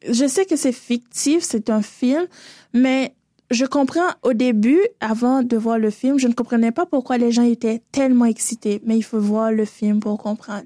je 0.08 0.26
sais 0.26 0.44
que 0.44 0.56
c'est 0.56 0.72
fictif, 0.72 1.42
c'est 1.42 1.70
un 1.70 1.82
film, 1.82 2.26
mais 2.72 3.14
je 3.50 3.64
comprends 3.64 4.08
au 4.22 4.32
début, 4.32 4.80
avant 5.00 5.42
de 5.42 5.56
voir 5.56 5.78
le 5.78 5.90
film, 5.90 6.18
je 6.18 6.26
ne 6.28 6.32
comprenais 6.32 6.72
pas 6.72 6.86
pourquoi 6.86 7.18
les 7.18 7.30
gens 7.30 7.44
étaient 7.44 7.82
tellement 7.92 8.24
excités. 8.24 8.80
Mais 8.84 8.96
il 8.96 9.02
faut 9.02 9.20
voir 9.20 9.52
le 9.52 9.64
film 9.64 10.00
pour 10.00 10.18
comprendre. 10.18 10.64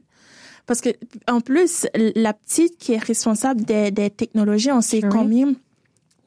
Parce 0.66 0.80
que, 0.80 0.90
en 1.26 1.40
plus, 1.40 1.86
la 1.94 2.34
petite 2.34 2.76
qui 2.76 2.92
est 2.92 2.98
responsable 2.98 3.62
des, 3.62 3.90
des 3.90 4.10
technologies, 4.10 4.70
on 4.70 4.82
sait 4.82 5.00
combien 5.00 5.54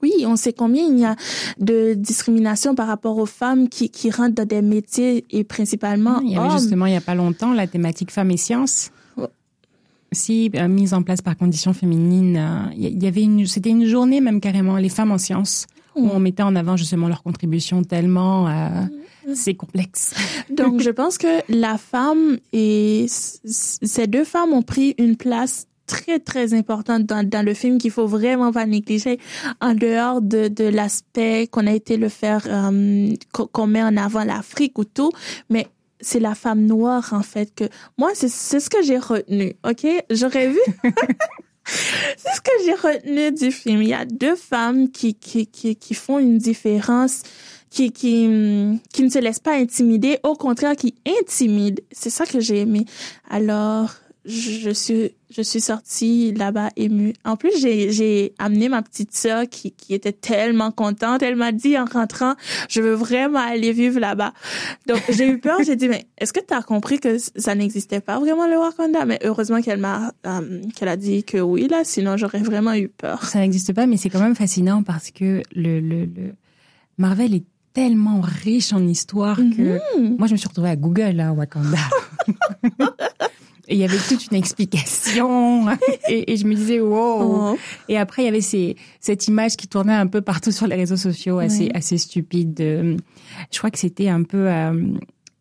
oui, 0.01 0.11
on 0.25 0.35
sait 0.35 0.53
combien 0.53 0.83
il 0.85 0.99
y 0.99 1.05
a 1.05 1.15
de 1.59 1.93
discrimination 1.93 2.75
par 2.75 2.87
rapport 2.87 3.17
aux 3.17 3.25
femmes 3.25 3.69
qui, 3.69 3.89
qui 3.89 4.11
rentrent 4.11 4.35
dans 4.35 4.47
des 4.47 4.61
métiers 4.61 5.25
et 5.29 5.43
principalement 5.43 6.19
Il 6.21 6.31
y 6.31 6.37
avait 6.37 6.51
justement 6.51 6.85
il 6.85 6.93
y 6.93 6.97
a 6.97 7.01
pas 7.01 7.15
longtemps 7.15 7.53
la 7.53 7.67
thématique 7.67 8.11
femmes 8.11 8.31
et 8.31 8.37
sciences. 8.37 8.91
Si 10.13 10.51
euh, 10.55 10.67
mise 10.67 10.93
en 10.93 11.03
place 11.03 11.21
par 11.21 11.37
conditions 11.37 11.71
féminines, 11.71 12.35
euh, 12.35 12.73
il 12.75 13.01
y 13.01 13.07
avait 13.07 13.23
une, 13.23 13.47
c'était 13.47 13.69
une 13.69 13.85
journée 13.85 14.19
même 14.19 14.41
carrément 14.41 14.75
les 14.75 14.89
femmes 14.89 15.11
en 15.11 15.17
sciences 15.17 15.67
où 15.95 16.09
on 16.09 16.19
mettait 16.19 16.43
en 16.43 16.55
avant 16.55 16.75
justement 16.75 17.07
leur 17.07 17.23
contribution 17.23 17.81
tellement 17.83 18.49
euh, 18.49 18.69
c'est 19.33 19.53
complexe. 19.53 20.13
Donc 20.49 20.81
je 20.81 20.89
pense 20.89 21.17
que 21.17 21.41
la 21.49 21.77
femme 21.77 22.37
et 22.53 23.05
ces 23.07 24.07
deux 24.07 24.23
femmes 24.23 24.53
ont 24.53 24.63
pris 24.63 24.95
une 24.97 25.15
place 25.15 25.67
très 25.91 26.19
très 26.19 26.53
importante 26.53 27.03
dans, 27.03 27.27
dans 27.27 27.45
le 27.45 27.53
film 27.53 27.77
qu'il 27.77 27.91
faut 27.91 28.07
vraiment 28.07 28.51
pas 28.53 28.65
négliger 28.65 29.19
en 29.59 29.73
dehors 29.73 30.21
de, 30.21 30.47
de 30.47 30.63
l'aspect 30.63 31.47
qu'on 31.51 31.67
a 31.67 31.73
été 31.73 31.97
le 31.97 32.07
faire 32.07 32.43
euh, 32.47 33.13
qu'on 33.31 33.67
met 33.67 33.83
en 33.83 33.97
avant 33.97 34.23
l'Afrique 34.23 34.77
ou 34.79 34.85
tout 34.85 35.11
mais 35.49 35.67
c'est 35.99 36.21
la 36.21 36.33
femme 36.33 36.65
noire 36.65 37.09
en 37.11 37.23
fait 37.23 37.53
que 37.53 37.65
moi 37.97 38.11
c'est 38.13 38.29
c'est 38.29 38.61
ce 38.61 38.69
que 38.69 38.81
j'ai 38.81 38.97
retenu 38.97 39.53
ok? 39.69 39.85
J'aurais 40.09 40.47
vu 40.47 40.61
c'est 41.65 42.33
ce 42.37 42.41
que 42.41 42.55
j'ai 42.63 42.77
retenu 42.87 43.31
du 43.33 43.51
film 43.51 43.81
il 43.81 43.89
y 43.89 43.93
a 43.93 44.05
deux 44.05 44.37
femmes 44.37 44.89
qui 44.91 45.13
qui 45.15 45.45
qui, 45.47 45.75
qui 45.75 45.93
font 45.93 46.19
une 46.19 46.37
différence 46.37 47.23
qui, 47.69 47.91
qui, 47.93 48.27
qui 48.93 49.03
ne 49.03 49.09
se 49.09 49.19
laissent 49.19 49.39
pas 49.39 49.55
intimider, 49.55 50.19
au 50.23 50.35
contraire, 50.35 50.75
qui 50.75 50.93
intimident. 51.07 51.81
C'est 51.89 52.09
ça 52.09 52.25
que 52.25 52.41
j'ai 52.41 52.59
aimé. 52.59 52.85
Alors, 53.29 53.93
je 54.25 54.69
suis 54.69 55.13
je 55.31 55.41
suis 55.41 55.61
sortie 55.61 56.33
là-bas 56.33 56.69
émue. 56.75 57.13
En 57.25 57.37
plus, 57.37 57.51
j'ai 57.59 57.91
j'ai 57.91 58.33
amené 58.37 58.69
ma 58.69 58.81
petite 58.81 59.15
sœur 59.15 59.45
qui 59.49 59.71
qui 59.71 59.93
était 59.93 60.11
tellement 60.11 60.71
contente. 60.71 61.23
Elle 61.23 61.35
m'a 61.35 61.51
dit 61.51 61.77
en 61.77 61.85
rentrant, 61.85 62.35
je 62.69 62.81
veux 62.81 62.93
vraiment 62.93 63.39
aller 63.39 63.71
vivre 63.71 63.99
là-bas. 63.99 64.33
Donc 64.87 65.01
j'ai 65.09 65.27
eu 65.27 65.39
peur. 65.39 65.57
j'ai 65.65 65.75
dit 65.75 65.87
mais 65.87 66.05
est-ce 66.17 66.33
que 66.33 66.39
tu 66.39 66.53
as 66.53 66.61
compris 66.61 66.99
que 66.99 67.17
ça 67.35 67.55
n'existait 67.55 68.01
pas 68.01 68.19
vraiment 68.19 68.47
le 68.47 68.57
Wakanda 68.57 69.05
Mais 69.05 69.19
heureusement 69.23 69.61
qu'elle 69.61 69.79
m'a 69.79 70.13
euh, 70.27 70.61
qu'elle 70.75 70.89
a 70.89 70.97
dit 70.97 71.23
que 71.23 71.39
oui 71.39 71.67
là, 71.67 71.81
sinon 71.83 72.17
j'aurais 72.17 72.41
vraiment 72.41 72.73
eu 72.73 72.89
peur. 72.89 73.23
Ça 73.25 73.39
n'existe 73.39 73.73
pas, 73.73 73.87
mais 73.87 73.97
c'est 73.97 74.09
quand 74.09 74.21
même 74.21 74.35
fascinant 74.35 74.83
parce 74.83 75.09
que 75.09 75.41
le 75.55 75.79
le, 75.79 76.05
le... 76.05 76.35
Marvel 76.97 77.33
est 77.33 77.45
tellement 77.73 78.21
riche 78.21 78.73
en 78.73 78.85
histoire 78.85 79.37
que 79.37 79.79
mm-hmm. 79.79 80.17
moi 80.17 80.27
je 80.27 80.33
me 80.33 80.37
suis 80.37 80.47
retrouvée 80.47 80.69
à 80.69 80.75
Google 80.75 81.11
là, 81.15 81.31
Wakanda. 81.31 81.79
Et 83.71 83.75
il 83.75 83.79
y 83.79 83.85
avait 83.85 83.97
toute 83.97 84.27
une 84.27 84.37
explication. 84.37 85.69
et, 86.09 86.33
et, 86.33 86.35
je 86.35 86.45
me 86.45 86.53
disais, 86.53 86.81
wow. 86.81 87.53
Oh. 87.53 87.57
Et 87.87 87.97
après, 87.97 88.23
il 88.23 88.25
y 88.25 88.27
avait 88.27 88.41
ces, 88.41 88.75
cette 88.99 89.29
image 89.29 89.55
qui 89.55 89.69
tournait 89.69 89.93
un 89.93 90.07
peu 90.07 90.19
partout 90.21 90.51
sur 90.51 90.67
les 90.67 90.75
réseaux 90.75 90.97
sociaux, 90.97 91.39
assez, 91.39 91.71
assez 91.73 91.97
stupide. 91.97 92.55
Je 92.59 93.57
crois 93.57 93.71
que 93.71 93.79
c'était 93.79 94.09
un 94.09 94.23
peu... 94.23 94.49
Euh, 94.49 94.73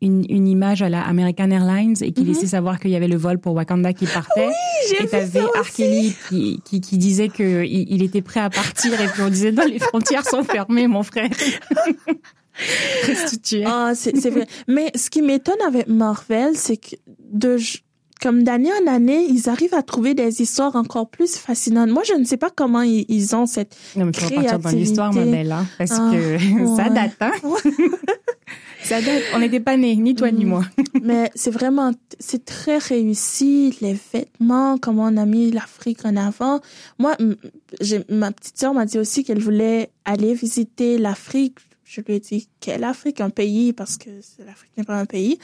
une, 0.03 0.25
une, 0.31 0.49
image 0.49 0.81
à 0.81 0.89
la 0.89 1.03
American 1.03 1.51
Airlines 1.51 1.95
et 2.01 2.13
qui 2.13 2.23
mm-hmm. 2.23 2.27
laissait 2.29 2.47
savoir 2.47 2.81
qu'il 2.81 2.91
y 2.91 2.97
avait 2.97 3.07
le 3.07 3.19
vol 3.19 3.39
pour 3.39 3.53
Wakanda 3.53 3.93
qui 3.93 4.07
partait. 4.07 4.47
Oui, 4.47 4.97
et 4.99 5.07
t'avais 5.07 5.43
Arkeli 5.55 6.15
qui, 6.27 6.63
qui, 6.65 6.81
qui, 6.81 6.97
disait 6.97 7.29
qu'il 7.29 7.67
il 7.67 8.03
était 8.03 8.23
prêt 8.23 8.41
à 8.41 8.49
partir 8.49 8.99
et 8.99 9.09
puis 9.09 9.21
on 9.21 9.29
disait 9.29 9.53
non, 9.53 9.67
les 9.67 9.79
frontières 9.79 10.25
sont 10.25 10.43
fermées, 10.43 10.87
mon 10.87 11.03
frère. 11.03 11.29
Ah, 13.65 13.93
c'est 13.95 14.31
vrai. 14.31 14.47
Mais 14.69 14.91
ce 14.95 15.09
qui 15.09 15.23
m'étonne 15.23 15.61
avec 15.67 15.89
Marvel, 15.89 16.57
c'est 16.57 16.77
que 16.77 16.97
de 17.33 17.57
comme 18.21 18.43
d'année 18.43 18.71
en 18.73 18.87
année, 18.87 19.27
ils 19.29 19.49
arrivent 19.49 19.75
à 19.75 19.83
trouver 19.83 20.15
des 20.15 20.43
histoires 20.43 20.77
encore 20.77 21.09
plus 21.09 21.37
fascinantes. 21.37 21.91
Moi, 21.91 22.03
je 22.07 22.15
ne 22.15 22.25
sais 22.25 22.37
pas 22.37 22.51
comment 22.51 22.83
ils, 22.83 23.35
ont 23.35 23.47
cette 23.47 23.77
non, 23.97 24.07
mais 24.07 24.13
vas 24.13 24.31
partir 24.31 24.59
dans 24.59 24.71
l'histoire, 24.71 25.13
ma 25.13 25.25
belle, 25.25 25.53
hein, 25.53 25.67
parce 25.79 25.93
ah, 25.93 26.11
que 26.13 26.67
ça 26.77 26.91
date, 26.91 27.17
hein. 27.21 27.33
ça 28.83 29.01
date. 29.01 29.23
On 29.35 29.39
n'était 29.39 29.61
pas 29.61 29.77
nés, 29.77 29.97
ni 29.97 30.15
toi 30.15 30.31
ni 30.31 30.45
mm. 30.45 30.49
moi. 30.49 30.65
mais 31.03 31.31
c'est 31.35 31.51
vraiment, 31.51 31.93
c'est 32.19 32.45
très 32.45 32.79
réussi. 32.79 33.77
Les 33.81 33.97
vêtements, 34.13 34.77
comment 34.79 35.05
on 35.05 35.17
a 35.17 35.25
mis 35.25 35.51
l'Afrique 35.51 36.05
en 36.05 36.17
avant. 36.17 36.61
Moi, 36.99 37.17
ma 38.11 38.33
petite 38.33 38.59
sœur 38.59 38.75
m'a 38.75 38.85
dit 38.85 38.99
aussi 38.99 39.25
qu'elle 39.25 39.41
voulait 39.41 39.91
aller 40.05 40.35
visiter 40.35 40.99
l'Afrique 40.99 41.59
je 41.91 42.01
lui 42.03 42.15
ai 42.15 42.21
dit 42.21 42.49
quelle 42.61 42.85
Afrique, 42.85 43.21
un 43.21 43.31
pays, 43.31 43.73
parce 43.73 43.97
que 43.97 44.11
l'Afrique 44.47 44.71
n'est 44.77 44.85
pas 44.85 44.97
un 44.97 45.07
pays, 45.07 45.41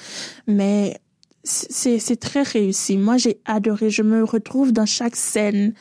mais 0.46 1.00
c'est 1.46 2.20
très 2.20 2.42
réussi. 2.42 2.96
Moi, 2.96 3.16
j'ai 3.16 3.38
adoré. 3.44 3.90
Je 3.90 4.02
me 4.02 4.24
retrouve 4.24 4.72
dans 4.72 4.86
chaque 4.86 5.16
scène. 5.16 5.74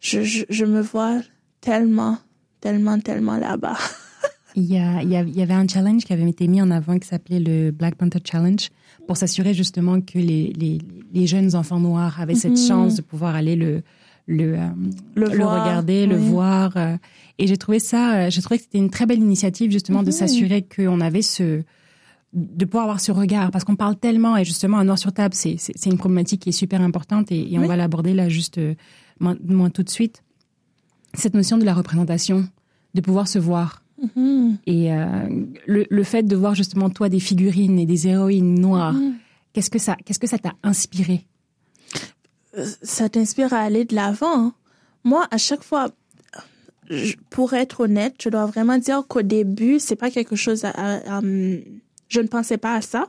Je, 0.00 0.22
je, 0.22 0.44
je 0.50 0.64
me 0.64 0.80
vois 0.80 1.20
tellement, 1.60 2.18
tellement, 2.60 2.98
tellement 2.98 3.36
là-bas. 3.36 3.78
il, 4.56 4.64
y 4.64 4.78
a, 4.78 5.02
il, 5.02 5.10
y 5.10 5.42
avait 5.42 5.54
un 5.54 5.68
challenge 5.68 6.04
qui 6.04 6.12
avait 6.12 6.28
été 6.28 6.48
mis 6.48 6.60
en 6.60 6.70
avant 6.70 6.98
qui 6.98 7.06
s'appelait 7.06 7.40
le 7.40 7.70
Black 7.70 7.94
Panther 7.94 8.18
Challenge 8.24 8.68
pour 9.06 9.16
s'assurer 9.16 9.54
justement 9.54 10.00
que 10.00 10.18
les, 10.18 10.52
les, 10.58 10.78
les, 11.12 11.26
jeunes 11.26 11.54
enfants 11.54 11.78
noirs 11.78 12.20
avaient 12.20 12.34
cette 12.34 12.52
mhm. 12.52 12.68
chance 12.68 12.94
de 12.96 13.02
pouvoir 13.02 13.36
aller 13.36 13.54
le, 13.54 13.82
le, 14.26 14.54
euh, 14.54 14.66
le, 15.14 15.28
regarder, 15.28 16.06
le 16.06 16.16
voir. 16.16 16.76
Euh, 16.76 16.96
et 17.38 17.46
j'ai 17.46 17.56
trouvé 17.56 17.78
ça, 17.78 18.16
euh, 18.16 18.30
j'ai 18.30 18.42
trouvé 18.42 18.58
que 18.58 18.64
c'était 18.64 18.78
une 18.78 18.90
très 18.90 19.06
belle 19.06 19.20
initiative 19.20 19.70
justement 19.70 20.02
de 20.02 20.06
mhm. 20.06 20.12
s'assurer 20.12 20.62
qu'on 20.62 21.00
avait 21.00 21.22
ce, 21.22 21.62
de 22.36 22.64
pouvoir 22.66 22.84
avoir 22.84 23.00
ce 23.00 23.10
regard, 23.10 23.50
parce 23.50 23.64
qu'on 23.64 23.76
parle 23.76 23.96
tellement, 23.96 24.36
et 24.36 24.44
justement, 24.44 24.78
à 24.78 24.84
Noir 24.84 24.98
sur 24.98 25.12
Table, 25.12 25.34
c'est, 25.34 25.56
c'est, 25.58 25.90
une 25.90 25.98
problématique 25.98 26.42
qui 26.42 26.50
est 26.50 26.52
super 26.52 26.80
importante, 26.80 27.32
et, 27.32 27.58
on 27.58 27.66
va 27.66 27.76
l'aborder 27.76 28.14
là 28.14 28.28
juste 28.28 28.60
moins, 29.18 29.70
tout 29.70 29.82
de 29.82 29.88
suite. 29.88 30.22
Cette 31.14 31.34
notion 31.34 31.56
de 31.56 31.64
la 31.64 31.72
représentation, 31.72 32.46
de 32.94 33.00
pouvoir 33.00 33.26
se 33.26 33.38
voir. 33.38 33.82
Mhm. 34.14 34.58
Et 34.66 34.90
le, 35.66 35.86
le, 35.88 36.02
fait 36.02 36.24
de 36.24 36.36
voir 36.36 36.54
justement 36.54 36.90
toi 36.90 37.08
des 37.08 37.20
figurines 37.20 37.78
et 37.78 37.86
des 37.86 38.06
héroïnes 38.06 38.60
noires, 38.60 38.92
mhm. 38.92 39.14
qu'est-ce 39.54 39.70
que 39.70 39.78
ça, 39.78 39.96
qu'est-ce 40.04 40.18
que 40.18 40.26
ça 40.26 40.38
t'a 40.38 40.52
inspiré? 40.62 41.26
Ça 42.82 43.08
t'inspire 43.08 43.54
à 43.54 43.60
aller 43.60 43.86
de 43.86 43.94
l'avant. 43.94 44.46
Hein. 44.46 44.54
Moi, 45.04 45.26
à 45.30 45.38
chaque 45.38 45.62
fois, 45.62 45.90
pour 47.30 47.54
être 47.54 47.80
honnête, 47.80 48.16
je 48.22 48.28
dois 48.28 48.46
vraiment 48.46 48.78
dire 48.78 49.04
qu'au 49.08 49.22
début, 49.22 49.78
c'est 49.78 49.96
pas 49.96 50.10
quelque 50.10 50.36
chose 50.36 50.64
à, 50.64 51.20
je 52.08 52.20
ne 52.20 52.26
pensais 52.26 52.58
pas 52.58 52.74
à 52.74 52.80
ça. 52.80 53.08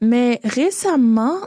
Mais 0.00 0.40
récemment, 0.44 1.38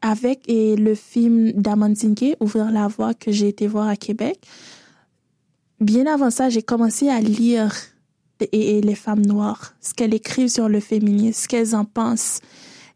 avec 0.00 0.44
le 0.48 0.94
film 0.94 1.52
d'Amandine 1.52 2.14
Ouvrir 2.40 2.70
la 2.70 2.88
voie, 2.88 3.14
que 3.14 3.32
j'ai 3.32 3.48
été 3.48 3.66
voir 3.66 3.88
à 3.88 3.96
Québec, 3.96 4.40
bien 5.80 6.06
avant 6.06 6.30
ça, 6.30 6.48
j'ai 6.48 6.62
commencé 6.62 7.08
à 7.08 7.20
lire 7.20 7.74
et, 8.52 8.80
les 8.80 8.94
femmes 8.94 9.24
noires, 9.26 9.74
ce 9.80 9.94
qu'elles 9.94 10.14
écrivent 10.14 10.48
sur 10.48 10.68
le 10.68 10.80
féminisme, 10.80 11.42
ce 11.42 11.48
qu'elles 11.48 11.74
en 11.74 11.84
pensent. 11.84 12.40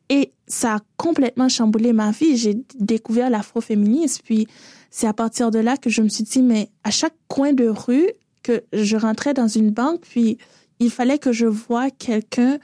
Et 0.08 0.32
ça 0.46 0.76
a 0.76 0.78
complètement 0.96 1.48
chamboulé 1.48 1.92
ma 1.92 2.10
vie. 2.10 2.36
J'ai 2.36 2.58
découvert 2.78 3.30
l'afroféminisme, 3.30 4.22
puis 4.24 4.46
c'est 4.90 5.06
à 5.06 5.12
partir 5.12 5.50
de 5.50 5.58
là 5.58 5.76
que 5.76 5.90
je 5.90 6.02
me 6.02 6.08
suis 6.08 6.24
dit, 6.24 6.42
mais 6.42 6.68
à 6.84 6.90
chaque 6.90 7.16
coin 7.28 7.52
de 7.52 7.66
rue, 7.66 8.08
que 8.42 8.62
je 8.72 8.96
rentrais 8.96 9.34
dans 9.34 9.48
une 9.48 9.70
banque, 9.70 10.00
puis 10.02 10.36
il 10.80 10.90
fallait 10.90 11.18
que 11.18 11.32
je 11.32 11.46
voie 11.46 11.90
quelqu'un 11.90 12.58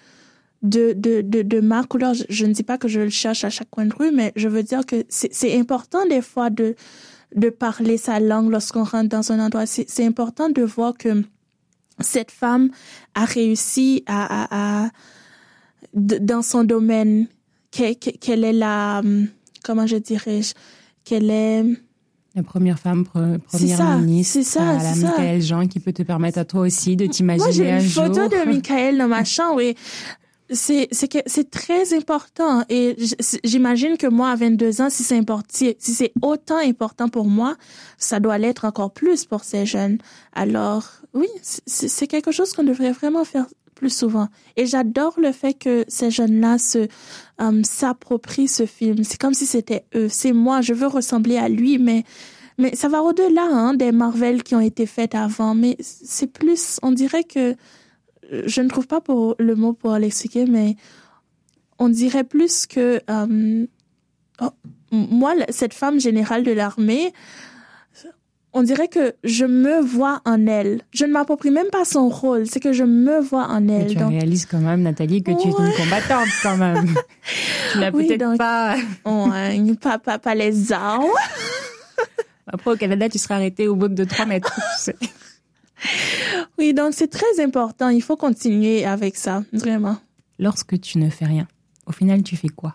de, 0.62 0.92
de, 0.92 1.20
de, 1.22 1.42
de, 1.42 1.60
ma 1.60 1.84
couleur. 1.84 2.14
Je, 2.28 2.46
ne 2.46 2.52
dis 2.52 2.62
pas 2.62 2.78
que 2.78 2.88
je 2.88 3.00
le 3.00 3.10
cherche 3.10 3.44
à 3.44 3.50
chaque 3.50 3.70
coin 3.70 3.86
de 3.86 3.94
rue, 3.94 4.10
mais 4.12 4.32
je 4.36 4.48
veux 4.48 4.62
dire 4.62 4.84
que 4.86 5.04
c'est 5.08 5.58
important 5.58 6.04
des 6.06 6.22
fois 6.22 6.50
de, 6.50 6.74
de 7.34 7.50
parler 7.50 7.96
sa 7.96 8.20
langue 8.20 8.50
lorsqu'on 8.50 8.84
rentre 8.84 9.08
dans 9.08 9.32
un 9.32 9.40
endroit. 9.40 9.66
C'est 9.66 10.04
important 10.04 10.48
de 10.50 10.62
voir 10.62 10.94
que 10.98 11.22
cette 12.00 12.30
femme 12.30 12.70
a 13.14 13.24
réussi 13.24 14.04
à, 14.06 14.84
à, 14.84 14.84
à 14.84 14.90
dans 15.94 16.42
son 16.42 16.64
domaine, 16.64 17.26
qu'elle 17.70 18.44
est 18.44 18.52
la, 18.52 19.02
comment 19.64 19.86
je 19.86 19.96
dirais, 19.96 20.40
qu'elle 21.04 21.30
est 21.30 21.64
la 22.34 22.42
première 22.44 22.78
femme 22.78 23.04
première 23.04 23.98
ministre. 23.98 24.34
C'est 24.34 24.42
ça, 24.44 24.74
la 24.74 24.94
Michael 24.94 25.42
Jean 25.42 25.66
qui 25.66 25.80
peut 25.80 25.92
te 25.92 26.02
permettre 26.02 26.38
à 26.38 26.44
toi 26.44 26.60
aussi 26.60 26.94
de 26.94 27.06
t'imaginer 27.06 27.72
un 27.72 27.78
jour. 27.80 28.04
Moi, 28.04 28.12
j'ai 28.14 28.20
une 28.20 28.28
photo 28.28 28.28
de 28.28 28.48
Michael 28.48 28.98
dans 28.98 29.08
ma 29.08 29.24
chambre 29.24 29.60
et 29.60 29.74
c'est 30.50 30.88
c'est 30.90 31.50
très 31.50 31.94
important 31.94 32.64
et 32.68 32.96
j'imagine 33.44 33.96
que 33.96 34.06
moi 34.06 34.30
à 34.30 34.36
22 34.36 34.80
ans 34.80 34.90
si 34.90 35.02
c'est 35.02 35.16
important 35.16 35.46
si 35.50 35.74
c'est 35.78 36.12
autant 36.22 36.56
important 36.58 37.08
pour 37.08 37.26
moi 37.26 37.56
ça 37.98 38.18
doit 38.18 38.38
l'être 38.38 38.64
encore 38.64 38.90
plus 38.90 39.26
pour 39.26 39.44
ces 39.44 39.66
jeunes 39.66 39.98
alors 40.32 40.88
oui 41.12 41.28
c'est 41.42 42.06
quelque 42.06 42.32
chose 42.32 42.52
qu'on 42.54 42.64
devrait 42.64 42.92
vraiment 42.92 43.24
faire 43.24 43.46
plus 43.78 43.96
souvent. 43.96 44.28
Et 44.56 44.66
j'adore 44.66 45.14
le 45.18 45.32
fait 45.32 45.54
que 45.54 45.84
ces 45.88 46.10
jeunes-là 46.10 46.58
se 46.58 46.88
euh, 47.40 47.62
s'approprient 47.62 48.48
ce 48.48 48.66
film. 48.66 49.04
C'est 49.04 49.20
comme 49.20 49.34
si 49.34 49.46
c'était 49.46 49.84
eux. 49.94 50.08
C'est 50.08 50.32
moi. 50.32 50.60
Je 50.60 50.74
veux 50.74 50.88
ressembler 50.88 51.36
à 51.36 51.48
lui, 51.48 51.78
mais 51.78 52.02
mais 52.58 52.74
ça 52.74 52.88
va 52.88 53.02
au-delà 53.02 53.44
hein, 53.44 53.74
des 53.74 53.92
Marvel 53.92 54.42
qui 54.42 54.56
ont 54.56 54.60
été 54.60 54.84
faites 54.84 55.14
avant. 55.14 55.54
Mais 55.54 55.76
c'est 55.80 56.26
plus. 56.26 56.80
On 56.82 56.90
dirait 56.90 57.24
que 57.24 57.54
je 58.30 58.60
ne 58.60 58.68
trouve 58.68 58.86
pas 58.86 59.00
pour 59.00 59.34
le 59.38 59.54
mot 59.54 59.72
pour 59.72 59.94
l'expliquer, 59.96 60.46
mais 60.46 60.76
on 61.78 61.88
dirait 61.88 62.24
plus 62.24 62.66
que 62.66 63.00
euh, 63.08 63.66
oh, 64.40 64.50
moi, 64.90 65.34
cette 65.50 65.74
femme 65.74 66.00
générale 66.00 66.44
de 66.44 66.52
l'armée, 66.52 67.12
on 68.52 68.62
dirait 68.62 68.88
que 68.88 69.14
je 69.24 69.44
me 69.44 69.80
vois 69.80 70.20
en 70.24 70.46
elle. 70.46 70.82
Je 70.90 71.04
ne 71.04 71.12
m'approprie 71.12 71.50
même 71.50 71.68
pas 71.70 71.84
son 71.84 72.08
rôle, 72.08 72.46
c'est 72.46 72.60
que 72.60 72.72
je 72.72 72.84
me 72.84 73.20
vois 73.20 73.46
en 73.46 73.68
elle. 73.68 73.88
Mais 73.88 73.94
tu 73.94 74.04
réalises 74.04 74.46
quand 74.46 74.58
même, 74.58 74.82
Nathalie, 74.82 75.22
que 75.22 75.30
tu 75.32 75.48
es 75.48 75.50
une 75.50 75.72
combattante 75.76 76.28
quand 76.42 76.56
même. 76.56 76.94
tu 77.72 77.78
n'as 77.78 77.92
peut-être 77.92 78.36
pas... 78.38 78.76
ouais, 79.04 79.74
pas... 79.80 79.98
pas... 79.98 80.18
Pas 80.18 80.34
les 80.34 80.72
armes. 80.72 81.04
Après, 82.46 82.72
au 82.72 82.76
Canada, 82.76 83.08
tu 83.08 83.18
seras 83.18 83.36
arrêtée 83.36 83.68
au 83.68 83.76
bout 83.76 83.88
de 83.88 84.04
trois 84.04 84.24
mètres. 84.24 84.58
Oui, 86.58 86.74
donc 86.74 86.94
c'est 86.94 87.08
très 87.08 87.40
important. 87.42 87.88
Il 87.88 88.02
faut 88.02 88.16
continuer 88.16 88.84
avec 88.84 89.16
ça, 89.16 89.44
vraiment. 89.52 89.96
Lorsque 90.38 90.80
tu 90.80 90.98
ne 90.98 91.10
fais 91.10 91.26
rien, 91.26 91.46
au 91.86 91.92
final, 91.92 92.22
tu 92.22 92.36
fais 92.36 92.48
quoi? 92.48 92.74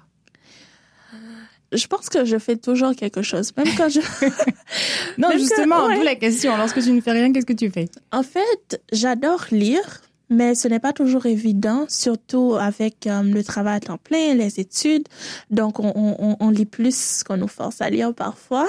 Je 1.72 1.88
pense 1.88 2.08
que 2.10 2.24
je 2.24 2.38
fais 2.38 2.56
toujours 2.56 2.96
quelque 2.96 3.24
chose, 3.24 3.52
même 3.58 3.68
quand 3.76 3.90
je. 3.90 4.00
non, 5.18 5.30
justement, 5.34 5.88
que, 5.88 6.06
la 6.06 6.16
question. 6.16 6.56
Lorsque 6.56 6.82
tu 6.84 6.92
ne 6.92 7.02
fais 7.02 7.12
rien, 7.12 7.34
qu'est-ce 7.34 7.48
que 7.48 7.54
tu 7.54 7.72
fais? 7.72 7.90
En 8.12 8.22
fait, 8.22 8.82
j'adore 8.92 9.46
lire, 9.50 10.02
mais 10.30 10.54
ce 10.54 10.68
n'est 10.68 10.80
pas 10.80 10.94
toujours 10.94 11.26
évident, 11.26 11.86
surtout 11.90 12.56
avec 12.60 13.08
euh, 13.08 13.24
le 13.24 13.44
travail 13.44 13.78
à 13.78 13.80
temps 13.80 13.98
plein, 13.98 14.36
les 14.36 14.60
études. 14.60 15.08
Donc, 15.50 15.80
on, 15.80 15.92
on, 15.96 16.38
on 16.40 16.50
lit 16.50 16.66
plus 16.66 17.24
qu'on 17.24 17.38
nous 17.38 17.48
force 17.48 17.82
à 17.82 17.90
lire 17.90 18.14
parfois. 18.14 18.68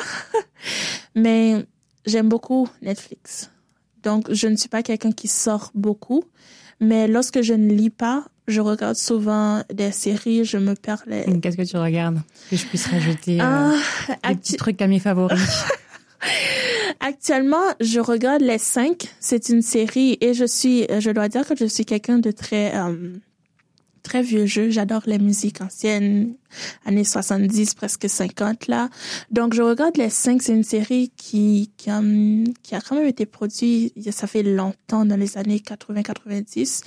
mais 1.14 1.66
j'aime 2.06 2.30
beaucoup 2.30 2.68
Netflix. 2.80 3.50
Donc, 4.04 4.32
je 4.32 4.46
ne 4.46 4.56
suis 4.56 4.68
pas 4.68 4.82
quelqu'un 4.82 5.12
qui 5.12 5.28
sort 5.28 5.70
beaucoup. 5.74 6.24
Mais 6.80 7.08
lorsque 7.08 7.42
je 7.42 7.54
ne 7.54 7.72
lis 7.72 7.90
pas, 7.90 8.24
je 8.46 8.60
regarde 8.60 8.96
souvent 8.96 9.62
des 9.72 9.90
séries, 9.90 10.44
je 10.44 10.58
me 10.58 10.74
perds 10.74 11.02
les... 11.06 11.24
Qu'est-ce 11.40 11.56
que 11.56 11.62
tu 11.62 11.76
regardes 11.76 12.20
Que 12.50 12.56
je 12.56 12.66
puisse 12.66 12.86
rajouter 12.86 13.40
euh, 13.40 13.76
ah, 14.22 14.28
des 14.28 14.34
petits 14.36 14.56
trucs 14.56 14.80
à 14.82 14.86
mes 14.86 14.98
favoris. 14.98 15.64
Actuellement, 17.00 17.62
je 17.80 18.00
regarde 18.00 18.42
Les 18.42 18.58
Cinq. 18.58 19.08
C'est 19.20 19.48
une 19.48 19.62
série 19.62 20.18
et 20.20 20.34
je 20.34 20.44
suis, 20.44 20.86
je 20.98 21.10
dois 21.10 21.28
dire 21.28 21.46
que 21.46 21.56
je 21.56 21.64
suis 21.64 21.84
quelqu'un 21.84 22.18
de 22.18 22.30
très, 22.30 22.74
euh, 22.76 23.14
très 24.04 24.22
vieux 24.22 24.46
jeu. 24.46 24.70
J'adore 24.70 25.02
les 25.06 25.18
musiques 25.18 25.60
anciennes, 25.60 26.34
années 26.84 27.02
70, 27.02 27.74
presque 27.74 28.08
50 28.08 28.68
là. 28.68 28.88
Donc, 29.32 29.54
je 29.54 29.62
regarde 29.62 29.96
Les 29.96 30.10
Cinq. 30.10 30.42
C'est 30.42 30.54
une 30.54 30.62
série 30.62 31.10
qui, 31.16 31.72
qui, 31.76 31.90
a, 31.90 32.00
qui 32.62 32.76
a 32.76 32.80
quand 32.80 32.94
même 32.94 33.08
été 33.08 33.26
produite, 33.26 33.92
ça 34.12 34.28
fait 34.28 34.44
longtemps, 34.44 35.04
dans 35.04 35.16
les 35.16 35.36
années 35.36 35.58
80-90. 35.58 36.84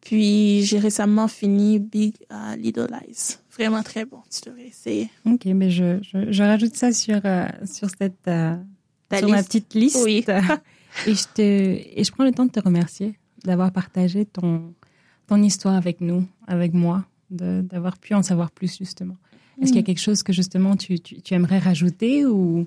Puis 0.00 0.62
j'ai 0.64 0.78
récemment 0.78 1.28
fini 1.28 1.78
Big 1.78 2.14
uh, 2.30 2.56
Little 2.58 2.88
Lies. 2.90 3.36
Vraiment 3.52 3.82
très 3.82 4.04
bon, 4.04 4.18
tu 4.30 4.48
devrais 4.48 4.66
essayer. 4.66 5.10
Ok, 5.26 5.44
mais 5.46 5.70
je, 5.70 5.98
je, 6.02 6.32
je 6.32 6.42
rajoute 6.42 6.74
ça 6.74 6.92
sur, 6.92 7.20
euh, 7.24 7.46
sur, 7.70 7.88
cette, 7.98 8.26
euh, 8.26 8.56
sur 9.16 9.28
ma 9.28 9.42
petite 9.42 9.74
liste. 9.74 10.00
Oui. 10.02 10.24
et, 11.06 11.14
je 11.14 11.24
te, 11.34 11.42
et 11.42 12.02
je 12.02 12.10
prends 12.10 12.24
le 12.24 12.32
temps 12.32 12.46
de 12.46 12.50
te 12.50 12.60
remercier 12.60 13.14
d'avoir 13.44 13.72
partagé 13.72 14.24
ton, 14.24 14.74
ton 15.32 15.42
histoire 15.42 15.74
avec 15.74 16.02
nous, 16.02 16.26
avec 16.46 16.74
moi, 16.74 17.06
d'avoir 17.30 17.96
pu 17.96 18.12
en 18.12 18.22
savoir 18.22 18.50
plus 18.50 18.76
justement. 18.76 19.16
Est-ce 19.60 19.68
qu'il 19.68 19.76
y 19.76 19.78
a 19.78 19.80
mm. 19.80 19.84
quelque 19.84 20.00
chose 20.00 20.22
que 20.22 20.32
justement 20.34 20.76
tu, 20.76 21.00
tu 21.00 21.32
aimerais 21.32 21.58
rajouter 21.58 22.26
ou 22.26 22.66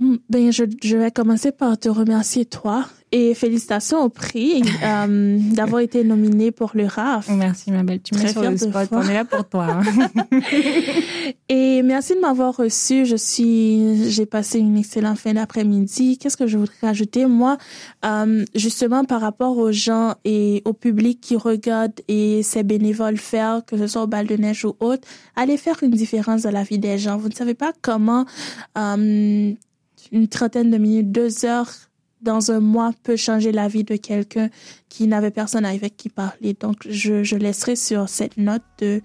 ben, 0.00 0.52
je, 0.52 0.64
je, 0.82 0.96
vais 0.96 1.10
commencer 1.10 1.52
par 1.52 1.78
te 1.78 1.88
remercier 1.88 2.44
toi 2.44 2.86
et 3.10 3.34
félicitations 3.34 4.02
au 4.02 4.08
prix 4.08 4.62
euh, 4.82 5.38
d'avoir 5.52 5.80
été 5.80 6.04
nominé 6.04 6.50
pour 6.50 6.72
le 6.74 6.86
RAF. 6.86 7.28
Merci 7.30 7.70
ma 7.70 7.82
belle, 7.82 8.00
tu 8.00 8.14
mets 8.14 8.28
sur 8.28 8.42
le 8.42 8.56
spot, 8.56 8.88
on 8.92 9.02
est 9.02 9.14
là 9.14 9.24
pour 9.24 9.48
toi. 9.48 9.80
Hein. 9.80 10.40
et 11.48 11.82
merci 11.82 12.14
de 12.14 12.20
m'avoir 12.20 12.56
reçu. 12.56 13.06
Je 13.06 13.16
suis, 13.16 14.10
j'ai 14.10 14.26
passé 14.26 14.58
une 14.58 14.76
excellente 14.76 15.18
fin 15.18 15.32
d'après-midi. 15.32 16.18
Qu'est-ce 16.18 16.36
que 16.36 16.46
je 16.46 16.58
voudrais 16.58 16.74
rajouter 16.82 17.26
moi, 17.26 17.56
euh, 18.04 18.44
justement 18.54 19.04
par 19.04 19.20
rapport 19.20 19.56
aux 19.56 19.72
gens 19.72 20.14
et 20.24 20.62
au 20.64 20.72
public 20.72 21.20
qui 21.20 21.36
regardent 21.36 22.00
et 22.08 22.42
ces 22.42 22.62
bénévoles 22.62 23.16
faire, 23.16 23.62
que 23.66 23.76
ce 23.76 23.86
soit 23.86 24.02
au 24.02 24.06
bal 24.06 24.26
de 24.26 24.36
neige 24.36 24.64
ou 24.64 24.76
autre, 24.80 25.06
allez 25.34 25.56
faire 25.56 25.76
une 25.82 25.90
différence 25.90 26.42
dans 26.42 26.50
la 26.50 26.62
vie 26.62 26.78
des 26.78 26.98
gens. 26.98 27.16
Vous 27.16 27.28
ne 27.28 27.34
savez 27.34 27.54
pas 27.54 27.72
comment 27.80 28.26
euh, 28.76 29.52
une 30.12 30.28
trentaine 30.28 30.70
de 30.70 30.78
minutes, 30.78 31.12
deux 31.12 31.44
heures 31.44 31.70
dans 32.20 32.50
un 32.50 32.60
mois 32.60 32.92
peut 33.02 33.16
changer 33.16 33.52
la 33.52 33.68
vie 33.68 33.84
de 33.84 33.96
quelqu'un 33.96 34.48
qui 34.88 35.06
n'avait 35.06 35.30
personne 35.30 35.64
avec 35.64 35.96
qui 35.96 36.08
parler. 36.08 36.56
Donc, 36.58 36.76
je, 36.88 37.22
je 37.22 37.36
laisserai 37.36 37.76
sur 37.76 38.08
cette 38.08 38.36
note 38.36 38.62
de, 38.78 39.00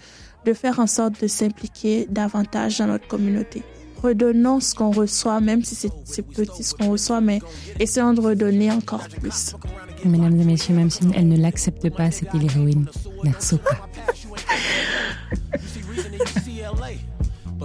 de 0.46 0.54
faire 0.54 0.80
en 0.80 0.88
sorte 0.88 1.22
de 1.22 1.28
s'impliquer 1.28 2.08
davantage 2.10 2.80
dans 2.80 2.88
notre 2.88 3.08
communauté. 3.08 3.64
Redonnons 4.02 4.60
ce 4.60 4.76
qu'on 4.76 4.92
reçoit, 4.92 5.40
même 5.40 5.64
si 5.64 5.76
c'est 5.76 6.24
petit 6.24 6.64
ce 6.64 6.74
qu'on 6.74 6.90
reçoit, 6.90 7.22
mais 7.22 7.40
essayons 7.80 8.14
de 8.14 8.20
redonner 8.20 8.70
encore 8.72 9.08
plus. 9.08 9.56
Mesdames 10.04 10.42
et 10.42 10.44
messieurs, 10.44 10.74
même 10.74 10.90
si 10.90 11.04
elle 11.16 11.30
ne 11.30 11.38
l'accepte 11.38 11.90
pas, 11.90 12.12
c'était 12.12 12.38
l'héroïne 12.38 12.86
Natsuka. 13.24 13.88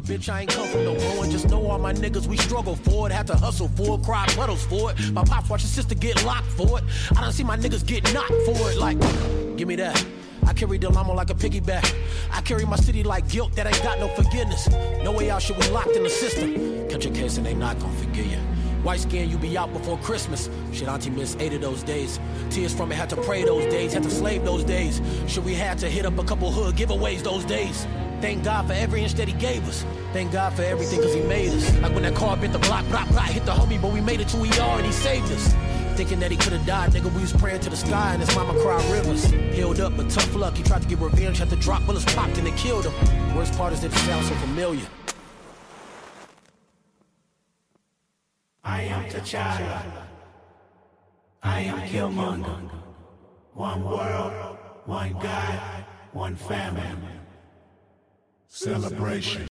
Bitch, 0.09 0.33
I 0.33 0.41
ain't 0.41 0.51
come 0.51 0.67
from 0.67 0.85
no 0.85 0.95
ruin. 0.95 1.31
Just 1.31 1.51
know 1.51 1.67
all 1.67 1.79
my 1.79 1.93
niggas, 1.93 2.27
we 2.27 2.39
struggle 2.39 2.77
for 2.77 3.07
it. 3.07 3.13
Had 3.13 3.27
to 3.27 3.37
hustle 3.37 3.69
for 3.69 3.99
it, 3.99 4.05
cry 4.07 4.25
puddles 4.29 4.65
for 4.65 4.91
it. 4.91 5.13
My 5.13 5.23
pops 5.23 5.51
watch 5.51 5.61
his 5.61 5.71
sister 5.71 5.95
get 5.95 6.25
locked 6.25 6.47
for 6.47 6.79
it. 6.79 6.85
I 7.15 7.21
don't 7.21 7.33
see 7.33 7.45
my 7.45 7.59
niggas 7.59 7.87
get 7.87 8.11
knocked 8.15 8.33
for 8.47 8.71
it. 8.71 8.79
Like, 8.79 8.99
give 9.59 9.69
me 9.69 9.77
that. 9.77 10.03
I 10.47 10.55
carry 10.55 10.79
the 10.79 10.89
llama 10.89 11.13
like 11.13 11.29
a 11.29 11.35
piggyback. 11.35 11.95
I 12.33 12.41
carry 12.41 12.65
my 12.65 12.77
city 12.77 13.03
like 13.05 13.29
guilt 13.29 13.55
that 13.57 13.67
ain't 13.67 13.83
got 13.83 13.99
no 13.99 14.09
forgiveness. 14.09 14.67
No 15.03 15.13
way 15.13 15.29
out, 15.29 15.43
shit, 15.43 15.59
we 15.59 15.69
locked 15.69 15.95
in 15.95 16.05
the 16.05 16.09
system. 16.09 16.89
Catch 16.89 17.05
a 17.05 17.11
case 17.11 17.37
and 17.37 17.45
they 17.45 17.53
not 17.53 17.79
gonna 17.79 17.93
forgive 17.93 18.29
you. 18.29 18.39
White 18.83 19.01
skin, 19.01 19.29
you 19.29 19.37
be 19.37 19.59
out 19.59 19.75
before 19.75 19.99
Christmas. 19.99 20.49
Shit, 20.73 20.89
Auntie 20.89 21.11
miss 21.11 21.37
eight 21.39 21.53
of 21.53 21.61
those 21.61 21.83
days. 21.83 22.19
Tears 22.49 22.73
from 22.73 22.93
it, 22.93 22.95
had 22.95 23.11
to 23.11 23.17
pray 23.17 23.45
those 23.45 23.67
days, 23.67 23.93
had 23.93 24.05
to 24.05 24.11
slave 24.11 24.43
those 24.43 24.65
days. 24.65 25.03
Shit, 25.27 25.45
we 25.45 25.53
had 25.53 25.77
to 25.79 25.91
hit 25.91 26.07
up 26.07 26.19
a 26.19 26.25
couple 26.25 26.51
hood 26.51 26.77
giveaways 26.77 27.23
those 27.23 27.45
days. 27.45 27.87
Thank 28.21 28.43
God 28.43 28.67
for 28.67 28.73
every 28.73 29.03
inch 29.03 29.15
that 29.15 29.29
he 29.29 29.35
gave 29.35 29.67
us. 29.69 29.85
Thank 30.13 30.33
God 30.33 30.53
for 30.53 30.63
everything 30.63 31.01
cause 31.01 31.15
he 31.15 31.21
made 31.23 31.51
us. 31.51 31.73
Like 31.79 31.95
when 31.95 32.03
that 32.03 32.17
car 32.17 32.37
bit 32.37 32.53
the 32.53 32.59
block, 32.59 32.85
block, 32.89 33.09
block, 33.11 33.27
hit 33.27 33.45
the 33.47 33.53
homie, 33.53 33.81
but 33.81 33.93
we 33.93 34.01
made 34.01 34.21
it 34.21 34.29
to 34.29 34.39
ER 34.39 34.77
and 34.79 34.85
he 34.87 34.91
saved 34.91 35.31
us. 35.31 35.55
Thinking 35.95 36.19
that 36.21 36.31
he 36.31 36.37
could 36.37 36.53
have 36.53 36.67
died, 36.67 36.91
nigga, 36.91 37.13
we 37.15 37.21
was 37.21 37.33
praying 37.33 37.61
to 37.61 37.71
the 37.71 37.77
sky 37.77 38.15
and 38.15 38.21
his 38.21 38.35
mama 38.35 38.59
cried 38.61 38.85
rivers. 38.91 39.25
Healed 39.55 39.79
up, 39.81 39.97
but 39.97 40.11
tough 40.11 40.35
luck, 40.35 40.57
he 40.57 40.65
tried 40.65 40.83
to 40.83 40.89
get 40.89 40.99
revenge, 40.99 41.39
had 41.39 41.51
to 41.51 41.57
drop 41.57 41.87
bullets 41.87 42.05
popped 42.15 42.37
and 42.39 42.47
they 42.47 42.53
killed 42.53 42.87
him. 42.87 43.37
Worst 43.37 43.57
part 43.57 43.73
is 43.73 43.81
that 43.83 43.93
it 43.93 43.99
sounds 43.99 44.29
so 44.29 44.35
familiar. 44.37 44.87
I 48.65 48.83
am 48.83 49.05
T'Challa. 49.11 49.83
I 51.43 51.61
am 51.61 51.81
Killmonger. 51.89 52.71
One 53.55 53.85
world, 53.85 54.59
one 54.87 55.13
God, 55.15 55.85
one 56.13 56.37
family. 56.37 57.18
Celebration. 58.49 59.48